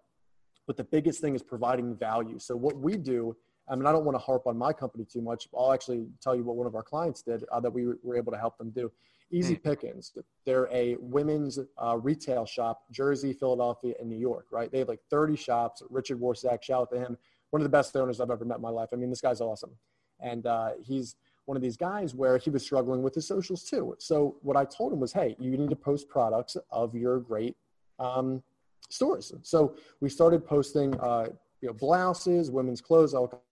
But 0.68 0.78
the 0.78 0.84
biggest 0.84 1.22
thing 1.22 1.36
is 1.36 1.44
providing 1.44 1.96
value. 1.96 2.40
So 2.40 2.56
what 2.56 2.78
we 2.78 2.98
do, 2.98 3.36
I 3.70 3.76
mean, 3.76 3.86
I 3.86 3.92
don't 3.92 4.04
want 4.04 4.16
to 4.16 4.24
harp 4.24 4.48
on 4.48 4.58
my 4.58 4.74
company 4.74 5.06
too 5.06 5.22
much. 5.22 5.48
I'll 5.56 5.74
actually 5.74 6.08
tell 6.22 6.36
you 6.36 6.44
what 6.44 6.56
one 6.56 6.66
of 6.66 6.76
our 6.76 6.84
clients 6.84 7.22
did 7.22 7.44
uh, 7.52 7.60
that 7.60 7.72
we 7.72 7.86
were 8.02 8.18
able 8.18 8.32
to 8.32 8.38
help 8.38 8.58
them 8.58 8.72
do 8.72 8.92
Easy 9.32 9.56
hmm. 9.56 9.68
Pickings. 9.68 10.12
They're 10.46 10.70
a 10.72 10.98
women's 11.00 11.60
uh, 11.82 11.98
retail 11.98 12.46
shop, 12.46 12.84
Jersey, 12.92 13.34
Philadelphia, 13.34 13.96
and 14.00 14.10
New 14.10 14.18
York, 14.18 14.48
right? 14.52 14.72
They 14.72 14.80
have 14.80 14.88
like 14.88 15.02
30 15.10 15.36
shops. 15.36 15.82
Richard 15.90 16.20
Warsack, 16.20 16.64
shout 16.64 16.82
out 16.82 16.92
to 16.92 17.00
him. 17.00 17.18
One 17.50 17.62
of 17.62 17.64
the 17.64 17.70
best 17.70 17.96
owners 17.96 18.20
I've 18.20 18.30
ever 18.30 18.46
met 18.46 18.58
in 18.58 18.62
my 18.62 18.70
life. 18.70 18.90
I 18.94 18.96
mean, 18.98 19.10
this 19.10 19.22
guy's 19.22 19.42
awesome. 19.42 19.72
And 20.20 20.46
uh, 20.46 20.72
he's 20.82 21.16
one 21.46 21.56
of 21.56 21.62
these 21.62 21.78
guys 21.78 22.16
where 22.16 22.38
he 22.38 22.50
was 22.50 22.64
struggling 22.64 23.04
with 23.04 23.16
his 23.16 23.28
socials 23.28 23.64
too. 23.64 23.96
So 24.00 24.38
what 24.42 24.58
I 24.58 24.66
told 24.66 24.94
him 24.94 25.00
was, 25.00 25.14
hey, 25.14 25.36
you 25.40 25.58
need 25.58 25.70
to 25.70 25.76
post 25.76 26.10
products 26.10 26.58
of 26.72 26.96
your 26.96 27.20
great 27.20 27.56
um, 28.00 28.44
stores. 28.90 29.34
So 29.44 29.76
we 30.02 30.10
started 30.10 30.46
posting, 30.46 31.00
uh, 31.00 31.28
you 31.62 31.68
know, 31.68 31.74
blouses, 31.74 32.52
women's 32.52 32.82
clothes, 32.82 33.14
all 33.14 33.44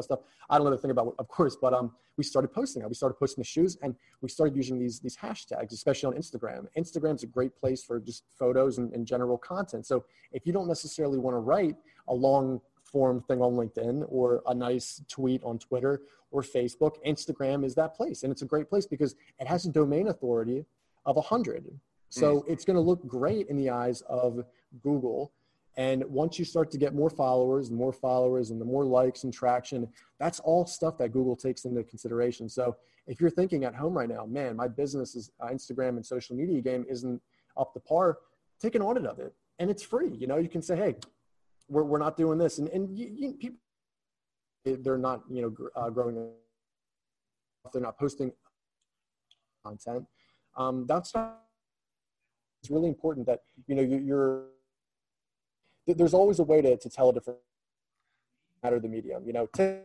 of 0.00 0.04
stuff. 0.04 0.20
I 0.48 0.56
don't 0.56 0.64
know 0.64 0.70
the 0.70 0.78
thing 0.78 0.90
about, 0.90 1.14
of 1.18 1.28
course, 1.28 1.56
but 1.60 1.72
um, 1.72 1.92
we 2.16 2.24
started 2.24 2.48
posting 2.52 2.82
it. 2.82 2.88
We 2.88 2.94
started 2.94 3.16
posting 3.16 3.42
the 3.42 3.46
shoes, 3.46 3.76
and 3.82 3.94
we 4.20 4.28
started 4.28 4.56
using 4.56 4.78
these 4.78 5.00
these 5.00 5.16
hashtags, 5.16 5.72
especially 5.72 6.14
on 6.14 6.20
Instagram. 6.20 6.66
Instagram's 6.76 7.22
a 7.22 7.26
great 7.26 7.56
place 7.56 7.82
for 7.82 8.00
just 8.00 8.24
photos 8.38 8.78
and, 8.78 8.92
and 8.92 9.06
general 9.06 9.38
content. 9.38 9.86
So 9.86 10.04
if 10.32 10.46
you 10.46 10.52
don't 10.52 10.68
necessarily 10.68 11.18
want 11.18 11.34
to 11.34 11.40
write 11.40 11.76
a 12.08 12.14
long 12.14 12.60
form 12.84 13.20
thing 13.22 13.40
on 13.40 13.54
LinkedIn 13.54 14.04
or 14.08 14.42
a 14.46 14.54
nice 14.54 15.02
tweet 15.08 15.42
on 15.42 15.58
Twitter 15.58 16.02
or 16.30 16.42
Facebook, 16.42 16.96
Instagram 17.06 17.64
is 17.64 17.74
that 17.74 17.94
place, 17.94 18.22
and 18.22 18.32
it's 18.32 18.42
a 18.42 18.46
great 18.46 18.68
place 18.68 18.86
because 18.86 19.14
it 19.40 19.46
has 19.46 19.66
a 19.66 19.70
domain 19.70 20.08
authority 20.08 20.64
of 21.06 21.16
100. 21.16 21.66
So 22.08 22.40
mm. 22.40 22.44
it's 22.48 22.64
going 22.64 22.76
to 22.76 22.80
look 22.80 23.06
great 23.06 23.48
in 23.48 23.56
the 23.56 23.70
eyes 23.70 24.02
of 24.02 24.44
Google 24.82 25.32
and 25.76 26.04
once 26.04 26.38
you 26.38 26.44
start 26.44 26.70
to 26.70 26.78
get 26.78 26.94
more 26.94 27.10
followers 27.10 27.68
and 27.68 27.76
more 27.76 27.92
followers 27.92 28.50
and 28.50 28.60
the 28.60 28.64
more 28.64 28.84
likes 28.84 29.24
and 29.24 29.32
traction, 29.32 29.88
that's 30.20 30.38
all 30.40 30.66
stuff 30.66 30.96
that 30.98 31.10
Google 31.12 31.36
takes 31.36 31.64
into 31.64 31.82
consideration. 31.82 32.48
So 32.48 32.76
if 33.06 33.20
you're 33.20 33.30
thinking 33.30 33.64
at 33.64 33.74
home 33.74 33.94
right 33.94 34.08
now, 34.08 34.24
man, 34.24 34.56
my 34.56 34.68
business 34.68 35.16
is 35.16 35.30
uh, 35.40 35.48
Instagram 35.48 35.90
and 35.90 36.06
social 36.06 36.36
media 36.36 36.60
game 36.60 36.84
isn't 36.88 37.20
up 37.56 37.72
to 37.74 37.80
par, 37.80 38.18
take 38.60 38.76
an 38.76 38.82
audit 38.82 39.04
of 39.04 39.18
it. 39.18 39.34
And 39.58 39.68
it's 39.68 39.82
free. 39.82 40.10
You 40.16 40.26
know, 40.26 40.36
you 40.36 40.48
can 40.48 40.62
say, 40.62 40.76
hey, 40.76 40.94
we're, 41.68 41.84
we're 41.84 41.98
not 41.98 42.16
doing 42.16 42.38
this. 42.38 42.58
And, 42.58 42.68
and 42.68 42.96
you, 42.96 43.10
you, 43.12 43.32
people, 43.34 43.58
they're 44.64 44.98
not, 44.98 45.22
you 45.30 45.42
know, 45.42 45.70
uh, 45.76 45.90
growing, 45.90 46.30
they're 47.72 47.82
not 47.82 47.98
posting 47.98 48.32
content. 49.64 50.06
Um, 50.56 50.86
that's 50.86 51.14
not, 51.14 51.40
it's 52.62 52.70
really 52.70 52.88
important 52.88 53.26
that, 53.26 53.40
you 53.66 53.74
know, 53.74 53.82
you, 53.82 53.98
you're, 53.98 54.44
there's 55.86 56.14
always 56.14 56.38
a 56.38 56.44
way 56.44 56.62
to, 56.62 56.76
to 56.76 56.88
tell 56.88 57.10
a 57.10 57.12
different 57.12 57.38
matter 58.62 58.80
the 58.80 58.88
medium. 58.88 59.22
You 59.26 59.32
know, 59.32 59.46
t- 59.46 59.78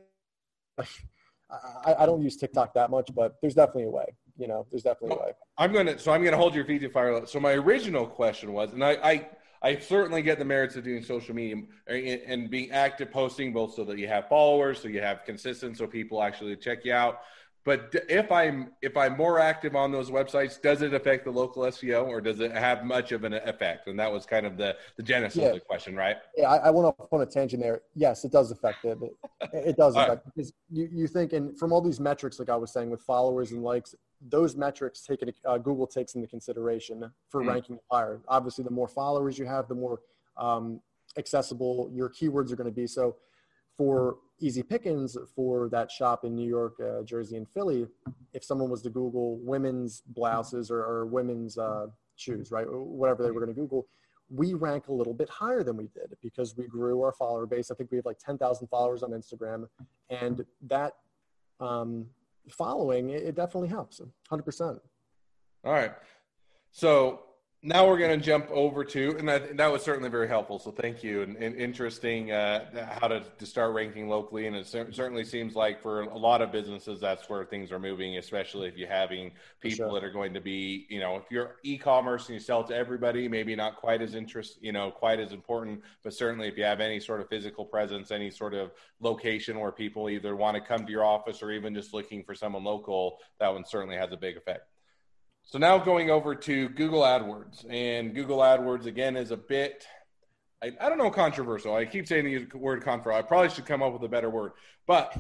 I, 1.86 1.96
I 2.00 2.06
don't 2.06 2.22
use 2.22 2.38
TikTok 2.38 2.74
that 2.76 2.90
much, 2.90 3.10
but 3.14 3.38
there's 3.42 3.56
definitely 3.56 3.86
a 3.86 3.90
way. 3.90 4.06
You 4.38 4.48
know, 4.48 4.66
there's 4.72 4.84
definitely 4.84 5.18
a 5.18 5.20
oh, 5.20 5.26
way. 5.26 5.32
I'm 5.58 5.74
gonna 5.74 6.00
so 6.00 6.14
I'm 6.14 6.24
gonna 6.24 6.38
hold 6.38 6.56
your 6.56 6.66
feet 6.66 6.80
to 6.82 6.90
fire. 6.90 7.26
So 7.26 7.40
my 7.40 7.52
original 7.54 8.08
question 8.08 8.54
was, 8.54 8.72
and 8.72 8.84
I, 8.84 8.92
I 9.04 9.30
I 9.62 9.78
certainly 9.78 10.22
get 10.22 10.40
the 10.40 10.46
merits 10.46 10.78
of 10.78 10.86
doing 10.86 11.04
social 11.04 11.36
media 11.36 11.58
and 11.88 12.50
being 12.50 12.72
active, 12.72 13.12
posting 13.12 13.52
both 13.52 13.74
so 13.74 13.84
that 13.84 13.98
you 13.98 14.08
have 14.08 14.30
followers, 14.30 14.82
so 14.82 14.88
you 14.88 15.02
have 15.02 15.26
consistent, 15.26 15.78
so 15.78 15.86
people 15.86 16.24
actually 16.24 16.56
check 16.56 16.86
you 16.86 16.94
out. 16.94 17.22
But 17.70 17.94
if 18.10 18.32
I'm 18.32 18.72
if 18.82 18.98
I'm 18.98 19.16
more 19.16 19.38
active 19.38 19.76
on 19.76 19.92
those 19.92 20.10
websites, 20.10 20.60
does 20.60 20.82
it 20.82 20.92
affect 20.96 21.24
the 21.24 21.30
local 21.30 21.62
SEO 21.66 22.08
or 22.08 22.20
does 22.20 22.40
it 22.40 22.52
have 22.52 22.84
much 22.84 23.12
of 23.12 23.26
an 23.26 23.36
effect? 23.36 23.88
And 23.88 24.00
that 24.00 24.12
was 24.12 24.26
kind 24.26 24.48
of 24.48 24.58
the 24.58 24.76
the 24.98 25.04
genesis 25.04 25.40
yeah. 25.40 25.50
of 25.50 25.54
the 25.54 25.60
question, 25.60 25.96
right? 25.96 26.16
Yeah, 26.36 26.50
I, 26.50 26.56
I 26.56 26.70
went 26.72 26.88
off 26.88 27.14
on 27.14 27.22
a 27.22 27.28
tangent 27.28 27.62
there. 27.62 27.82
Yes, 27.94 28.26
it 28.26 28.32
does 28.32 28.50
affect 28.50 28.86
it. 28.86 28.98
It, 29.54 29.70
it 29.70 29.78
does 29.78 29.96
affect 29.96 30.26
right. 30.26 30.36
because 30.36 30.52
you 30.72 30.90
you 30.92 31.08
think 31.08 31.32
and 31.34 31.56
from 31.60 31.72
all 31.72 31.80
these 31.80 32.00
metrics, 32.00 32.40
like 32.40 32.50
I 32.50 32.56
was 32.56 32.74
saying, 32.74 32.90
with 32.90 33.02
followers 33.02 33.52
and 33.52 33.62
likes, 33.62 33.94
those 34.20 34.56
metrics 34.56 35.02
taken 35.06 35.32
uh, 35.46 35.60
Google 35.60 35.86
takes 35.86 36.16
into 36.16 36.28
consideration 36.28 37.12
for 37.30 37.44
mm 37.44 37.50
ranking 37.50 37.78
higher. 37.92 38.20
Obviously, 38.28 38.64
the 38.64 38.72
more 38.72 38.88
followers 38.88 39.38
you 39.38 39.46
have, 39.46 39.68
the 39.68 39.76
more 39.76 40.02
um, 40.38 40.82
accessible 41.20 41.88
your 41.94 42.10
keywords 42.10 42.52
are 42.52 42.56
going 42.56 42.66
to 42.66 42.80
be. 42.82 42.88
So 42.88 43.18
for 43.80 44.18
easy 44.42 44.62
pickings 44.62 45.16
for 45.34 45.70
that 45.70 45.90
shop 45.90 46.26
in 46.26 46.36
New 46.36 46.46
York, 46.46 46.74
uh, 46.82 47.02
Jersey, 47.04 47.38
and 47.38 47.48
Philly, 47.48 47.88
if 48.34 48.44
someone 48.44 48.70
was 48.70 48.82
to 48.82 48.90
Google 48.90 49.38
women's 49.38 50.02
blouses 50.06 50.70
or, 50.70 50.80
or 50.84 51.06
women's 51.06 51.58
uh, 51.58 51.88
shoes, 52.18 52.52
right, 52.52 52.66
whatever 52.70 53.24
they 53.24 53.32
were 53.32 53.40
going 53.40 53.56
to 53.56 53.62
Google, 53.62 53.88
we 54.30 54.54
rank 54.54 54.90
a 54.90 54.92
little 54.92 55.14
bit 55.14 55.30
higher 55.30 55.64
than 55.64 55.78
we 55.78 55.88
did 55.88 56.14
because 56.22 56.58
we 56.58 56.68
grew 56.68 57.02
our 57.02 57.14
follower 57.14 57.46
base. 57.46 57.72
I 57.72 57.76
think 57.76 57.90
we 57.90 57.96
have 57.96 58.06
like 58.06 58.20
10,000 58.20 58.68
followers 58.68 59.02
on 59.02 59.12
Instagram, 59.12 59.66
and 60.10 60.44
that 60.68 60.96
um, 61.62 62.06
following 62.50 63.12
it, 63.12 63.34
definitely 63.34 63.70
helps, 63.70 64.02
100%. 64.30 64.78
All 65.64 65.72
right. 65.72 65.94
So 66.72 67.22
now 67.62 67.86
we're 67.86 67.98
going 67.98 68.18
to 68.18 68.26
jump 68.26 68.50
over 68.52 68.86
to, 68.86 69.18
and 69.18 69.28
that, 69.28 69.58
that 69.58 69.70
was 69.70 69.84
certainly 69.84 70.10
very 70.10 70.30
helpful. 70.30 70.60
So 70.60 70.72
thank 70.72 71.04
you, 71.04 71.24
and, 71.24 71.36
and 71.36 71.56
interesting 71.58 72.32
uh, 72.32 72.96
how 73.02 73.10
to, 73.10 73.22
to 73.38 73.46
start 73.46 73.74
ranking 73.74 74.08
locally. 74.08 74.48
And 74.48 74.56
it 74.56 74.66
certainly 74.66 75.26
seems 75.26 75.56
like 75.56 75.82
for 75.82 76.04
a 76.04 76.18
lot 76.18 76.42
of 76.42 76.54
businesses, 76.54 77.02
that's 77.02 77.28
where 77.30 77.44
things 77.44 77.74
are 77.74 77.80
moving, 77.80 78.18
especially 78.18 78.70
if 78.70 78.78
you're 78.78 78.88
having 78.88 79.32
people 79.60 79.90
sure. 79.90 79.94
that 79.94 80.06
are 80.06 80.12
going 80.12 80.34
to 80.34 80.40
be, 80.40 80.86
you 80.90 81.02
know, 81.02 81.18
if 81.18 81.24
you're 81.30 81.58
e-commerce 81.64 82.28
and 82.28 82.36
you 82.36 82.40
sell 82.40 82.64
to 82.64 82.74
everybody, 82.74 83.28
maybe 83.28 83.58
not 83.58 83.76
quite 83.76 84.02
as 84.02 84.16
interest, 84.16 84.58
you 84.62 84.72
know, 84.72 84.90
quite 84.90 85.20
as 85.20 85.34
important. 85.34 85.82
But 86.02 86.14
certainly, 86.14 86.48
if 86.48 86.58
you 86.58 86.64
have 86.64 86.80
any 86.80 87.02
sort 87.02 87.20
of 87.20 87.28
physical 87.28 87.66
presence, 87.66 88.10
any 88.10 88.32
sort 88.32 88.54
of 88.54 88.72
location 89.02 89.60
where 89.60 89.74
people 89.74 90.10
either 90.10 90.34
want 90.34 90.56
to 90.56 90.62
come 90.62 90.86
to 90.86 90.92
your 90.92 91.04
office 91.04 91.44
or 91.44 91.52
even 91.52 91.76
just 91.76 91.94
looking 91.94 92.24
for 92.24 92.34
someone 92.34 92.64
local, 92.64 93.18
that 93.42 93.50
one 93.50 93.66
certainly 93.66 93.98
has 93.98 94.14
a 94.14 94.18
big 94.18 94.38
effect. 94.38 94.62
So 95.52 95.58
now 95.58 95.80
going 95.80 96.12
over 96.12 96.36
to 96.36 96.70
Google 96.70 97.02
AdWords, 97.02 97.66
and 97.68 98.14
Google 98.14 98.38
AdWords 98.38 98.86
again 98.86 99.18
is 99.18 99.32
a 99.32 99.38
bit, 99.38 99.84
I, 100.62 100.74
I 100.80 100.90
don't 100.90 101.00
know, 101.00 101.10
controversial. 101.10 101.74
I 101.74 101.86
keep 101.86 102.08
saying 102.08 102.26
the 102.26 102.56
word 102.56 102.84
controversial. 102.84 103.18
I 103.18 103.24
probably 103.24 103.50
should 103.50 103.66
come 103.66 103.82
up 103.82 103.92
with 103.92 104.04
a 104.04 104.08
better 104.08 104.30
word, 104.30 104.52
but 104.86 105.12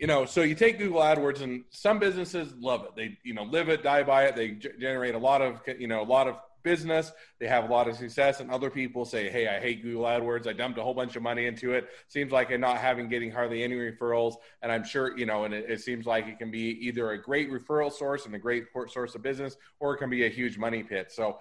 you 0.00 0.08
know, 0.08 0.24
so 0.24 0.42
you 0.42 0.56
take 0.56 0.78
Google 0.78 1.02
AdWords, 1.02 1.40
and 1.40 1.62
some 1.70 2.00
businesses 2.00 2.52
love 2.58 2.82
it. 2.82 2.96
They 2.96 3.16
you 3.22 3.32
know 3.32 3.44
live 3.44 3.68
it, 3.68 3.84
die 3.84 4.02
by 4.02 4.24
it. 4.24 4.34
They 4.34 4.48
g- 4.48 4.70
generate 4.80 5.14
a 5.14 5.18
lot 5.18 5.40
of 5.40 5.60
you 5.78 5.86
know 5.86 6.02
a 6.02 6.04
lot 6.04 6.26
of 6.26 6.34
business. 6.66 7.12
They 7.38 7.46
have 7.46 7.70
a 7.70 7.72
lot 7.72 7.86
of 7.86 7.94
success, 7.96 8.40
and 8.40 8.50
other 8.50 8.70
people 8.70 9.04
say, 9.04 9.30
"Hey, 9.30 9.46
I 9.46 9.60
hate 9.60 9.82
Google 9.82 10.02
AdWords. 10.02 10.48
I 10.48 10.52
dumped 10.52 10.78
a 10.80 10.82
whole 10.82 10.94
bunch 10.94 11.14
of 11.14 11.22
money 11.22 11.46
into 11.46 11.72
it. 11.72 11.88
Seems 12.08 12.32
like 12.32 12.50
I'm 12.50 12.60
not 12.60 12.78
having 12.78 13.08
getting 13.08 13.30
hardly 13.30 13.62
any 13.62 13.76
referrals." 13.76 14.34
And 14.62 14.72
I'm 14.72 14.82
sure 14.82 15.16
you 15.16 15.26
know, 15.26 15.44
and 15.44 15.54
it, 15.54 15.70
it 15.70 15.80
seems 15.80 16.06
like 16.06 16.26
it 16.26 16.38
can 16.38 16.50
be 16.50 16.66
either 16.86 17.12
a 17.12 17.22
great 17.22 17.52
referral 17.52 17.92
source 17.92 18.26
and 18.26 18.34
a 18.34 18.38
great 18.38 18.64
source 18.88 19.14
of 19.14 19.22
business, 19.22 19.56
or 19.78 19.94
it 19.94 19.98
can 19.98 20.10
be 20.10 20.26
a 20.26 20.28
huge 20.28 20.58
money 20.58 20.82
pit. 20.82 21.12
So. 21.12 21.38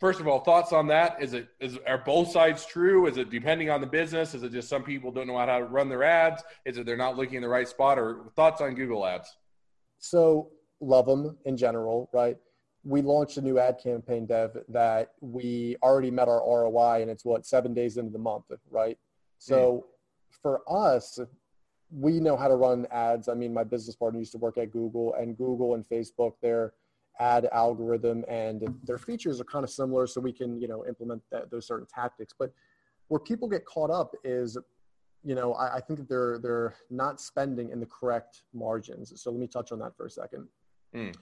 First 0.00 0.20
of 0.20 0.28
all, 0.28 0.38
thoughts 0.38 0.72
on 0.72 0.86
that? 0.94 1.20
Is 1.20 1.32
it 1.32 1.48
is 1.58 1.76
are 1.84 1.98
both 1.98 2.30
sides 2.30 2.64
true? 2.64 3.08
Is 3.08 3.16
it 3.16 3.30
depending 3.30 3.68
on 3.68 3.80
the 3.80 3.86
business? 4.00 4.32
Is 4.32 4.44
it 4.44 4.52
just 4.52 4.68
some 4.68 4.84
people 4.84 5.10
don't 5.10 5.26
know 5.26 5.36
how 5.36 5.46
to 5.46 5.64
run 5.64 5.88
their 5.88 6.04
ads? 6.04 6.44
Is 6.64 6.78
it 6.78 6.86
they're 6.86 6.96
not 6.96 7.16
looking 7.16 7.34
in 7.34 7.42
the 7.42 7.48
right 7.48 7.66
spot? 7.66 7.98
Or 7.98 8.30
thoughts 8.36 8.60
on 8.60 8.76
Google 8.76 9.04
ads? 9.04 9.28
So 9.98 10.52
love 10.80 11.06
them 11.06 11.36
in 11.46 11.56
general, 11.56 12.08
right? 12.12 12.36
We 12.84 13.02
launched 13.02 13.36
a 13.36 13.42
new 13.42 13.58
ad 13.58 13.78
campaign 13.82 14.26
dev 14.26 14.56
that 14.68 15.12
we 15.20 15.76
already 15.82 16.10
met 16.10 16.28
our 16.28 16.40
ROI 16.40 17.02
and 17.02 17.10
it's 17.10 17.24
what 17.24 17.44
seven 17.44 17.74
days 17.74 17.96
into 17.96 18.10
the 18.10 18.18
month, 18.18 18.44
right? 18.70 18.98
So 19.38 19.84
mm. 19.84 20.38
for 20.42 20.62
us, 20.68 21.18
we 21.90 22.20
know 22.20 22.36
how 22.36 22.48
to 22.48 22.54
run 22.54 22.86
ads. 22.90 23.28
I 23.28 23.34
mean, 23.34 23.52
my 23.52 23.64
business 23.64 23.96
partner 23.96 24.18
used 24.18 24.32
to 24.32 24.38
work 24.38 24.58
at 24.58 24.70
Google 24.70 25.14
and 25.14 25.36
Google 25.36 25.74
and 25.74 25.84
Facebook, 25.86 26.34
their 26.42 26.74
ad 27.20 27.48
algorithm 27.52 28.24
and 28.28 28.62
their 28.84 28.98
features 28.98 29.40
are 29.40 29.44
kind 29.44 29.64
of 29.64 29.70
similar. 29.70 30.06
So 30.06 30.20
we 30.20 30.32
can, 30.32 30.60
you 30.60 30.68
know, 30.68 30.86
implement 30.86 31.22
that, 31.32 31.50
those 31.50 31.66
certain 31.66 31.86
tactics. 31.92 32.32
But 32.38 32.52
where 33.08 33.18
people 33.18 33.48
get 33.48 33.64
caught 33.64 33.90
up 33.90 34.14
is, 34.22 34.56
you 35.24 35.34
know, 35.34 35.54
I, 35.54 35.76
I 35.76 35.80
think 35.80 35.98
that 35.98 36.08
they're, 36.08 36.38
they're 36.38 36.74
not 36.90 37.20
spending 37.20 37.70
in 37.70 37.80
the 37.80 37.86
correct 37.86 38.42
margins. 38.54 39.12
So 39.20 39.30
let 39.30 39.40
me 39.40 39.48
touch 39.48 39.72
on 39.72 39.80
that 39.80 39.96
for 39.96 40.06
a 40.06 40.10
second. 40.10 40.46
Mm 40.94 41.14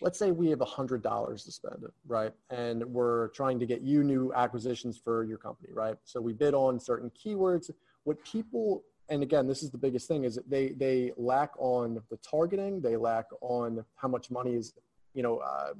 let's 0.00 0.18
say 0.18 0.30
we 0.30 0.50
have 0.50 0.58
$100 0.58 1.44
to 1.44 1.52
spend, 1.52 1.84
right? 2.06 2.32
And 2.50 2.84
we're 2.86 3.28
trying 3.28 3.58
to 3.60 3.66
get 3.66 3.82
you 3.82 4.02
new 4.02 4.32
acquisitions 4.34 4.98
for 4.98 5.24
your 5.24 5.38
company, 5.38 5.68
right? 5.72 5.96
So 6.04 6.20
we 6.20 6.32
bid 6.32 6.54
on 6.54 6.80
certain 6.80 7.10
keywords. 7.10 7.70
What 8.04 8.22
people, 8.24 8.82
and 9.08 9.22
again, 9.22 9.46
this 9.46 9.62
is 9.62 9.70
the 9.70 9.78
biggest 9.78 10.08
thing, 10.08 10.24
is 10.24 10.38
they, 10.48 10.70
they 10.70 11.12
lack 11.16 11.50
on 11.58 12.00
the 12.10 12.16
targeting. 12.18 12.80
They 12.80 12.96
lack 12.96 13.26
on 13.40 13.84
how 13.96 14.08
much 14.08 14.30
money 14.30 14.54
is, 14.54 14.74
you 15.14 15.22
know, 15.22 15.38
uh, 15.38 15.74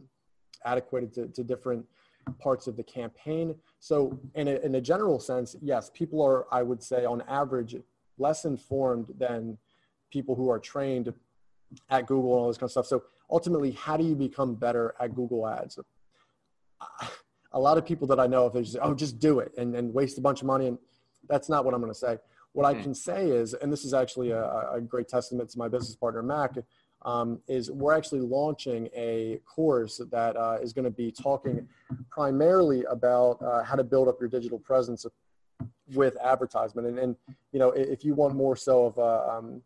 adequate 0.64 1.12
to, 1.14 1.26
to 1.28 1.42
different 1.42 1.84
parts 2.38 2.66
of 2.66 2.76
the 2.76 2.84
campaign. 2.84 3.54
So 3.80 4.18
in 4.34 4.48
a, 4.48 4.56
in 4.56 4.74
a 4.76 4.80
general 4.80 5.18
sense, 5.18 5.56
yes, 5.60 5.90
people 5.92 6.22
are, 6.22 6.46
I 6.52 6.62
would 6.62 6.82
say 6.82 7.04
on 7.04 7.22
average, 7.28 7.76
less 8.18 8.44
informed 8.44 9.08
than 9.18 9.58
people 10.12 10.34
who 10.34 10.50
are 10.50 10.58
trained 10.58 11.12
at 11.90 12.06
Google 12.06 12.32
and 12.34 12.40
all 12.42 12.48
this 12.48 12.58
kind 12.58 12.68
of 12.68 12.72
stuff. 12.72 12.87
So 12.87 13.02
ultimately, 13.32 13.72
how 13.72 13.96
do 13.96 14.04
you 14.04 14.14
become 14.14 14.54
better 14.54 14.94
at 15.00 15.14
Google 15.14 15.48
Ads? 15.48 15.78
A 17.52 17.58
lot 17.58 17.78
of 17.78 17.84
people 17.84 18.06
that 18.08 18.20
I 18.20 18.26
know, 18.26 18.46
if 18.46 18.52
they 18.52 18.62
just, 18.62 18.76
oh, 18.80 18.94
just 18.94 19.18
do 19.18 19.40
it 19.40 19.52
and, 19.58 19.74
and 19.74 19.92
waste 19.92 20.18
a 20.18 20.20
bunch 20.20 20.42
of 20.42 20.46
money. 20.46 20.68
And 20.68 20.78
that's 21.28 21.48
not 21.48 21.64
what 21.64 21.74
I'm 21.74 21.80
going 21.80 21.92
to 21.92 21.98
say. 21.98 22.18
What 22.52 22.66
I 22.66 22.74
hmm. 22.74 22.82
can 22.82 22.94
say 22.94 23.26
is, 23.26 23.54
and 23.54 23.72
this 23.72 23.84
is 23.84 23.94
actually 23.94 24.30
a, 24.30 24.44
a 24.74 24.80
great 24.80 25.08
testament 25.08 25.50
to 25.50 25.58
my 25.58 25.68
business 25.68 25.96
partner, 25.96 26.22
Mac, 26.22 26.56
um, 27.04 27.40
is 27.48 27.70
we're 27.70 27.94
actually 27.94 28.20
launching 28.20 28.88
a 28.94 29.40
course 29.44 30.00
that 30.10 30.36
uh, 30.36 30.58
is 30.62 30.72
going 30.72 30.84
to 30.84 30.90
be 30.90 31.10
talking 31.10 31.66
primarily 32.10 32.84
about 32.84 33.42
uh, 33.42 33.64
how 33.64 33.74
to 33.74 33.84
build 33.84 34.08
up 34.08 34.20
your 34.20 34.28
digital 34.28 34.58
presence 34.58 35.04
with 35.94 36.16
advertisement. 36.22 36.86
And, 36.86 36.98
and 36.98 37.16
you 37.52 37.58
know, 37.58 37.70
if 37.70 38.04
you 38.04 38.14
want 38.14 38.34
more 38.34 38.56
so 38.56 38.86
of 38.86 38.98
a, 38.98 39.30
um, 39.30 39.62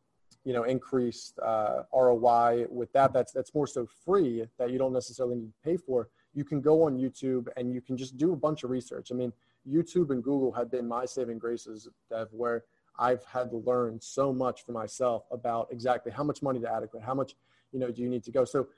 you 0.47 0.53
know 0.53 0.63
increased 0.63 1.39
uh, 1.41 1.83
ROI 1.93 2.67
with 2.71 2.91
that. 2.93 3.13
That's 3.13 3.33
that's 3.33 3.53
more 3.53 3.67
so 3.67 3.87
free 4.05 4.47
that 4.59 4.71
you 4.71 4.79
don't 4.79 4.93
necessarily 4.93 5.35
need 5.35 5.49
to 5.49 5.69
pay 5.69 5.77
for. 5.77 6.09
You 6.35 6.45
can 6.45 6.61
go 6.61 6.85
on 6.85 6.97
YouTube 6.97 7.49
and 7.57 7.75
you 7.75 7.81
can 7.81 7.97
just 7.97 8.17
do 8.17 8.33
a 8.33 8.37
bunch 8.37 8.63
of 8.63 8.71
research. 8.71 9.11
I 9.11 9.15
mean, 9.17 9.33
YouTube 9.69 10.11
and 10.11 10.23
Google 10.23 10.53
have 10.53 10.71
been 10.71 10.87
my 10.87 11.05
saving 11.05 11.39
graces, 11.39 11.89
Dev, 12.09 12.29
where 12.31 12.63
I've 12.97 13.25
had 13.25 13.51
to 13.51 13.57
learn 13.57 14.01
so 14.01 14.33
much 14.33 14.65
for 14.65 14.71
myself 14.71 15.25
about 15.33 15.67
exactly 15.73 16.13
how 16.13 16.23
much 16.23 16.43
money 16.43 16.61
to 16.61 16.73
adequate, 16.73 17.03
how 17.03 17.15
much 17.15 17.35
you 17.73 17.81
know 17.81 17.91
do 17.91 18.01
you 18.01 18.09
need 18.09 18.23
to 18.23 18.31
go. 18.31 18.45
So 18.45 18.69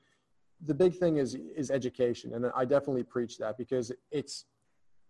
the 0.64 0.74
big 0.74 0.94
thing 0.94 1.18
is 1.18 1.36
is 1.54 1.70
education, 1.70 2.32
and 2.32 2.50
I 2.56 2.64
definitely 2.64 3.02
preach 3.02 3.36
that 3.38 3.58
because 3.58 3.92
it's 4.10 4.46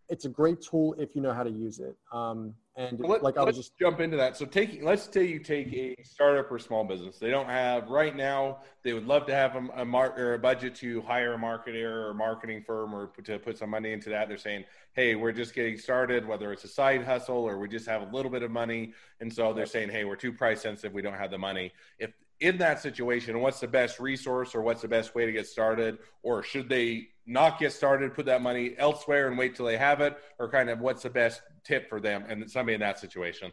it's 0.09 0.25
a 0.25 0.29
great 0.29 0.61
tool 0.63 0.95
if 0.99 1.15
you 1.15 1.21
know 1.21 1.33
how 1.33 1.43
to 1.43 1.51
use 1.51 1.81
it. 1.81 1.97
Um, 2.13 2.55
and 2.77 2.99
let, 3.01 3.23
like 3.23 3.37
I 3.37 3.43
was 3.43 3.57
just 3.57 3.77
jump 3.79 4.01
into 4.01 4.17
that. 4.17 4.37
So 4.37 4.47
taking, 4.47 4.85
let's 4.85 5.09
say 5.13 5.27
you 5.27 5.41
take 5.41 5.73
a 5.75 5.97
startup 6.05 6.51
or 6.51 6.59
small 6.59 6.85
business. 6.85 7.19
They 7.19 7.31
don't 7.31 7.49
have 7.49 7.89
right 7.89 8.15
now. 8.17 8.59
They 8.85 8.93
would 8.93 9.07
love 9.07 9.27
to 9.27 9.35
have 9.35 9.57
a, 9.57 9.69
a 9.83 9.85
mark 9.85 10.19
or 10.19 10.35
a 10.35 10.39
budget 10.39 10.77
to 10.77 11.03
hire 11.03 11.35
a 11.35 11.39
marketer 11.39 12.09
or 12.09 12.15
marketing 12.15 12.63
firm 12.65 12.95
or 12.95 13.11
to 13.25 13.39
put 13.41 13.59
some 13.59 13.71
money 13.71 13.93
into 13.93 14.11
that. 14.11 14.29
They're 14.29 14.39
saying, 14.39 14.65
"Hey, 14.93 15.17
we're 15.17 15.33
just 15.33 15.55
getting 15.55 15.77
started. 15.77 16.27
Whether 16.27 16.53
it's 16.53 16.65
a 16.65 16.69
side 16.69 17.05
hustle 17.05 17.37
or 17.37 17.59
we 17.59 17.69
just 17.69 17.87
have 17.87 18.03
a 18.03 18.15
little 18.15 18.31
bit 18.31 18.45
of 18.45 18.53
money." 18.53 18.95
And 19.21 19.33
so 19.33 19.53
they're 19.53 19.67
saying, 19.67 19.91
"Hey, 19.91 20.05
we're 20.05 20.17
too 20.17 20.33
price 20.33 20.63
sensitive. 20.63 20.93
We 20.93 21.03
don't 21.03 21.15
have 21.15 21.33
the 21.33 21.39
money." 21.39 21.73
If 21.99 22.13
in 22.41 22.59
that 22.59 22.81
situation, 22.81 23.41
what's 23.41 23.59
the 23.59 23.67
best 23.67 23.99
resource 23.99 24.55
or 24.55 24.63
what's 24.63 24.83
the 24.83 24.89
best 24.89 25.15
way 25.15 25.27
to 25.27 25.33
get 25.33 25.49
started? 25.49 25.99
Or 26.23 26.43
should 26.43 26.69
they 26.69 27.09
not 27.29 27.59
get 27.59 27.73
started, 27.73 28.15
put 28.15 28.27
that 28.27 28.43
money 28.43 28.75
elsewhere 28.79 29.29
and 29.29 29.37
wait 29.39 29.55
till 29.55 29.67
they 29.67 29.77
have 29.77 30.01
it? 30.01 30.17
Or 30.39 30.51
kind 30.51 30.71
of 30.71 30.81
what's 30.81 31.03
the 31.03 31.11
best 31.11 31.43
tip 31.63 31.89
for 31.89 32.01
them 32.01 32.25
and 32.29 32.51
somebody 32.51 32.75
in 32.75 32.81
that 32.81 32.99
situation? 32.99 33.53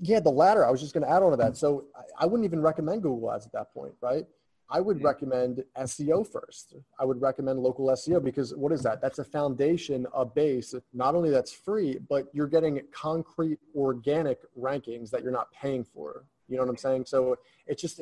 Yeah, 0.00 0.20
the 0.20 0.30
latter. 0.30 0.64
I 0.64 0.70
was 0.70 0.80
just 0.80 0.94
going 0.94 1.04
to 1.04 1.10
add 1.10 1.22
on 1.22 1.32
to 1.32 1.36
that. 1.36 1.56
So 1.56 1.86
I 2.18 2.26
wouldn't 2.26 2.44
even 2.44 2.60
recommend 2.60 3.02
Google 3.02 3.32
Ads 3.32 3.46
at 3.46 3.52
that 3.52 3.74
point, 3.74 3.92
right? 4.00 4.24
I 4.70 4.80
would 4.80 4.98
mm-hmm. 4.98 5.06
recommend 5.06 5.64
SEO 5.78 6.26
first. 6.26 6.74
I 6.98 7.04
would 7.04 7.20
recommend 7.20 7.58
local 7.60 7.86
SEO 7.88 8.22
because 8.22 8.54
what 8.54 8.72
is 8.72 8.82
that? 8.82 9.00
That's 9.00 9.18
a 9.18 9.24
foundation, 9.24 10.06
a 10.14 10.24
base. 10.24 10.74
Not 10.92 11.14
only 11.14 11.30
that's 11.30 11.52
free, 11.52 11.98
but 12.08 12.28
you're 12.32 12.46
getting 12.48 12.80
concrete 12.92 13.58
organic 13.74 14.40
rankings 14.58 15.10
that 15.10 15.22
you're 15.22 15.32
not 15.32 15.50
paying 15.52 15.84
for. 15.84 16.24
You 16.48 16.56
know 16.56 16.62
what 16.62 16.70
I'm 16.70 16.76
saying? 16.76 17.06
So 17.06 17.36
it's 17.66 17.80
just 17.80 18.00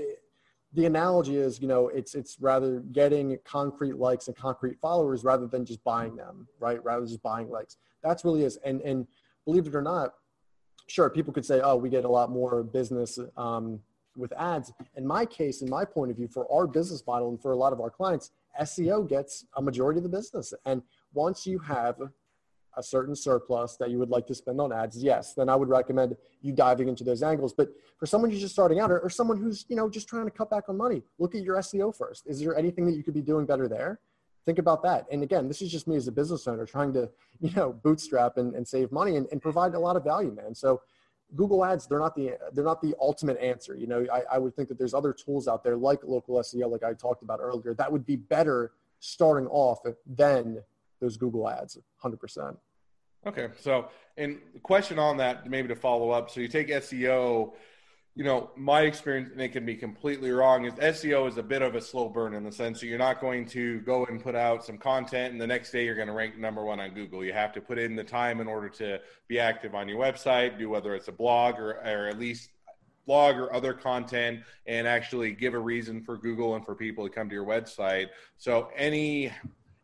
the 0.77 0.85
analogy 0.85 1.37
is, 1.37 1.61
you 1.61 1.67
know, 1.67 1.89
it's 1.89 2.15
it's 2.15 2.37
rather 2.39 2.81
getting 2.93 3.39
concrete 3.45 3.97
likes 3.97 4.29
and 4.29 4.37
concrete 4.37 4.79
followers 4.79 5.25
rather 5.25 5.47
than 5.47 5.65
just 5.65 5.83
buying 5.83 6.15
them, 6.15 6.47
right? 6.61 6.85
Rather 6.85 7.01
than 7.01 7.09
just 7.09 7.23
buying 7.23 7.49
likes. 7.49 7.79
That's 8.03 8.25
really 8.25 8.45
is. 8.45 8.59
And 8.59 8.83
and 8.83 9.07
believe 9.47 9.67
it 9.67 9.75
or 9.75 9.81
not, 9.81 10.13
sure, 10.87 11.09
people 11.09 11.33
could 11.33 11.47
say, 11.47 11.61
oh, 11.63 11.77
we 11.77 11.89
get 11.89 12.05
a 12.05 12.09
lot 12.09 12.31
more 12.31 12.63
business 12.63 13.19
um, 13.39 13.81
with 14.17 14.33
ads. 14.35 14.71
In 14.97 15.07
my 15.07 15.25
case, 15.25 15.63
in 15.63 15.71
my 15.71 15.87
point 15.87 16.11
of 16.11 16.19
view, 16.19 16.29
for 16.29 16.47
our 16.53 16.67
business 16.67 17.03
model 17.07 17.31
and 17.31 17.41
for 17.41 17.53
a 17.53 17.57
lot 17.57 17.73
of 17.73 17.81
our 17.81 17.91
clients, 17.91 18.33
SEO 18.61 19.09
gets 19.09 19.47
a 19.57 19.63
majority 19.63 19.99
of 19.99 20.03
the 20.03 20.11
business. 20.11 20.53
And 20.67 20.83
once 21.15 21.47
you 21.47 21.59
have 21.61 21.97
a 22.77 22.83
certain 22.83 23.15
surplus 23.15 23.77
that 23.77 23.91
you 23.91 23.99
would 23.99 24.11
like 24.11 24.27
to 24.27 24.35
spend 24.35 24.61
on 24.61 24.73
ads, 24.73 25.03
yes, 25.03 25.35
then 25.35 25.49
I 25.49 25.57
would 25.57 25.69
recommend 25.69 26.17
you 26.43 26.53
diving 26.53 26.89
into 26.89 27.05
those 27.05 27.23
angles. 27.23 27.55
But 27.55 27.71
for 27.99 28.07
someone 28.07 28.31
who's 28.31 28.41
just 28.41 28.55
starting 28.55 28.81
out 28.81 28.91
or, 28.91 29.01
or, 29.01 29.11
someone 29.11 29.39
who's, 29.39 29.65
you 29.69 29.77
know, 29.77 29.89
just 29.89 30.09
trying 30.09 30.25
to 30.27 30.31
cut 30.31 30.51
back 30.51 30.69
on 30.69 30.77
money, 30.77 31.03
look 31.19 31.35
at 31.35 31.43
your 31.43 31.57
SEO 31.57 31.97
first. 31.97 32.27
Is 32.27 32.41
there 32.41 32.57
anything 32.57 32.87
that 32.87 32.93
you 32.93 33.03
could 33.03 33.15
be 33.15 33.23
doing 33.23 33.47
better 33.47 33.69
there? 33.69 34.01
think 34.47 34.59
about 34.61 34.83
that. 34.85 35.07
And 35.11 35.23
again, 35.23 35.49
this 35.49 35.61
is 35.61 35.71
just 35.71 35.89
me 35.89 35.97
as 35.97 36.07
a 36.07 36.13
business 36.13 36.47
owner 36.47 36.65
trying 36.65 36.93
to, 36.95 37.11
you 37.41 37.51
know, 37.55 37.73
bootstrap 37.73 38.39
and, 38.39 38.55
and 38.55 38.67
save 38.67 38.93
money 38.93 39.17
and, 39.17 39.27
and 39.33 39.43
provide 39.43 39.75
a 39.75 39.79
lot 39.79 39.97
of 39.97 40.05
value, 40.05 40.33
man. 40.33 40.55
So 40.55 40.81
Google 41.35 41.65
Ads, 41.65 41.89
they're 41.89 41.99
not 41.99 42.15
the 42.15 42.35
they're 42.53 42.65
not 42.65 42.81
the 42.81 42.95
ultimate 43.01 43.39
answer. 43.39 43.75
You 43.75 43.89
know, 43.89 44.07
I, 44.13 44.23
I 44.37 44.39
would 44.39 44.55
think 44.55 44.69
that 44.69 44.79
there's 44.79 44.95
other 44.95 45.13
tools 45.13 45.49
out 45.49 45.65
there 45.65 45.77
like 45.77 46.05
local 46.05 46.37
SEO, 46.37 46.71
like 46.71 46.85
I 46.85 46.95
talked 46.95 47.23
about 47.23 47.41
earlier, 47.43 47.75
that 47.75 47.91
would 47.91 48.07
be 48.07 48.17
better 48.17 48.73
starting 49.01 49.49
off 49.49 49.81
than 50.07 50.63
those 51.01 51.17
Google 51.17 51.49
Ads, 51.49 51.79
hundred 51.97 52.19
percent. 52.19 52.57
Okay, 53.27 53.49
so 53.61 53.89
and 54.17 54.39
question 54.63 54.99
on 54.99 55.17
that, 55.19 55.49
maybe 55.51 55.69
to 55.69 55.77
follow 55.77 56.11
up. 56.11 56.31
So 56.31 56.41
you 56.41 56.49
take 56.49 56.69
SEO 56.69 57.53
you 58.17 58.25
know, 58.25 58.51
my 58.57 58.81
experience, 58.81 59.29
and 59.31 59.43
it 59.43 59.51
can 59.51 59.67
be 59.67 59.75
completely 59.75 60.31
wrong, 60.31 60.65
is 60.65 60.73
SEO 60.73 61.29
is 61.29 61.37
a 61.37 61.43
bit 61.43 61.61
of 61.61 61.75
a 61.75 61.83
slow 61.83 62.09
burn 62.09 62.33
in 62.33 62.45
the 62.45 62.51
sense 62.51 62.81
that 62.81 62.87
you're 62.87 62.99
not 62.99 63.21
going 63.21 63.45
to 63.49 63.81
go 63.81 64.07
and 64.07 64.23
put 64.23 64.35
out 64.35 64.65
some 64.65 64.79
content 64.79 65.33
and 65.33 65.41
the 65.41 65.47
next 65.47 65.71
day 65.71 65.85
you're 65.85 65.95
going 65.95 66.09
to 66.09 66.15
rank 66.15 66.39
number 66.39 66.65
one 66.65 66.81
on 66.81 66.95
Google. 66.95 67.23
You 67.23 67.35
have 67.35 67.53
to 67.53 67.61
put 67.61 67.79
in 67.79 67.95
the 67.95 68.03
time 68.03 68.41
in 68.41 68.49
order 68.49 68.71
to 68.71 69.01
be 69.29 69.39
active 69.39 69.75
on 69.75 69.87
your 69.87 70.01
website, 70.01 70.59
do 70.59 70.71
whether 70.71 70.95
it's 70.95 71.09
a 71.09 71.13
blog 71.13 71.57
or, 71.57 71.73
or 71.73 72.09
at 72.09 72.19
least 72.19 72.49
blog 73.07 73.37
or 73.37 73.53
other 73.53 73.75
content 73.75 74.41
and 74.67 74.89
actually 74.89 75.33
give 75.33 75.53
a 75.53 75.59
reason 75.59 76.03
for 76.03 76.17
Google 76.17 76.57
and 76.57 76.65
for 76.65 76.75
people 76.75 77.07
to 77.07 77.15
come 77.15 77.29
to 77.29 77.35
your 77.35 77.45
website. 77.45 78.07
So 78.39 78.71
any 78.75 79.31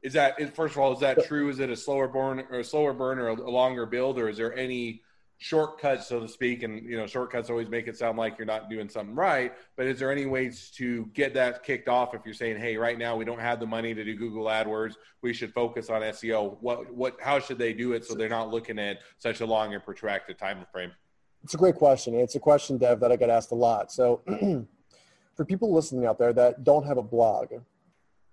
is 0.02 0.12
that 0.14 0.54
first 0.54 0.74
of 0.74 0.78
all 0.78 0.92
is 0.92 1.00
that 1.00 1.24
true? 1.26 1.48
Is 1.48 1.60
it 1.60 1.70
a 1.70 1.76
slower 1.76 2.08
burn 2.08 2.44
or 2.50 2.60
a 2.60 2.64
slower 2.64 2.92
burn 2.92 3.18
or 3.18 3.28
a 3.28 3.50
longer 3.50 3.86
build 3.86 4.18
or 4.18 4.28
is 4.28 4.36
there 4.36 4.56
any 4.56 5.02
shortcuts, 5.42 6.06
so 6.06 6.20
to 6.20 6.28
speak, 6.28 6.62
and 6.62 6.84
you 6.84 6.96
know, 6.96 7.06
shortcuts 7.06 7.50
always 7.50 7.68
make 7.68 7.88
it 7.88 7.96
sound 7.96 8.16
like 8.16 8.38
you're 8.38 8.46
not 8.46 8.70
doing 8.70 8.88
something 8.88 9.14
right. 9.14 9.52
But 9.76 9.86
is 9.86 9.98
there 9.98 10.12
any 10.12 10.24
ways 10.24 10.70
to 10.76 11.06
get 11.14 11.34
that 11.34 11.64
kicked 11.64 11.88
off 11.88 12.14
if 12.14 12.22
you're 12.24 12.32
saying, 12.32 12.58
hey, 12.58 12.76
right 12.76 12.96
now 12.96 13.16
we 13.16 13.24
don't 13.24 13.40
have 13.40 13.58
the 13.58 13.66
money 13.66 13.92
to 13.92 14.04
do 14.04 14.14
Google 14.14 14.44
AdWords, 14.44 14.94
we 15.20 15.34
should 15.34 15.52
focus 15.52 15.90
on 15.90 16.02
SEO? 16.02 16.58
What 16.60 16.94
what 16.94 17.16
how 17.20 17.40
should 17.40 17.58
they 17.58 17.72
do 17.72 17.92
it 17.92 18.04
so 18.04 18.14
they're 18.14 18.28
not 18.28 18.50
looking 18.50 18.78
at 18.78 19.00
such 19.18 19.40
a 19.40 19.46
long 19.46 19.74
and 19.74 19.84
protracted 19.84 20.38
time 20.38 20.64
frame? 20.70 20.92
It's 21.42 21.54
a 21.54 21.58
great 21.58 21.74
question. 21.74 22.14
It's 22.14 22.36
a 22.36 22.40
question, 22.40 22.78
Dev, 22.78 23.00
that 23.00 23.10
I 23.10 23.16
get 23.16 23.28
asked 23.28 23.50
a 23.50 23.56
lot. 23.56 23.90
So 23.90 24.22
for 25.34 25.44
people 25.44 25.74
listening 25.74 26.06
out 26.06 26.18
there 26.18 26.32
that 26.32 26.62
don't 26.62 26.86
have 26.86 26.98
a 26.98 27.02
blog, 27.02 27.48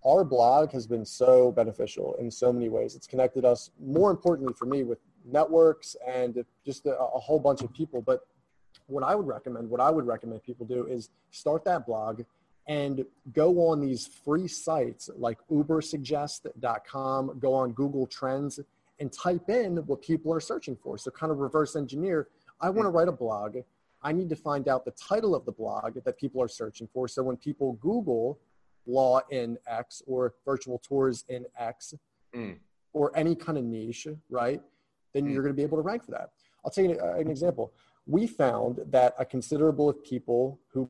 our 0.06 0.24
blog 0.24 0.72
has 0.72 0.88
been 0.88 1.06
so 1.06 1.52
beneficial 1.52 2.16
in 2.16 2.32
so 2.32 2.54
many 2.54 2.70
ways. 2.70 2.96
It's 2.96 3.08
connected 3.08 3.44
us, 3.46 3.72
more 3.80 4.12
importantly 4.12 4.54
for 4.54 4.66
me, 4.66 4.84
with 4.84 5.00
networks 5.26 5.96
and 6.08 6.44
just 6.66 6.86
a, 6.86 6.98
a, 6.98 7.20
whole 7.20 7.40
bunch 7.40 7.62
of 7.62 7.74
people. 7.74 8.02
But 8.02 8.22
what 8.88 9.04
I 9.04 9.14
would 9.16 9.28
recommend, 9.28 9.70
what 9.70 9.82
I 9.82 9.90
would 9.90 10.08
recommend 10.08 10.44
people 10.44 10.66
do 10.66 10.86
is 10.88 11.10
start 11.32 11.66
that 11.66 11.86
blog 11.86 12.22
and 12.68 13.04
go 13.34 13.68
on 13.70 13.82
these 13.82 14.08
free 14.08 14.48
sites 14.48 15.10
like 15.18 15.38
ubersuggest.com, 15.52 17.40
go 17.40 17.54
on 17.54 17.72
Google 17.74 18.08
Trends 18.08 18.60
and 19.00 19.12
type 19.12 19.50
in 19.50 19.78
what 19.88 20.02
people 20.02 20.34
are 20.34 20.40
searching 20.40 20.76
for. 20.76 20.98
So 20.98 21.12
kind 21.12 21.32
of 21.32 21.40
reverse 21.40 21.76
engineer. 21.76 22.28
I 22.62 22.70
want 22.70 22.86
to 22.86 22.90
write 22.90 23.08
a 23.08 23.14
blog. 23.14 23.58
I 24.02 24.12
need 24.12 24.30
to 24.30 24.36
find 24.36 24.68
out 24.68 24.86
the 24.86 24.92
title 24.92 25.36
of 25.36 25.46
the 25.46 25.52
blog 25.52 25.98
that 26.04 26.18
people 26.18 26.42
are 26.42 26.48
searching 26.48 26.88
for. 26.94 27.08
So 27.08 27.24
when 27.24 27.38
people 27.38 27.74
Google 27.74 28.40
law 28.90 29.22
in 29.30 29.58
X 29.68 30.02
or 30.08 30.34
virtual 30.46 30.80
tours 30.80 31.24
in 31.30 31.46
X 31.58 31.94
mm. 32.36 32.56
or 32.94 33.16
any 33.16 33.36
kind 33.36 33.58
of 33.58 33.64
niche, 33.64 34.08
right? 34.30 34.62
then 35.14 35.26
mm. 35.26 35.34
you're 35.34 35.42
going 35.42 35.54
to 35.54 35.58
be 35.58 35.64
able 35.64 35.78
to 35.78 35.84
rank 35.84 36.04
for 36.04 36.12
that. 36.12 36.32
I'll 36.64 36.72
take 36.72 36.86
an, 36.86 37.00
an 37.00 37.30
example. 37.30 37.74
We 38.06 38.28
found 38.28 38.80
that 38.88 39.14
a 39.20 39.26
considerable 39.26 39.90
of 39.90 40.04
people 40.04 40.60
who 40.72 40.90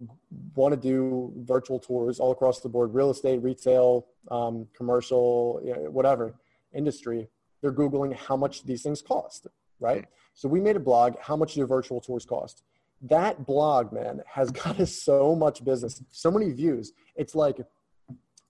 want 0.55 0.73
to 0.73 0.79
do 0.79 1.33
virtual 1.37 1.79
tours 1.79 2.19
all 2.19 2.31
across 2.31 2.61
the 2.61 2.69
board, 2.69 2.93
real 2.93 3.09
estate, 3.09 3.41
retail, 3.41 4.07
um, 4.31 4.67
commercial, 4.73 5.61
you 5.63 5.73
know, 5.73 5.89
whatever 5.89 6.33
industry, 6.73 7.27
they're 7.61 7.73
Googling 7.73 8.15
how 8.15 8.37
much 8.37 8.63
these 8.63 8.83
things 8.83 9.01
cost, 9.01 9.47
right? 9.79 10.03
Mm. 10.03 10.07
So 10.33 10.47
we 10.47 10.61
made 10.61 10.75
a 10.75 10.79
blog, 10.79 11.15
how 11.19 11.35
much 11.35 11.55
do 11.55 11.65
virtual 11.65 11.99
tours 11.99 12.25
cost? 12.25 12.63
That 13.01 13.45
blog, 13.45 13.91
man, 13.91 14.21
has 14.25 14.51
got 14.63 14.79
us 14.79 14.93
so 14.93 15.35
much 15.35 15.63
business, 15.63 16.01
so 16.11 16.31
many 16.31 16.51
views. 16.51 16.93
It's 17.15 17.35
like 17.35 17.59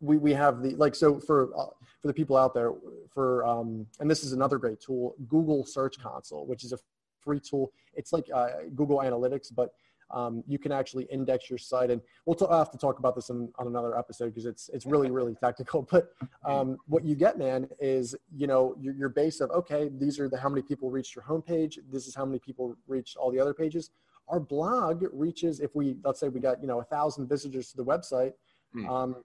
we, 0.01 0.17
we 0.17 0.33
have 0.33 0.61
the 0.61 0.71
like 0.75 0.95
so 0.95 1.19
for 1.19 1.51
uh, 1.57 1.65
for 2.01 2.07
the 2.07 2.13
people 2.13 2.37
out 2.37 2.53
there 2.53 2.71
for 3.13 3.45
um, 3.45 3.85
and 3.99 4.09
this 4.09 4.23
is 4.23 4.33
another 4.33 4.57
great 4.57 4.79
tool 4.79 5.15
google 5.27 5.65
search 5.65 5.99
console 5.99 6.45
which 6.45 6.63
is 6.63 6.71
a 6.73 6.77
free 7.19 7.39
tool. 7.39 7.71
It's 7.93 8.13
like 8.13 8.25
uh, 8.33 8.47
google 8.75 8.99
analytics 8.99 9.53
but 9.53 9.71
um, 10.11 10.43
you 10.47 10.57
can 10.57 10.71
actually 10.71 11.03
index 11.05 11.51
your 11.51 11.59
site. 11.59 11.91
And 11.91 12.01
we'll 12.25 12.35
t- 12.35 12.45
have 12.49 12.71
to 12.71 12.79
talk 12.79 12.97
about 12.97 13.13
this 13.13 13.29
in, 13.29 13.47
on 13.59 13.67
another 13.67 13.95
episode 13.95 14.29
because 14.29 14.45
it's 14.45 14.69
it's 14.69 14.85
really 14.85 15.11
really 15.11 15.35
technical 15.43 15.87
but 15.89 16.09
um, 16.45 16.77
what 16.87 17.05
you 17.05 17.15
get 17.15 17.37
man 17.37 17.67
is 17.79 18.15
you 18.35 18.47
know 18.47 18.75
your, 18.79 18.93
your 18.95 19.09
base 19.09 19.39
of 19.39 19.51
okay 19.51 19.89
these 19.99 20.19
are 20.19 20.27
the 20.27 20.37
how 20.37 20.49
many 20.49 20.61
people 20.61 20.89
reached 20.89 21.15
your 21.15 21.23
homepage. 21.23 21.77
This 21.91 22.07
is 22.07 22.15
how 22.15 22.25
many 22.25 22.39
people 22.39 22.75
reached 22.87 23.17
all 23.17 23.31
the 23.31 23.39
other 23.39 23.53
pages. 23.53 23.91
Our 24.27 24.39
blog 24.39 25.03
reaches 25.11 25.59
if 25.59 25.75
we 25.75 25.97
let's 26.03 26.19
say 26.19 26.29
we 26.29 26.39
got 26.39 26.61
you 26.61 26.67
know 26.67 26.79
a 26.79 26.85
thousand 26.85 27.27
visitors 27.27 27.71
to 27.71 27.77
the 27.77 27.85
website 27.85 28.33
hmm. 28.73 28.89
um, 28.89 29.15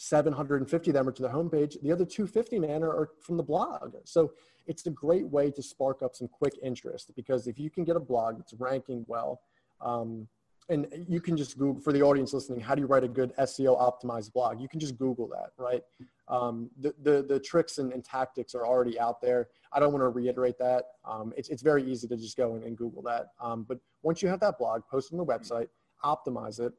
750 0.00 0.90
of 0.90 0.94
them 0.94 1.08
are 1.08 1.12
to 1.12 1.22
the 1.22 1.28
homepage. 1.28 1.76
The 1.82 1.90
other 1.90 2.04
250 2.04 2.60
man 2.60 2.84
are, 2.84 2.90
are, 2.90 3.10
from 3.20 3.36
the 3.36 3.42
blog. 3.42 3.96
So 4.04 4.32
it's 4.68 4.86
a 4.86 4.90
great 4.90 5.26
way 5.26 5.50
to 5.50 5.60
spark 5.60 6.02
up 6.02 6.14
some 6.14 6.28
quick 6.28 6.54
interest 6.62 7.10
because 7.16 7.48
if 7.48 7.58
you 7.58 7.68
can 7.68 7.82
get 7.82 7.96
a 7.96 8.00
blog 8.00 8.38
that's 8.38 8.54
ranking 8.54 9.04
well, 9.08 9.40
um, 9.80 10.28
and 10.68 10.86
you 11.08 11.20
can 11.20 11.36
just 11.36 11.58
Google 11.58 11.82
for 11.82 11.92
the 11.92 12.02
audience 12.02 12.32
listening, 12.32 12.60
how 12.60 12.76
do 12.76 12.80
you 12.80 12.86
write 12.86 13.02
a 13.02 13.08
good 13.08 13.34
SEO 13.38 13.76
optimized 13.80 14.32
blog? 14.32 14.60
You 14.60 14.68
can 14.68 14.78
just 14.78 14.96
Google 14.98 15.26
that, 15.28 15.50
right? 15.56 15.82
Um, 16.28 16.70
the, 16.78 16.94
the, 17.02 17.24
the 17.28 17.40
tricks 17.40 17.78
and, 17.78 17.92
and, 17.92 18.04
tactics 18.04 18.54
are 18.54 18.66
already 18.66 19.00
out 19.00 19.20
there. 19.20 19.48
I 19.72 19.80
don't 19.80 19.92
want 19.92 20.02
to 20.02 20.10
reiterate 20.10 20.58
that. 20.58 20.84
Um, 21.04 21.32
it's, 21.36 21.48
it's 21.48 21.62
very 21.62 21.82
easy 21.82 22.06
to 22.06 22.16
just 22.16 22.36
go 22.36 22.54
and, 22.54 22.62
and 22.62 22.76
Google 22.76 23.02
that. 23.02 23.28
Um, 23.40 23.64
but 23.66 23.78
once 24.02 24.22
you 24.22 24.28
have 24.28 24.40
that 24.40 24.58
blog, 24.58 24.82
post 24.88 25.10
on 25.10 25.18
the 25.18 25.24
website, 25.24 25.68
optimize 26.04 26.60
it, 26.60 26.74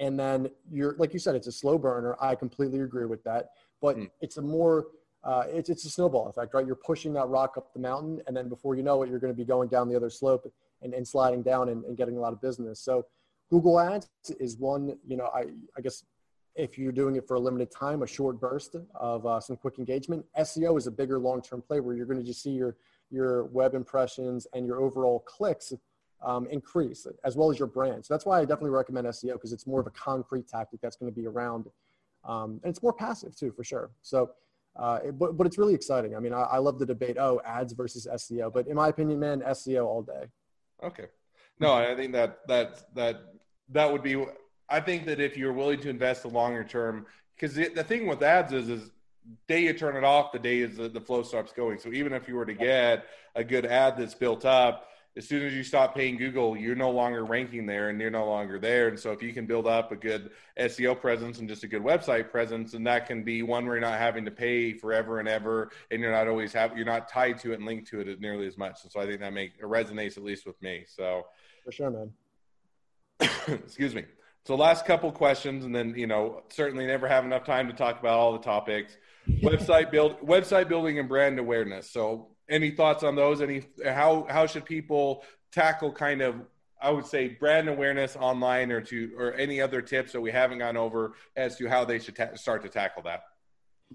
and 0.00 0.18
then 0.18 0.50
you're 0.70 0.96
like 0.98 1.12
you 1.12 1.20
said 1.20 1.34
it's 1.36 1.46
a 1.46 1.52
slow 1.52 1.78
burner. 1.78 2.16
I 2.20 2.34
completely 2.34 2.80
agree 2.80 3.06
with 3.06 3.22
that. 3.24 3.50
But 3.80 3.96
mm. 3.96 4.10
it's 4.20 4.36
a 4.38 4.42
more 4.42 4.88
uh, 5.22 5.44
it's, 5.48 5.68
it's 5.68 5.84
a 5.84 5.90
snowball 5.90 6.28
effect 6.28 6.54
right? 6.54 6.66
You're 6.66 6.74
pushing 6.74 7.12
that 7.12 7.28
rock 7.28 7.54
up 7.56 7.72
the 7.72 7.80
mountain 7.80 8.20
and 8.26 8.36
then 8.36 8.48
before 8.48 8.74
you 8.74 8.82
know 8.82 9.02
it 9.02 9.10
you're 9.10 9.20
going 9.20 9.32
to 9.32 9.36
be 9.36 9.44
going 9.44 9.68
down 9.68 9.88
the 9.88 9.94
other 9.94 10.10
slope 10.10 10.50
and, 10.82 10.94
and 10.94 11.06
sliding 11.06 11.42
down 11.42 11.68
and, 11.68 11.84
and 11.84 11.96
getting 11.96 12.16
a 12.16 12.20
lot 12.20 12.32
of 12.32 12.40
business. 12.40 12.80
So 12.80 13.06
google 13.50 13.78
ads 13.78 14.08
is 14.38 14.56
one 14.56 14.96
you 15.06 15.16
know 15.16 15.26
i, 15.34 15.44
I 15.76 15.80
guess 15.82 16.04
if 16.54 16.78
you're 16.78 16.92
doing 16.92 17.16
it 17.16 17.26
for 17.26 17.34
a 17.34 17.40
limited 17.40 17.70
time 17.70 18.02
a 18.02 18.06
short 18.06 18.40
burst 18.40 18.76
of 18.94 19.26
uh, 19.26 19.40
some 19.40 19.56
quick 19.56 19.78
engagement 19.78 20.24
seo 20.38 20.78
is 20.78 20.86
a 20.86 20.90
bigger 20.90 21.18
long-term 21.18 21.62
play 21.62 21.80
where 21.80 21.94
you're 21.94 22.06
going 22.06 22.18
to 22.18 22.24
just 22.24 22.42
see 22.42 22.50
your 22.50 22.76
your 23.10 23.44
web 23.46 23.74
impressions 23.74 24.46
and 24.54 24.64
your 24.64 24.80
overall 24.80 25.20
clicks 25.20 25.72
um, 26.22 26.46
increase 26.46 27.06
as 27.24 27.36
well 27.36 27.50
as 27.50 27.58
your 27.58 27.68
brand. 27.68 28.04
So 28.04 28.14
that's 28.14 28.26
why 28.26 28.38
I 28.38 28.42
definitely 28.42 28.70
recommend 28.70 29.06
SEO 29.06 29.34
because 29.34 29.52
it's 29.52 29.66
more 29.66 29.80
of 29.80 29.86
a 29.86 29.90
concrete 29.90 30.48
tactic 30.48 30.80
that's 30.80 30.96
going 30.96 31.10
to 31.10 31.18
be 31.18 31.26
around. 31.26 31.66
Um, 32.24 32.60
and 32.62 32.70
it's 32.70 32.82
more 32.82 32.92
passive 32.92 33.34
too, 33.34 33.52
for 33.52 33.64
sure. 33.64 33.90
So, 34.02 34.30
uh, 34.76 35.00
it, 35.04 35.18
but, 35.18 35.36
but 35.36 35.46
it's 35.46 35.58
really 35.58 35.74
exciting. 35.74 36.14
I 36.14 36.20
mean, 36.20 36.32
I, 36.32 36.42
I, 36.42 36.58
love 36.58 36.78
the 36.78 36.86
debate, 36.86 37.16
oh, 37.18 37.40
ads 37.44 37.72
versus 37.72 38.06
SEO, 38.12 38.52
but 38.52 38.68
in 38.68 38.76
my 38.76 38.88
opinion, 38.88 39.18
man, 39.18 39.40
SEO 39.40 39.86
all 39.86 40.02
day. 40.02 40.26
Okay. 40.82 41.06
No, 41.58 41.74
I 41.74 41.94
think 41.96 42.12
that, 42.12 42.46
that, 42.46 42.94
that, 42.94 43.22
that 43.70 43.90
would 43.90 44.02
be, 44.02 44.24
I 44.68 44.80
think 44.80 45.06
that 45.06 45.20
if 45.20 45.36
you're 45.36 45.52
willing 45.52 45.80
to 45.80 45.90
invest 45.90 46.22
the 46.22 46.28
longer 46.28 46.62
term, 46.62 47.06
because 47.34 47.54
the, 47.54 47.84
thing 47.84 48.06
with 48.06 48.22
ads 48.22 48.52
is, 48.52 48.68
is 48.68 48.90
day 49.48 49.62
you 49.64 49.72
turn 49.72 49.96
it 49.96 50.04
off, 50.04 50.32
the 50.32 50.38
day 50.38 50.60
is 50.60 50.76
the, 50.76 50.88
the 50.88 51.00
flow 51.00 51.22
stops 51.22 51.52
going. 51.52 51.78
So 51.78 51.90
even 51.92 52.12
if 52.12 52.28
you 52.28 52.36
were 52.36 52.46
to 52.46 52.54
get 52.54 53.06
a 53.34 53.42
good 53.42 53.66
ad 53.66 53.96
that's 53.98 54.14
built 54.14 54.44
up, 54.44 54.88
as 55.16 55.26
soon 55.26 55.44
as 55.44 55.52
you 55.52 55.64
stop 55.64 55.94
paying 55.94 56.16
Google, 56.16 56.56
you're 56.56 56.76
no 56.76 56.90
longer 56.90 57.24
ranking 57.24 57.66
there 57.66 57.88
and 57.88 58.00
you're 58.00 58.10
no 58.10 58.26
longer 58.26 58.58
there. 58.58 58.88
And 58.88 58.98
so 58.98 59.10
if 59.10 59.22
you 59.22 59.32
can 59.32 59.44
build 59.44 59.66
up 59.66 59.90
a 59.90 59.96
good 59.96 60.30
SEO 60.58 61.00
presence 61.00 61.40
and 61.40 61.48
just 61.48 61.64
a 61.64 61.66
good 61.66 61.82
website 61.82 62.30
presence, 62.30 62.74
and 62.74 62.86
that 62.86 63.06
can 63.06 63.24
be 63.24 63.42
one 63.42 63.66
where 63.66 63.74
you're 63.74 63.80
not 63.80 63.98
having 63.98 64.24
to 64.24 64.30
pay 64.30 64.72
forever 64.72 65.18
and 65.18 65.28
ever, 65.28 65.70
and 65.90 66.00
you're 66.00 66.12
not 66.12 66.28
always 66.28 66.52
have 66.52 66.76
you're 66.76 66.86
not 66.86 67.08
tied 67.08 67.38
to 67.40 67.52
it 67.52 67.56
and 67.56 67.66
linked 67.66 67.88
to 67.88 68.00
it 68.00 68.20
nearly 68.20 68.46
as 68.46 68.56
much. 68.56 68.82
And 68.84 68.92
so 68.92 69.00
I 69.00 69.06
think 69.06 69.20
that 69.20 69.32
make 69.32 69.54
it 69.58 69.64
resonates 69.64 70.16
at 70.16 70.22
least 70.22 70.46
with 70.46 70.60
me. 70.62 70.84
So 70.86 71.26
for 71.64 71.72
sure, 71.72 71.90
man. 71.90 72.12
excuse 73.48 73.94
me. 73.94 74.04
So 74.46 74.54
last 74.54 74.86
couple 74.86 75.10
questions, 75.12 75.64
and 75.64 75.74
then 75.74 75.94
you 75.96 76.06
know 76.06 76.44
certainly 76.50 76.86
never 76.86 77.08
have 77.08 77.24
enough 77.24 77.44
time 77.44 77.66
to 77.66 77.74
talk 77.74 77.98
about 77.98 78.18
all 78.18 78.32
the 78.32 78.44
topics. 78.44 78.96
website 79.42 79.90
build, 79.90 80.20
website 80.20 80.68
building, 80.68 80.98
and 80.98 81.08
brand 81.08 81.38
awareness. 81.38 81.90
So 81.90 82.28
any 82.50 82.70
thoughts 82.70 83.02
on 83.02 83.14
those? 83.14 83.40
Any 83.40 83.62
how 83.84 84.26
how 84.28 84.46
should 84.46 84.64
people 84.64 85.24
tackle 85.52 85.92
kind 85.92 86.20
of 86.20 86.34
I 86.82 86.90
would 86.90 87.06
say 87.06 87.28
brand 87.28 87.68
awareness 87.68 88.16
online 88.16 88.70
or 88.72 88.80
to 88.82 89.12
or 89.16 89.34
any 89.34 89.60
other 89.60 89.80
tips 89.80 90.12
that 90.12 90.20
we 90.20 90.30
haven't 90.30 90.58
gone 90.58 90.76
over 90.76 91.14
as 91.36 91.56
to 91.58 91.68
how 91.68 91.84
they 91.84 91.98
should 91.98 92.16
ta- 92.16 92.34
start 92.34 92.62
to 92.62 92.68
tackle 92.68 93.02
that. 93.04 93.22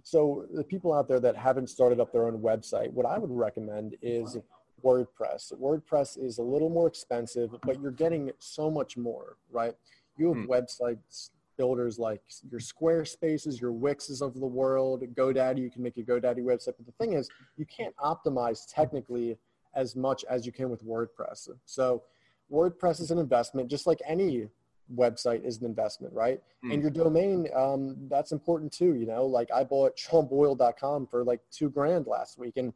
So 0.03 0.45
the 0.53 0.63
people 0.63 0.93
out 0.93 1.07
there 1.07 1.19
that 1.19 1.35
haven't 1.35 1.69
started 1.69 1.99
up 1.99 2.11
their 2.11 2.27
own 2.27 2.39
website, 2.41 2.91
what 2.91 3.05
I 3.05 3.17
would 3.17 3.31
recommend 3.31 3.95
is 4.01 4.37
WordPress. 4.83 5.53
WordPress 5.53 6.21
is 6.21 6.37
a 6.37 6.43
little 6.43 6.69
more 6.69 6.87
expensive, 6.87 7.55
but 7.63 7.81
you're 7.81 7.91
getting 7.91 8.31
so 8.39 8.69
much 8.69 8.97
more, 8.97 9.37
right? 9.51 9.73
You 10.17 10.33
have 10.33 10.45
hmm. 10.45 10.51
websites 10.51 11.31
builders 11.57 11.97
like 11.99 12.21
your 12.49 12.59
Squarespaces, 12.59 13.59
your 13.59 13.71
Wixes 13.71 14.21
of 14.21 14.39
the 14.39 14.45
world, 14.45 15.03
GoDaddy. 15.15 15.59
You 15.59 15.71
can 15.71 15.83
make 15.83 15.97
a 15.97 16.03
GoDaddy 16.03 16.41
website, 16.41 16.73
but 16.77 16.85
the 16.85 16.93
thing 16.99 17.13
is, 17.13 17.29
you 17.57 17.65
can't 17.65 17.95
optimize 17.97 18.61
technically 18.71 19.37
as 19.75 19.95
much 19.95 20.23
as 20.29 20.45
you 20.45 20.51
can 20.51 20.69
with 20.69 20.85
WordPress. 20.85 21.49
So 21.65 22.03
WordPress 22.51 23.01
is 23.01 23.11
an 23.11 23.17
investment, 23.17 23.69
just 23.69 23.87
like 23.87 23.99
any 24.07 24.47
website 24.93 25.43
is 25.43 25.59
an 25.59 25.65
investment, 25.65 26.13
right? 26.13 26.41
Mm. 26.63 26.73
And 26.73 26.81
your 26.81 26.91
domain, 26.91 27.47
um, 27.55 27.95
that's 28.09 28.31
important 28.31 28.71
too. 28.71 28.95
You 28.95 29.05
know, 29.05 29.25
like 29.25 29.49
I 29.51 29.63
bought 29.63 29.97
SeanBoyle.com 29.97 31.07
for 31.07 31.23
like 31.23 31.41
two 31.51 31.69
grand 31.69 32.07
last 32.07 32.37
week, 32.37 32.57
and 32.57 32.73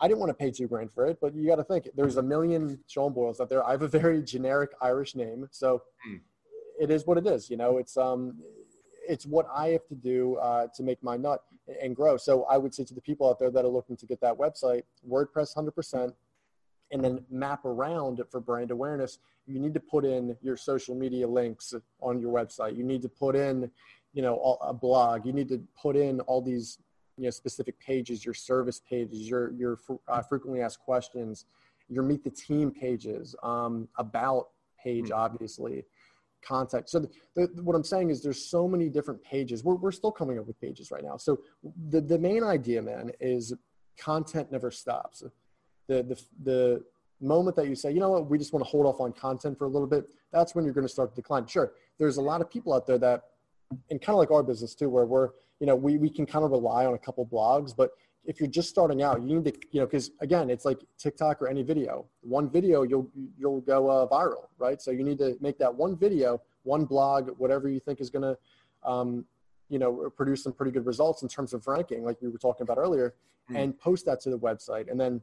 I 0.00 0.08
didn't 0.08 0.20
want 0.20 0.30
to 0.30 0.34
pay 0.34 0.50
two 0.50 0.66
grand 0.66 0.92
for 0.92 1.06
it. 1.06 1.18
But 1.20 1.34
you 1.34 1.46
got 1.46 1.56
to 1.56 1.64
think, 1.64 1.88
there's 1.94 2.16
a 2.16 2.22
million 2.22 2.80
Sean 2.88 3.12
Boyles 3.12 3.40
out 3.40 3.48
there. 3.48 3.64
I 3.64 3.70
have 3.70 3.82
a 3.82 3.88
very 3.88 4.22
generic 4.22 4.70
Irish 4.80 5.14
name, 5.14 5.48
so 5.50 5.82
mm. 6.08 6.20
It 6.80 6.90
is 6.90 7.06
what 7.06 7.18
it 7.18 7.26
is. 7.26 7.50
You 7.50 7.56
know, 7.56 7.78
it's 7.78 7.96
um, 7.96 8.34
it's 9.08 9.26
what 9.26 9.46
I 9.54 9.68
have 9.68 9.86
to 9.88 9.94
do 9.94 10.36
uh, 10.36 10.68
to 10.74 10.82
make 10.82 11.02
my 11.02 11.16
nut 11.16 11.42
and 11.80 11.94
grow. 11.94 12.16
So 12.16 12.44
I 12.44 12.56
would 12.56 12.74
say 12.74 12.84
to 12.84 12.94
the 12.94 13.00
people 13.00 13.28
out 13.28 13.38
there 13.38 13.50
that 13.50 13.64
are 13.64 13.68
looking 13.68 13.96
to 13.96 14.06
get 14.06 14.20
that 14.20 14.36
website, 14.36 14.82
WordPress, 15.08 15.54
hundred 15.54 15.72
percent 15.72 16.14
and 16.92 17.02
then 17.02 17.24
map 17.30 17.64
around 17.64 18.20
for 18.30 18.40
brand 18.40 18.70
awareness, 18.70 19.18
you 19.46 19.58
need 19.58 19.74
to 19.74 19.80
put 19.80 20.04
in 20.04 20.36
your 20.42 20.56
social 20.56 20.94
media 20.94 21.26
links 21.26 21.74
on 22.00 22.20
your 22.20 22.32
website. 22.32 22.76
You 22.76 22.84
need 22.84 23.02
to 23.02 23.08
put 23.08 23.34
in, 23.34 23.70
you 24.12 24.22
know, 24.22 24.58
a 24.60 24.72
blog. 24.72 25.26
You 25.26 25.32
need 25.32 25.48
to 25.48 25.60
put 25.80 25.96
in 25.96 26.20
all 26.20 26.40
these, 26.40 26.78
you 27.16 27.24
know, 27.24 27.30
specific 27.30 27.80
pages, 27.80 28.24
your 28.24 28.34
service 28.34 28.80
pages, 28.88 29.28
your 29.28 29.52
your 29.52 29.78
uh, 30.06 30.22
frequently 30.22 30.60
asked 30.60 30.80
questions, 30.80 31.46
your 31.88 32.02
meet 32.02 32.22
the 32.22 32.30
team 32.30 32.70
pages, 32.70 33.34
um, 33.42 33.88
about 33.96 34.50
page, 34.82 35.06
mm-hmm. 35.06 35.14
obviously, 35.18 35.84
contact. 36.42 36.90
So 36.90 37.00
the, 37.00 37.08
the, 37.34 37.62
what 37.62 37.74
I'm 37.76 37.84
saying 37.84 38.10
is 38.10 38.22
there's 38.22 38.44
so 38.44 38.66
many 38.68 38.88
different 38.88 39.22
pages. 39.22 39.64
We're 39.64 39.76
we're 39.76 39.92
still 39.92 40.12
coming 40.12 40.38
up 40.38 40.46
with 40.46 40.60
pages 40.60 40.90
right 40.90 41.04
now. 41.04 41.16
So 41.16 41.40
the 41.90 42.00
the 42.00 42.18
main 42.18 42.42
idea, 42.42 42.82
man, 42.82 43.10
is 43.20 43.54
content 43.98 44.50
never 44.50 44.70
stops 44.70 45.22
the, 45.88 46.02
the, 46.02 46.24
the 46.44 46.84
moment 47.20 47.56
that 47.56 47.68
you 47.68 47.74
say, 47.74 47.92
you 47.92 48.00
know 48.00 48.10
what, 48.10 48.28
we 48.28 48.38
just 48.38 48.52
want 48.52 48.64
to 48.64 48.70
hold 48.70 48.86
off 48.86 49.00
on 49.00 49.12
content 49.12 49.58
for 49.58 49.64
a 49.64 49.68
little 49.68 49.86
bit, 49.86 50.10
that's 50.32 50.54
when 50.54 50.64
you're 50.64 50.74
going 50.74 50.86
to 50.86 50.92
start 50.92 51.10
to 51.10 51.16
decline. 51.16 51.46
Sure, 51.46 51.72
there's 51.98 52.16
a 52.16 52.22
lot 52.22 52.40
of 52.40 52.50
people 52.50 52.72
out 52.72 52.86
there 52.86 52.98
that, 52.98 53.22
and 53.90 54.00
kind 54.00 54.14
of 54.14 54.18
like 54.18 54.30
our 54.30 54.42
business 54.42 54.74
too, 54.74 54.88
where 54.88 55.06
we're, 55.06 55.30
you 55.60 55.66
know, 55.66 55.76
we, 55.76 55.98
we 55.98 56.10
can 56.10 56.26
kind 56.26 56.44
of 56.44 56.50
rely 56.50 56.84
on 56.84 56.94
a 56.94 56.98
couple 56.98 57.24
blogs, 57.26 57.74
but 57.74 57.90
if 58.24 58.38
you're 58.38 58.48
just 58.48 58.68
starting 58.68 59.02
out, 59.02 59.20
you 59.22 59.40
need 59.40 59.44
to, 59.52 59.52
you 59.72 59.80
know, 59.80 59.86
because 59.86 60.10
again, 60.20 60.48
it's 60.50 60.64
like 60.64 60.78
TikTok 60.98 61.42
or 61.42 61.48
any 61.48 61.62
video. 61.62 62.06
One 62.20 62.48
video, 62.48 62.82
you'll 62.82 63.08
you'll 63.36 63.60
go 63.60 63.88
uh, 63.90 64.06
viral, 64.06 64.48
right? 64.58 64.80
So 64.80 64.90
you 64.90 65.02
need 65.02 65.18
to 65.18 65.36
make 65.40 65.58
that 65.58 65.74
one 65.74 65.96
video, 65.96 66.40
one 66.62 66.84
blog, 66.84 67.30
whatever 67.38 67.68
you 67.68 67.80
think 67.80 68.00
is 68.00 68.10
going 68.10 68.22
to, 68.22 68.88
um, 68.88 69.24
you 69.68 69.78
know, 69.78 70.10
produce 70.16 70.42
some 70.44 70.52
pretty 70.52 70.70
good 70.70 70.86
results 70.86 71.22
in 71.22 71.28
terms 71.28 71.52
of 71.52 71.66
ranking, 71.66 72.04
like 72.04 72.18
we 72.22 72.28
were 72.28 72.38
talking 72.38 72.62
about 72.62 72.78
earlier, 72.78 73.14
mm. 73.50 73.58
and 73.58 73.78
post 73.78 74.06
that 74.06 74.20
to 74.20 74.30
the 74.30 74.38
website, 74.38 74.90
and 74.90 75.00
then 75.00 75.20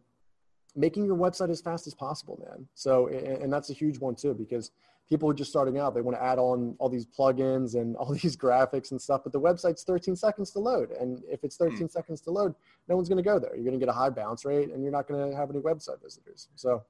making 0.75 1.05
your 1.05 1.15
website 1.15 1.49
as 1.49 1.61
fast 1.61 1.87
as 1.87 1.93
possible, 1.93 2.43
man. 2.47 2.67
So, 2.73 3.07
and 3.07 3.51
that's 3.51 3.69
a 3.69 3.73
huge 3.73 3.97
one 3.99 4.15
too, 4.15 4.33
because 4.33 4.71
people 5.09 5.29
are 5.29 5.33
just 5.33 5.49
starting 5.49 5.79
out. 5.79 5.95
They 5.95 6.01
want 6.01 6.17
to 6.17 6.23
add 6.23 6.37
on 6.37 6.75
all 6.77 6.87
these 6.87 7.05
plugins 7.05 7.75
and 7.75 7.95
all 7.95 8.13
these 8.23 8.37
graphics 8.37 8.91
and 8.91 9.01
stuff, 9.01 9.21
but 9.23 9.33
the 9.33 9.41
website's 9.41 9.83
13 9.83 10.15
seconds 10.15 10.51
to 10.51 10.59
load. 10.59 10.91
And 10.91 11.21
if 11.27 11.43
it's 11.43 11.57
13 11.57 11.79
mm. 11.79 11.91
seconds 11.91 12.21
to 12.21 12.31
load, 12.31 12.53
no 12.87 12.95
one's 12.95 13.09
going 13.09 13.17
to 13.17 13.23
go 13.23 13.39
there. 13.39 13.55
You're 13.55 13.65
going 13.65 13.79
to 13.79 13.85
get 13.85 13.89
a 13.89 13.97
high 13.97 14.09
bounce 14.09 14.45
rate 14.45 14.69
and 14.69 14.83
you're 14.83 14.91
not 14.91 15.07
going 15.07 15.29
to 15.29 15.35
have 15.35 15.49
any 15.49 15.59
website 15.59 16.01
visitors. 16.03 16.47
So, 16.55 16.83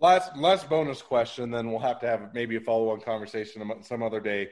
last, 0.00 0.36
last 0.36 0.68
bonus 0.70 1.02
question, 1.02 1.50
then 1.50 1.70
we'll 1.70 1.80
have 1.80 2.00
to 2.00 2.06
have 2.06 2.34
maybe 2.34 2.56
a 2.56 2.60
follow 2.60 2.90
on 2.90 3.00
conversation 3.00 3.62
some 3.82 4.02
other 4.02 4.20
day. 4.20 4.48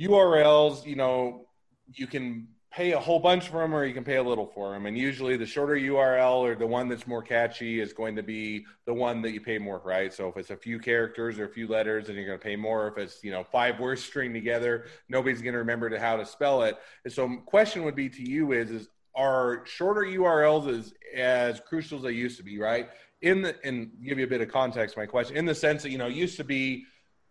URLs, 0.00 0.86
you 0.86 0.94
know, 0.94 1.46
you 1.92 2.06
can 2.06 2.48
pay 2.78 2.92
a 2.92 2.98
whole 2.98 3.18
bunch 3.18 3.48
for 3.48 3.58
them 3.60 3.74
or 3.74 3.84
you 3.84 3.92
can 3.92 4.04
pay 4.04 4.16
a 4.16 4.22
little 4.22 4.46
for 4.46 4.72
them. 4.72 4.86
And 4.86 4.96
usually 4.96 5.36
the 5.36 5.44
shorter 5.44 5.74
URL 5.74 6.36
or 6.36 6.54
the 6.54 6.64
one 6.64 6.88
that's 6.88 7.08
more 7.08 7.22
catchy 7.22 7.80
is 7.80 7.92
going 7.92 8.14
to 8.14 8.22
be 8.22 8.66
the 8.86 8.94
one 8.94 9.20
that 9.22 9.32
you 9.32 9.40
pay 9.40 9.58
more, 9.58 9.82
right? 9.84 10.14
So 10.14 10.28
if 10.28 10.36
it's 10.36 10.50
a 10.50 10.56
few 10.56 10.78
characters 10.78 11.40
or 11.40 11.46
a 11.46 11.48
few 11.48 11.66
letters, 11.66 12.06
then 12.06 12.14
you're 12.14 12.24
going 12.24 12.38
to 12.38 12.44
pay 12.44 12.54
more. 12.54 12.86
If 12.86 12.96
it's, 12.96 13.24
you 13.24 13.32
know, 13.32 13.42
five 13.42 13.80
words 13.80 14.04
string 14.04 14.32
together, 14.32 14.86
nobody's 15.08 15.42
going 15.42 15.54
to 15.54 15.58
remember 15.58 15.98
how 15.98 16.18
to 16.18 16.24
spell 16.24 16.62
it. 16.62 16.78
And 17.02 17.12
so 17.12 17.28
question 17.46 17.82
would 17.82 17.96
be 17.96 18.08
to 18.10 18.22
you 18.22 18.52
is, 18.52 18.70
is 18.70 18.88
are 19.16 19.64
shorter 19.66 20.02
URLs 20.02 20.68
as, 20.68 20.94
as 21.16 21.60
crucial 21.66 21.98
as 21.98 22.04
they 22.04 22.12
used 22.12 22.36
to 22.36 22.44
be, 22.44 22.60
right? 22.60 22.90
In 23.22 23.42
the, 23.42 23.56
and 23.64 23.90
give 24.04 24.18
you 24.20 24.24
a 24.24 24.28
bit 24.28 24.40
of 24.40 24.52
context, 24.52 24.96
my 24.96 25.06
question, 25.06 25.36
in 25.36 25.46
the 25.46 25.54
sense 25.54 25.82
that, 25.82 25.90
you 25.90 25.98
know, 25.98 26.06
used 26.06 26.36
to 26.36 26.44
be, 26.44 26.84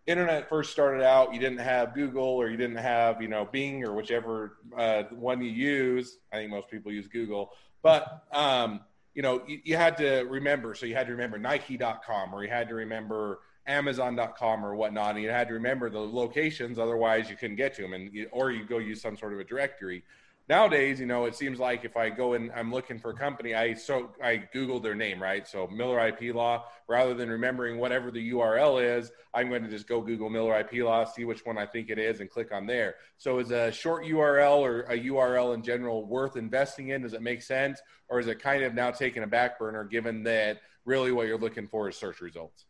internet 0.08 0.50
first 0.50 0.72
started 0.72 1.04
out, 1.04 1.34
you 1.34 1.39
didn't 1.39 1.60
have 1.60 1.93
Google 1.93 2.24
or 2.24 2.50
you 2.50 2.58
didn't 2.58 2.78
have, 2.78 3.22
you 3.22 3.28
know, 3.28 3.46
Bing 3.46 3.84
or 3.84 3.93
whichever 3.93 4.58
uh, 4.76 5.04
one 5.12 5.41
you 5.43 5.52
use. 5.52 6.17
I 6.32 6.38
think 6.38 6.52
most 6.52 6.72
people 6.72 6.91
use 6.91 7.08
Google, 7.08 7.52
but, 7.84 8.24
um, 8.32 8.82
you 9.13 9.22
know, 9.22 9.41
you, 9.48 9.60
you, 9.63 9.76
had 9.76 9.98
to 9.98 10.22
remember. 10.30 10.76
So 10.76 10.86
you 10.86 10.96
had 10.96 11.08
to 11.08 11.12
remember 11.12 11.38
Nike.com 11.38 12.34
or 12.34 12.43
you 12.43 12.50
had 12.50 12.70
to 12.70 12.76
remember 12.76 13.39
Amazon.com 13.65 14.65
or 14.65 14.76
whatnot. 14.76 15.15
And 15.15 15.24
you 15.24 15.30
had 15.30 15.48
to 15.50 15.56
remember 15.56 15.89
the 15.89 16.00
locations. 16.00 16.80
Otherwise, 16.80 17.30
you 17.30 17.36
couldn't 17.36 17.58
get 17.58 17.76
to 17.76 17.82
them. 17.82 17.93
And 17.93 18.13
you, 18.13 18.30
or 18.32 18.52
you 18.52 18.65
go 18.65 18.78
use 18.78 19.02
some 19.02 19.17
sort 19.17 19.34
of 19.34 19.39
a 19.39 19.43
directory 19.43 20.04
nowadays, 20.50 21.00
you 21.00 21.06
know, 21.06 21.26
it 21.26 21.36
seems 21.36 21.60
like 21.60 21.84
if 21.86 21.98
I 21.98 22.10
go 22.10 22.34
and 22.34 22.52
I'm 22.56 22.72
looking 22.72 23.00
for 23.00 23.12
a 23.12 23.14
company, 23.14 23.54
I 23.54 23.74
so 23.74 24.12
I 24.24 24.38
Google 24.38 24.80
their 24.80 24.96
name, 24.96 25.22
right? 25.22 25.48
So 25.48 25.68
Miller 25.68 26.08
IP 26.08 26.34
Law, 26.34 26.66
rather 26.88 27.14
than 27.14 27.30
remembering 27.30 27.78
whatever 27.78 28.12
the 28.12 28.32
URL 28.32 28.98
is, 28.98 29.12
I'm 29.34 29.50
going 29.50 29.64
to 29.64 29.70
just 29.70 29.88
go 29.88 30.02
Google 30.02 30.30
Miller 30.30 30.58
IP 30.60 30.84
Law, 30.84 31.06
see 31.06 31.26
which 31.26 31.46
one 31.46 31.58
I 31.58 31.66
think 31.66 31.90
it 31.90 32.00
is, 32.00 32.20
and 32.20 32.30
click 32.30 32.52
on 32.52 32.66
there. 32.66 32.96
So 33.18 33.40
is 33.40 33.52
a 33.52 33.72
short 33.72 34.06
URL 34.06 34.60
or 34.60 34.82
a 34.82 34.98
URL 34.98 35.54
in 35.54 35.64
general 35.64 36.06
worth 36.06 36.38
investing 36.38 36.90
in? 36.90 37.02
Does 37.02 37.14
it 37.14 37.22
make 37.22 37.42
sense, 37.42 37.82
or 38.10 38.20
is 38.20 38.28
it 38.28 38.42
kind 38.42 38.64
of 38.64 38.74
now 38.74 38.92
taking 38.92 39.24
a 39.24 39.28
back 39.28 39.60
burner, 39.60 39.84
given 39.84 40.24
that 40.24 40.62
really 40.86 41.12
what 41.12 41.28
you're 41.28 41.38
looking 41.38 41.68
for 41.68 41.90
is 41.90 41.98
search 41.98 42.22
results? 42.22 42.66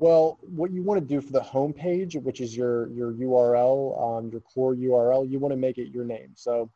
Well, 0.00 0.38
what 0.42 0.70
you 0.70 0.84
want 0.84 1.00
to 1.00 1.06
do 1.06 1.20
for 1.20 1.32
the 1.32 1.42
home 1.42 1.72
page, 1.72 2.14
which 2.14 2.40
is 2.40 2.56
your 2.56 2.88
your 2.90 3.12
URL, 3.12 4.18
um, 4.18 4.30
your 4.30 4.40
core 4.40 4.74
URL, 4.74 5.28
you 5.28 5.40
want 5.40 5.52
to 5.52 5.56
make 5.56 5.76
it 5.76 5.88
your 5.88 6.04
name. 6.04 6.30
So 6.34 6.70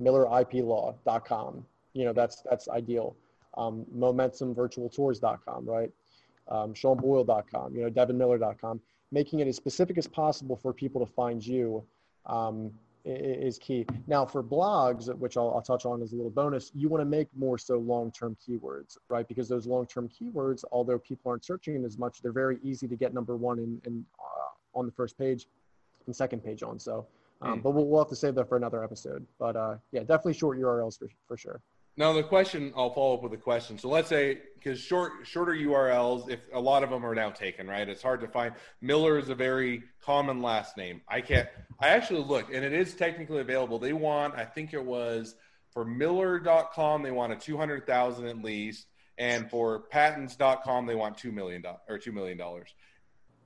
milleriplaw.com. 0.00 1.64
You 1.94 2.04
know, 2.04 2.12
that's 2.12 2.42
that's 2.42 2.68
ideal. 2.68 3.16
Um, 3.56 3.84
momentumvirtualtours.com, 3.94 5.66
right? 5.66 5.90
Um, 6.48 6.74
SeanBoyle.com, 6.74 7.74
you 7.74 7.82
know, 7.82 7.90
DevinMiller.com. 7.90 8.80
Making 9.10 9.40
it 9.40 9.48
as 9.48 9.56
specific 9.56 9.98
as 9.98 10.06
possible 10.06 10.56
for 10.56 10.72
people 10.72 11.04
to 11.04 11.12
find 11.12 11.46
you 11.46 11.84
um, 12.24 12.72
is 13.04 13.58
key. 13.58 13.84
Now, 14.06 14.24
for 14.24 14.42
blogs, 14.42 15.14
which 15.18 15.36
I'll, 15.36 15.52
I'll, 15.54 15.62
touch 15.62 15.84
on 15.84 16.02
as 16.02 16.12
a 16.12 16.16
little 16.16 16.30
bonus, 16.30 16.70
you 16.74 16.88
want 16.88 17.02
to 17.02 17.04
make 17.04 17.28
more 17.36 17.58
so 17.58 17.78
long-term 17.78 18.36
keywords, 18.36 18.96
right? 19.08 19.26
Because 19.26 19.48
those 19.48 19.66
long-term 19.66 20.08
keywords, 20.08 20.64
although 20.72 20.98
people 20.98 21.30
aren't 21.30 21.44
searching 21.44 21.84
as 21.84 21.98
much, 21.98 22.22
they're 22.22 22.32
very 22.32 22.58
easy 22.62 22.86
to 22.88 22.96
get 22.96 23.12
number 23.12 23.36
one 23.36 23.58
in, 23.58 23.80
in 23.84 24.04
uh, 24.18 24.78
on 24.78 24.86
the 24.86 24.92
first 24.92 25.18
page 25.18 25.46
and 26.06 26.14
second 26.14 26.44
page 26.44 26.62
on. 26.62 26.78
So 26.78 27.06
um, 27.42 27.58
mm. 27.58 27.62
But 27.62 27.70
we'll, 27.72 27.86
we'll 27.86 28.00
have 28.00 28.08
to 28.08 28.16
save 28.16 28.34
that 28.36 28.48
for 28.48 28.56
another 28.56 28.82
episode. 28.82 29.26
But 29.38 29.56
uh, 29.56 29.76
yeah, 29.90 30.00
definitely 30.00 30.34
short 30.34 30.58
URLs 30.58 30.98
for, 30.98 31.08
for 31.28 31.36
sure. 31.36 31.60
Now 31.96 32.14
the 32.14 32.22
question, 32.22 32.72
I'll 32.74 32.94
follow 32.94 33.14
up 33.14 33.22
with 33.22 33.34
a 33.34 33.38
question. 33.38 33.76
So 33.78 33.88
let's 33.90 34.08
say 34.08 34.38
because 34.54 34.80
short 34.80 35.12
shorter 35.24 35.52
URLs, 35.52 36.30
if 36.30 36.40
a 36.54 36.60
lot 36.60 36.82
of 36.82 36.88
them 36.88 37.04
are 37.04 37.14
now 37.14 37.28
taken, 37.30 37.68
right? 37.68 37.86
It's 37.86 38.02
hard 38.02 38.22
to 38.22 38.28
find. 38.28 38.54
Miller 38.80 39.18
is 39.18 39.28
a 39.28 39.34
very 39.34 39.82
common 40.00 40.40
last 40.40 40.78
name. 40.78 41.02
I 41.06 41.20
can't. 41.20 41.48
I 41.80 41.88
actually 41.88 42.24
looked, 42.24 42.52
and 42.52 42.64
it 42.64 42.72
is 42.72 42.94
technically 42.94 43.40
available. 43.40 43.78
They 43.78 43.92
want, 43.92 44.34
I 44.36 44.46
think 44.46 44.72
it 44.72 44.82
was 44.82 45.34
for 45.72 45.84
Miller.com, 45.84 47.02
they 47.02 47.10
want 47.10 47.32
a 47.32 47.36
two 47.36 47.58
hundred 47.58 47.86
thousand 47.86 48.26
at 48.26 48.42
least, 48.42 48.86
and 49.18 49.50
for 49.50 49.80
Patents.com, 49.90 50.86
they 50.86 50.94
want 50.94 51.18
two 51.18 51.32
million 51.32 51.62
or 51.88 51.98
two 51.98 52.12
million 52.12 52.38
dollars. 52.38 52.74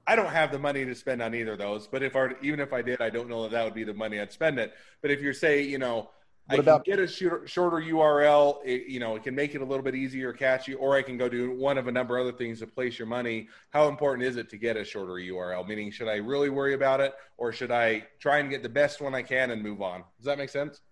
I 0.07 0.15
don't 0.15 0.31
have 0.31 0.53
the 0.53 0.59
money 0.59 0.85
to 0.85 0.95
spend 0.95 1.21
on 1.21 1.35
either 1.35 1.53
of 1.53 1.59
those. 1.59 1.87
But 1.87 2.03
if 2.03 2.15
I, 2.15 2.29
even 2.43 2.61
if 2.61 2.73
I 2.73 2.83
did, 2.83 3.01
I 3.01 3.11
don't 3.11 3.29
know 3.29 3.43
that 3.43 3.51
that 3.53 3.65
would 3.65 3.75
be 3.75 3.85
the 3.85 3.95
money 3.95 4.21
I'd 4.21 4.33
spend 4.33 4.59
it. 4.59 4.73
But 5.03 5.11
if 5.11 5.21
you're 5.21 5.35
say, 5.35 5.63
you 5.63 5.79
know, 5.79 6.11
what 6.49 6.59
I 6.61 6.63
about- 6.63 6.85
can 6.85 6.95
get 6.95 7.03
a 7.03 7.09
shorter, 7.09 7.47
shorter 7.47 7.79
URL, 7.79 8.61
it, 8.65 8.87
you 8.87 9.01
know, 9.01 9.17
it 9.17 9.25
can 9.25 9.35
make 9.35 9.57
it 9.57 9.63
a 9.63 9.65
little 9.65 9.83
bit 9.83 9.97
easier, 9.97 10.33
catchy, 10.33 10.75
or 10.75 10.95
I 10.97 11.03
can 11.03 11.19
go 11.19 11.29
do 11.29 11.51
one 11.57 11.77
of 11.77 11.89
a 11.89 11.93
number 11.93 12.17
of 12.19 12.29
other 12.29 12.37
things 12.37 12.61
to 12.61 12.69
place 12.69 13.01
your 13.01 13.09
money. 13.09 13.49
How 13.71 13.89
important 13.89 14.29
is 14.29 14.37
it 14.37 14.49
to 14.51 14.57
get 14.57 14.77
a 14.77 14.85
shorter 14.85 15.15
URL? 15.15 15.67
Meaning, 15.67 15.91
should 15.91 16.07
I 16.07 16.17
really 16.17 16.51
worry 16.51 16.75
about 16.75 17.01
it, 17.01 17.15
or 17.37 17.51
should 17.51 17.73
I 17.73 18.07
try 18.21 18.39
and 18.39 18.49
get 18.49 18.63
the 18.63 18.69
best 18.69 19.01
one 19.01 19.13
I 19.13 19.23
can 19.23 19.51
and 19.51 19.61
move 19.61 19.83
on? 19.83 20.05
Does 20.19 20.27
that 20.27 20.39
make 20.39 20.51
sense? 20.51 20.83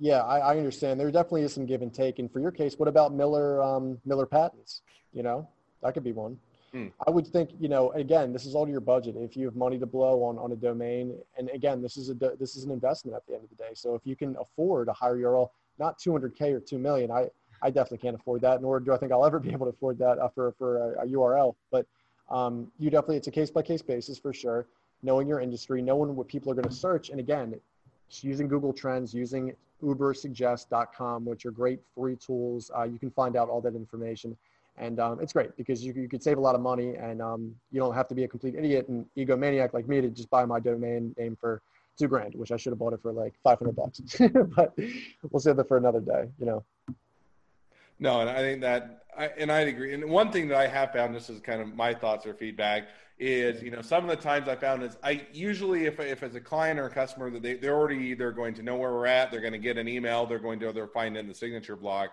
Yeah, 0.00 0.22
I, 0.22 0.38
I 0.38 0.58
understand. 0.58 0.98
There 0.98 1.08
definitely 1.12 1.42
is 1.42 1.52
some 1.52 1.64
give 1.64 1.82
and 1.82 1.94
take. 1.94 2.18
And 2.18 2.28
for 2.32 2.40
your 2.40 2.50
case, 2.50 2.76
what 2.76 2.88
about 2.88 3.14
Miller 3.14 3.62
um, 3.62 3.98
Miller 4.04 4.26
patents? 4.26 4.82
You 5.12 5.22
know, 5.22 5.48
that 5.84 5.94
could 5.94 6.02
be 6.02 6.10
one. 6.10 6.40
Hmm. 6.74 6.88
I 7.06 7.10
would 7.12 7.28
think, 7.28 7.50
you 7.60 7.68
know, 7.68 7.92
again, 7.92 8.32
this 8.32 8.44
is 8.44 8.56
all 8.56 8.66
to 8.66 8.70
your 8.72 8.80
budget. 8.80 9.14
If 9.16 9.36
you 9.36 9.44
have 9.44 9.54
money 9.54 9.78
to 9.78 9.86
blow 9.86 10.24
on, 10.24 10.38
on 10.38 10.50
a 10.50 10.56
domain, 10.56 11.16
and 11.38 11.48
again, 11.50 11.80
this 11.80 11.96
is 11.96 12.10
a 12.10 12.14
this 12.14 12.56
is 12.56 12.64
an 12.64 12.72
investment 12.72 13.14
at 13.14 13.24
the 13.28 13.34
end 13.34 13.44
of 13.44 13.50
the 13.50 13.54
day. 13.54 13.70
So 13.74 13.94
if 13.94 14.02
you 14.04 14.16
can 14.16 14.36
afford 14.40 14.88
a 14.88 14.92
higher 14.92 15.16
URL, 15.16 15.50
not 15.78 16.00
200k 16.00 16.52
or 16.52 16.58
2 16.58 16.78
million, 16.80 17.12
I 17.12 17.30
I 17.62 17.70
definitely 17.70 17.98
can't 17.98 18.16
afford 18.16 18.40
that, 18.40 18.60
nor 18.60 18.80
do 18.80 18.92
I 18.92 18.96
think 18.96 19.12
I'll 19.12 19.24
ever 19.24 19.38
be 19.48 19.52
able 19.52 19.66
to 19.66 19.70
afford 19.70 19.98
that 19.98 20.18
for 20.34 20.50
for 20.58 20.94
a, 20.94 21.04
a 21.04 21.06
URL. 21.06 21.54
But 21.70 21.86
um, 22.28 22.72
you 22.80 22.90
definitely, 22.90 23.18
it's 23.18 23.28
a 23.28 23.30
case 23.30 23.52
by 23.52 23.62
case 23.62 23.82
basis 23.82 24.18
for 24.18 24.32
sure. 24.32 24.66
knowing 25.04 25.28
your 25.28 25.40
industry, 25.40 25.80
knowing 25.80 26.16
what 26.16 26.26
people 26.26 26.50
are 26.50 26.56
going 26.56 26.68
to 26.68 26.74
search. 26.74 27.10
And 27.10 27.20
again, 27.20 27.54
using 28.22 28.48
Google 28.48 28.72
Trends, 28.72 29.14
using 29.14 29.54
ubersuggest.com, 29.82 31.24
which 31.24 31.46
are 31.46 31.50
great 31.50 31.80
free 31.94 32.16
tools. 32.16 32.70
Uh, 32.76 32.84
you 32.84 32.98
can 32.98 33.10
find 33.10 33.36
out 33.36 33.48
all 33.48 33.60
that 33.60 33.76
information. 33.76 34.36
And 34.76 34.98
um, 34.98 35.20
it's 35.20 35.32
great 35.32 35.56
because 35.56 35.84
you, 35.84 35.92
you 35.92 36.08
could 36.08 36.22
save 36.22 36.36
a 36.36 36.40
lot 36.40 36.54
of 36.54 36.60
money 36.60 36.96
and 36.96 37.22
um, 37.22 37.54
you 37.70 37.80
don't 37.80 37.94
have 37.94 38.08
to 38.08 38.14
be 38.14 38.24
a 38.24 38.28
complete 38.28 38.54
idiot 38.56 38.88
and 38.88 39.06
egomaniac 39.16 39.72
like 39.72 39.86
me 39.86 40.00
to 40.00 40.08
just 40.08 40.28
buy 40.30 40.44
my 40.44 40.58
domain 40.58 41.14
name 41.16 41.36
for 41.40 41.62
two 41.96 42.08
grand, 42.08 42.34
which 42.34 42.50
I 42.50 42.56
should 42.56 42.72
have 42.72 42.78
bought 42.78 42.92
it 42.92 43.00
for 43.00 43.12
like 43.12 43.34
500 43.44 43.76
bucks. 43.76 44.00
but 44.56 44.74
we'll 45.30 45.40
save 45.40 45.56
that 45.56 45.68
for 45.68 45.76
another 45.76 46.00
day, 46.00 46.28
you 46.38 46.46
know. 46.46 46.64
No, 48.00 48.20
and 48.20 48.28
I 48.28 48.38
think 48.38 48.60
that, 48.62 49.04
I, 49.16 49.26
and 49.38 49.52
I 49.52 49.60
agree. 49.60 49.94
And 49.94 50.10
one 50.10 50.32
thing 50.32 50.48
that 50.48 50.58
I 50.58 50.66
have 50.66 50.92
found, 50.92 51.14
this 51.14 51.30
is 51.30 51.40
kind 51.40 51.62
of 51.62 51.74
my 51.74 51.94
thoughts 51.94 52.26
or 52.26 52.34
feedback, 52.34 52.88
is 53.18 53.62
you 53.62 53.70
know 53.70 53.80
some 53.80 54.02
of 54.02 54.10
the 54.10 54.20
times 54.20 54.48
I 54.48 54.56
found 54.56 54.82
is 54.82 54.96
I 55.02 55.24
usually 55.32 55.86
if 55.86 56.00
if 56.00 56.24
as 56.24 56.34
a 56.34 56.40
client 56.40 56.80
or 56.80 56.86
a 56.86 56.90
customer 56.90 57.30
that 57.30 57.42
they 57.42 57.54
they're 57.54 57.76
already 57.76 57.98
either 58.06 58.32
going 58.32 58.54
to 58.54 58.62
know 58.62 58.74
where 58.76 58.92
we're 58.92 59.06
at, 59.06 59.30
they're 59.30 59.40
going 59.40 59.52
to 59.52 59.58
get 59.58 59.78
an 59.78 59.86
email, 59.86 60.26
they're 60.26 60.40
going 60.40 60.58
to 60.60 60.72
they're 60.72 60.88
find 60.88 61.16
it 61.16 61.20
in 61.20 61.28
the 61.28 61.34
signature 61.34 61.76
block. 61.76 62.10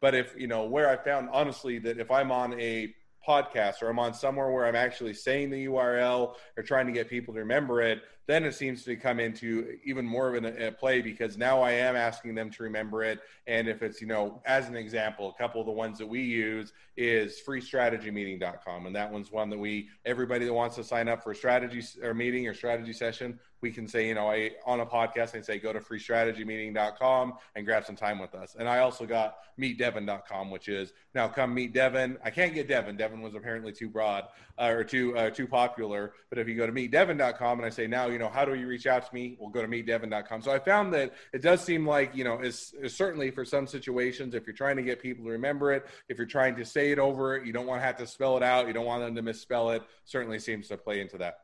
But 0.00 0.14
if 0.14 0.34
you 0.36 0.46
know 0.46 0.64
where 0.64 0.88
I 0.88 0.96
found 0.96 1.28
honestly 1.32 1.78
that 1.80 1.98
if 1.98 2.10
I'm 2.10 2.30
on 2.30 2.58
a 2.60 2.94
podcast 3.26 3.82
or 3.82 3.88
I'm 3.88 3.98
on 3.98 4.14
somewhere 4.14 4.50
where 4.50 4.66
I'm 4.66 4.76
actually 4.76 5.14
saying 5.14 5.50
the 5.50 5.66
URL 5.66 6.34
or 6.56 6.62
trying 6.62 6.86
to 6.86 6.92
get 6.92 7.08
people 7.08 7.34
to 7.34 7.40
remember 7.40 7.80
it, 7.80 8.00
then 8.26 8.44
it 8.44 8.54
seems 8.54 8.84
to 8.84 8.96
come 8.96 9.20
into 9.20 9.78
even 9.84 10.04
more 10.04 10.34
of 10.34 10.44
a, 10.44 10.68
a 10.68 10.72
play 10.72 11.02
because 11.02 11.36
now 11.36 11.60
I 11.60 11.72
am 11.72 11.96
asking 11.96 12.34
them 12.34 12.50
to 12.50 12.62
remember 12.62 13.02
it. 13.02 13.20
And 13.46 13.68
if 13.68 13.82
it's, 13.82 14.00
you 14.00 14.06
know, 14.06 14.40
as 14.46 14.68
an 14.68 14.76
example, 14.76 15.28
a 15.28 15.42
couple 15.42 15.60
of 15.60 15.66
the 15.66 15.72
ones 15.72 15.98
that 15.98 16.06
we 16.06 16.22
use 16.22 16.72
is 16.96 17.40
freestrategymeeting.com. 17.46 18.86
And 18.86 18.96
that 18.96 19.12
one's 19.12 19.30
one 19.30 19.50
that 19.50 19.58
we, 19.58 19.88
everybody 20.06 20.46
that 20.46 20.54
wants 20.54 20.76
to 20.76 20.84
sign 20.84 21.08
up 21.08 21.22
for 21.22 21.32
a 21.32 21.36
strategy 21.36 21.82
or 22.02 22.14
meeting 22.14 22.46
or 22.46 22.54
strategy 22.54 22.92
session, 22.92 23.38
we 23.64 23.70
can 23.70 23.88
say, 23.88 24.06
you 24.06 24.14
know, 24.14 24.30
I 24.30 24.50
on 24.66 24.80
a 24.80 24.86
podcast, 24.86 25.34
I 25.34 25.40
say 25.40 25.58
go 25.58 25.72
to 25.72 25.80
freestrategymeeting.com 25.80 27.34
and 27.56 27.64
grab 27.64 27.86
some 27.86 27.96
time 27.96 28.18
with 28.18 28.34
us. 28.34 28.56
And 28.58 28.68
I 28.68 28.80
also 28.80 29.06
got 29.06 29.36
meetdevin.com, 29.58 30.50
which 30.50 30.68
is 30.68 30.92
now 31.14 31.28
come 31.28 31.54
meet 31.54 31.72
Devin. 31.72 32.18
I 32.22 32.28
can't 32.28 32.52
get 32.52 32.68
Devin. 32.68 32.96
Devin 32.96 33.22
was 33.22 33.34
apparently 33.34 33.72
too 33.72 33.88
broad 33.88 34.24
uh, 34.58 34.66
or 34.66 34.84
too 34.84 35.16
uh, 35.16 35.30
too 35.30 35.46
popular. 35.46 36.12
But 36.28 36.38
if 36.38 36.46
you 36.46 36.56
go 36.56 36.66
to 36.66 36.72
meetdevin.com 36.72 37.58
and 37.58 37.66
I 37.66 37.70
say 37.70 37.86
now, 37.86 38.08
you 38.14 38.18
know, 38.18 38.28
how 38.28 38.44
do 38.46 38.54
you 38.54 38.66
reach 38.66 38.86
out 38.86 39.06
to 39.06 39.14
me? 39.14 39.36
We'll 39.38 39.50
go 39.50 39.60
to 39.60 39.68
meetdevin.com. 39.68 40.40
So 40.40 40.52
I 40.52 40.58
found 40.58 40.94
that 40.94 41.12
it 41.32 41.42
does 41.42 41.62
seem 41.62 41.86
like, 41.86 42.14
you 42.14 42.24
know, 42.24 42.38
is 42.40 42.72
certainly 42.86 43.30
for 43.30 43.44
some 43.44 43.66
situations, 43.66 44.34
if 44.34 44.46
you're 44.46 44.54
trying 44.54 44.76
to 44.76 44.82
get 44.82 45.02
people 45.02 45.24
to 45.26 45.30
remember 45.32 45.72
it, 45.72 45.84
if 46.08 46.16
you're 46.16 46.26
trying 46.26 46.56
to 46.56 46.64
say 46.64 46.92
it 46.92 46.98
over 46.98 47.36
it, 47.36 47.44
you 47.44 47.52
don't 47.52 47.66
want 47.66 47.82
to 47.82 47.86
have 47.86 47.96
to 47.96 48.06
spell 48.06 48.36
it 48.36 48.42
out, 48.42 48.66
you 48.68 48.72
don't 48.72 48.86
want 48.86 49.02
them 49.02 49.14
to 49.16 49.22
misspell 49.22 49.70
it, 49.70 49.82
certainly 50.04 50.38
seems 50.38 50.68
to 50.68 50.76
play 50.76 51.00
into 51.00 51.18
that. 51.18 51.40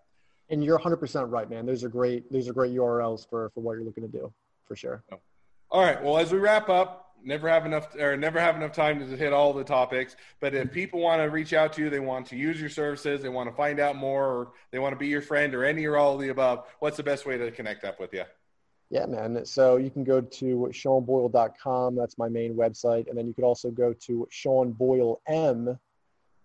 And 0.49 0.65
you're 0.65 0.79
100% 0.79 1.31
right, 1.31 1.51
man. 1.51 1.67
Those 1.67 1.85
are 1.85 1.89
great. 1.89 2.33
Those 2.33 2.49
are 2.49 2.53
great 2.53 2.73
URLs 2.73 3.29
for 3.29 3.51
for 3.51 3.61
what 3.61 3.73
you're 3.75 3.85
looking 3.85 4.05
to 4.05 4.09
do, 4.09 4.33
for 4.67 4.75
sure. 4.77 5.05
All 5.71 5.83
right. 5.83 6.03
Well, 6.03 6.19
as 6.19 6.33
we 6.33 6.39
wrap 6.39 6.69
up, 6.69 7.10
never 7.25 7.49
have 7.49 7.67
enough 7.67 7.95
or 7.97 8.17
never 8.17 8.41
have 8.41 8.57
enough 8.57 8.73
time 8.73 8.99
to 8.99 9.17
hit 9.17 9.33
all 9.33 9.53
the 9.53 9.65
topics. 9.65 10.17
But 10.41 10.55
if 10.55 10.73
people 10.73 11.01
want 11.01 11.21
to 11.23 11.31
reach 11.31 11.53
out 11.53 11.73
to 11.75 11.83
you, 11.83 11.91
they 11.91 12.01
want 12.01 12.27
to 12.27 12.37
use 12.37 12.61
your 12.61 12.71
services, 12.71 13.23
they 13.23 13.29
want 13.29 13.49
to 13.49 13.55
find 13.55 13.81
out 13.81 13.97
more, 13.97 14.27
or 14.27 14.53
they 14.71 14.79
want 14.79 14.93
to 14.93 14.99
be 14.99 15.09
your 15.09 15.23
friend, 15.23 15.55
or 15.55 15.65
any 15.65 15.87
or 15.87 15.97
all 15.97 16.15
of 16.15 16.21
the 16.21 16.29
above, 16.29 16.67
what's 16.81 16.97
the 16.97 17.03
best 17.03 17.27
way 17.27 17.39
to 17.39 17.51
connect 17.51 17.85
up 17.85 18.01
with 18.01 18.13
you? 18.13 18.25
Yeah, 18.91 19.07
man. 19.07 19.45
So 19.45 19.77
you 19.77 19.91
can 19.91 20.03
go 20.03 20.21
to 20.21 20.71
seanboyle.com. 20.73 21.95
That's 21.95 22.19
my 22.19 22.29
main 22.29 22.55
website. 22.57 23.09
And 23.09 23.17
then 23.17 23.27
you 23.27 23.35
could 23.35 23.45
also 23.45 23.71
go 23.71 23.93
to 24.07 24.27
Sean 24.31 24.73
Boyle 24.73 25.21
M 25.29 25.79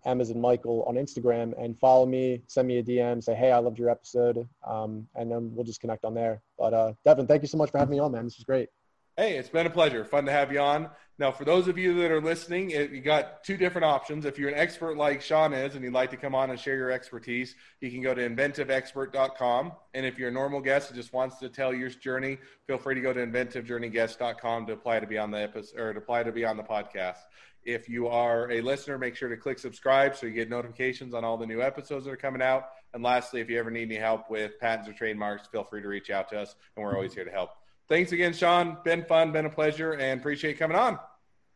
M 0.06 0.22
as 0.22 0.30
in 0.30 0.40
Michael 0.40 0.84
on 0.84 0.96
Instagram 0.96 1.54
and 1.62 1.78
follow 1.80 2.06
me, 2.06 2.44
send 2.48 2.68
me 2.68 2.78
a 2.78 2.84
DM, 2.84 3.24
say, 3.24 3.34
hey, 3.34 3.52
I 3.52 3.58
loved 3.58 3.80
your 3.80 3.90
episode. 3.90 4.48
Um, 4.66 5.08
and 5.16 5.32
then 5.32 5.52
we'll 5.54 5.66
just 5.66 5.82
connect 5.82 6.06
on 6.06 6.14
there. 6.14 6.42
But 6.58 6.74
uh, 6.74 6.94
Devin, 7.04 7.28
thank 7.28 7.42
you 7.42 7.48
so 7.48 7.58
much 7.58 7.72
for 7.72 7.80
having 7.80 7.92
me 7.92 8.00
on, 8.00 8.12
man. 8.12 8.26
This 8.26 8.38
was 8.38 8.44
great. 8.44 8.70
Hey, 9.18 9.38
it's 9.38 9.48
been 9.48 9.66
a 9.66 9.70
pleasure. 9.70 10.04
Fun 10.04 10.26
to 10.26 10.32
have 10.34 10.52
you 10.52 10.60
on. 10.60 10.90
Now, 11.18 11.32
for 11.32 11.46
those 11.46 11.70
of 11.70 11.78
you 11.78 11.94
that 12.02 12.12
are 12.12 12.20
listening, 12.20 12.72
it, 12.72 12.92
you 12.92 13.00
got 13.00 13.46
two 13.46 13.56
different 13.56 13.86
options. 13.86 14.26
If 14.26 14.38
you're 14.38 14.50
an 14.50 14.56
expert 14.56 14.98
like 14.98 15.22
Sean 15.22 15.54
is 15.54 15.74
and 15.74 15.86
you'd 15.86 15.94
like 15.94 16.12
to 16.12 16.18
come 16.18 16.36
on 16.36 16.50
and 16.50 16.60
share 16.60 16.76
your 16.76 16.92
expertise, 16.92 17.56
you 17.80 17.90
can 17.90 18.02
go 18.02 18.14
to 18.14 18.30
inventiveexpert.com. 18.30 19.72
And 19.94 20.06
if 20.06 20.20
you're 20.20 20.28
a 20.28 20.34
normal 20.34 20.60
guest 20.60 20.90
who 20.90 20.96
just 20.96 21.14
wants 21.14 21.38
to 21.38 21.48
tell 21.48 21.74
your 21.74 21.88
journey, 21.88 22.40
feel 22.68 22.78
free 22.78 22.96
to 22.96 23.00
go 23.00 23.14
to 23.14 23.26
inventivejourneyguest.com 23.26 24.66
to 24.66 24.74
apply 24.74 25.00
to 25.00 25.08
be 25.08 25.18
on 25.18 25.32
the 25.32 25.40
episode 25.40 25.80
or 25.80 25.94
to 25.94 26.00
apply 26.00 26.24
to 26.24 26.34
be 26.34 26.44
on 26.44 26.58
the 26.58 26.64
podcast. 26.64 27.20
If 27.64 27.88
you 27.88 28.10
are 28.10 28.52
a 28.52 28.60
listener, 28.60 28.98
make 28.98 29.16
sure 29.16 29.30
to 29.30 29.38
click 29.38 29.60
subscribe 29.60 30.18
so 30.18 30.26
you 30.26 30.34
get 30.34 30.50
notifications 30.50 31.14
on 31.14 31.24
all 31.24 31.38
the 31.38 31.48
new 31.48 31.62
episodes 31.62 32.04
that 32.04 32.12
are 32.12 32.18
coming 32.18 32.42
out. 32.42 32.66
And 32.94 33.02
lastly, 33.02 33.40
if 33.40 33.50
you 33.50 33.58
ever 33.60 33.72
need 33.72 33.90
any 33.90 33.96
help 33.96 34.30
with 34.30 34.60
patents 34.60 34.90
or 34.90 34.94
trademarks, 34.94 35.48
feel 35.48 35.64
free 35.64 35.82
to 35.82 35.88
reach 35.88 36.10
out 36.10 36.28
to 36.32 36.42
us, 36.42 36.56
and 36.76 36.84
we're 36.84 36.96
always 36.96 37.14
here 37.14 37.24
to 37.24 37.32
help. 37.32 37.52
Thanks 37.88 38.12
again, 38.12 38.34
Sean. 38.34 38.78
Been 38.84 39.04
fun, 39.06 39.32
been 39.32 39.46
a 39.46 39.50
pleasure, 39.50 39.94
and 39.94 40.20
appreciate 40.20 40.58
coming 40.58 40.78
on. 40.78 41.00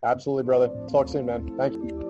Absolutely, 0.04 0.44
brother. 0.44 0.70
Talk 0.90 1.10
soon, 1.10 1.26
man. 1.26 1.56
Thank 1.58 1.74
you. 1.74 2.09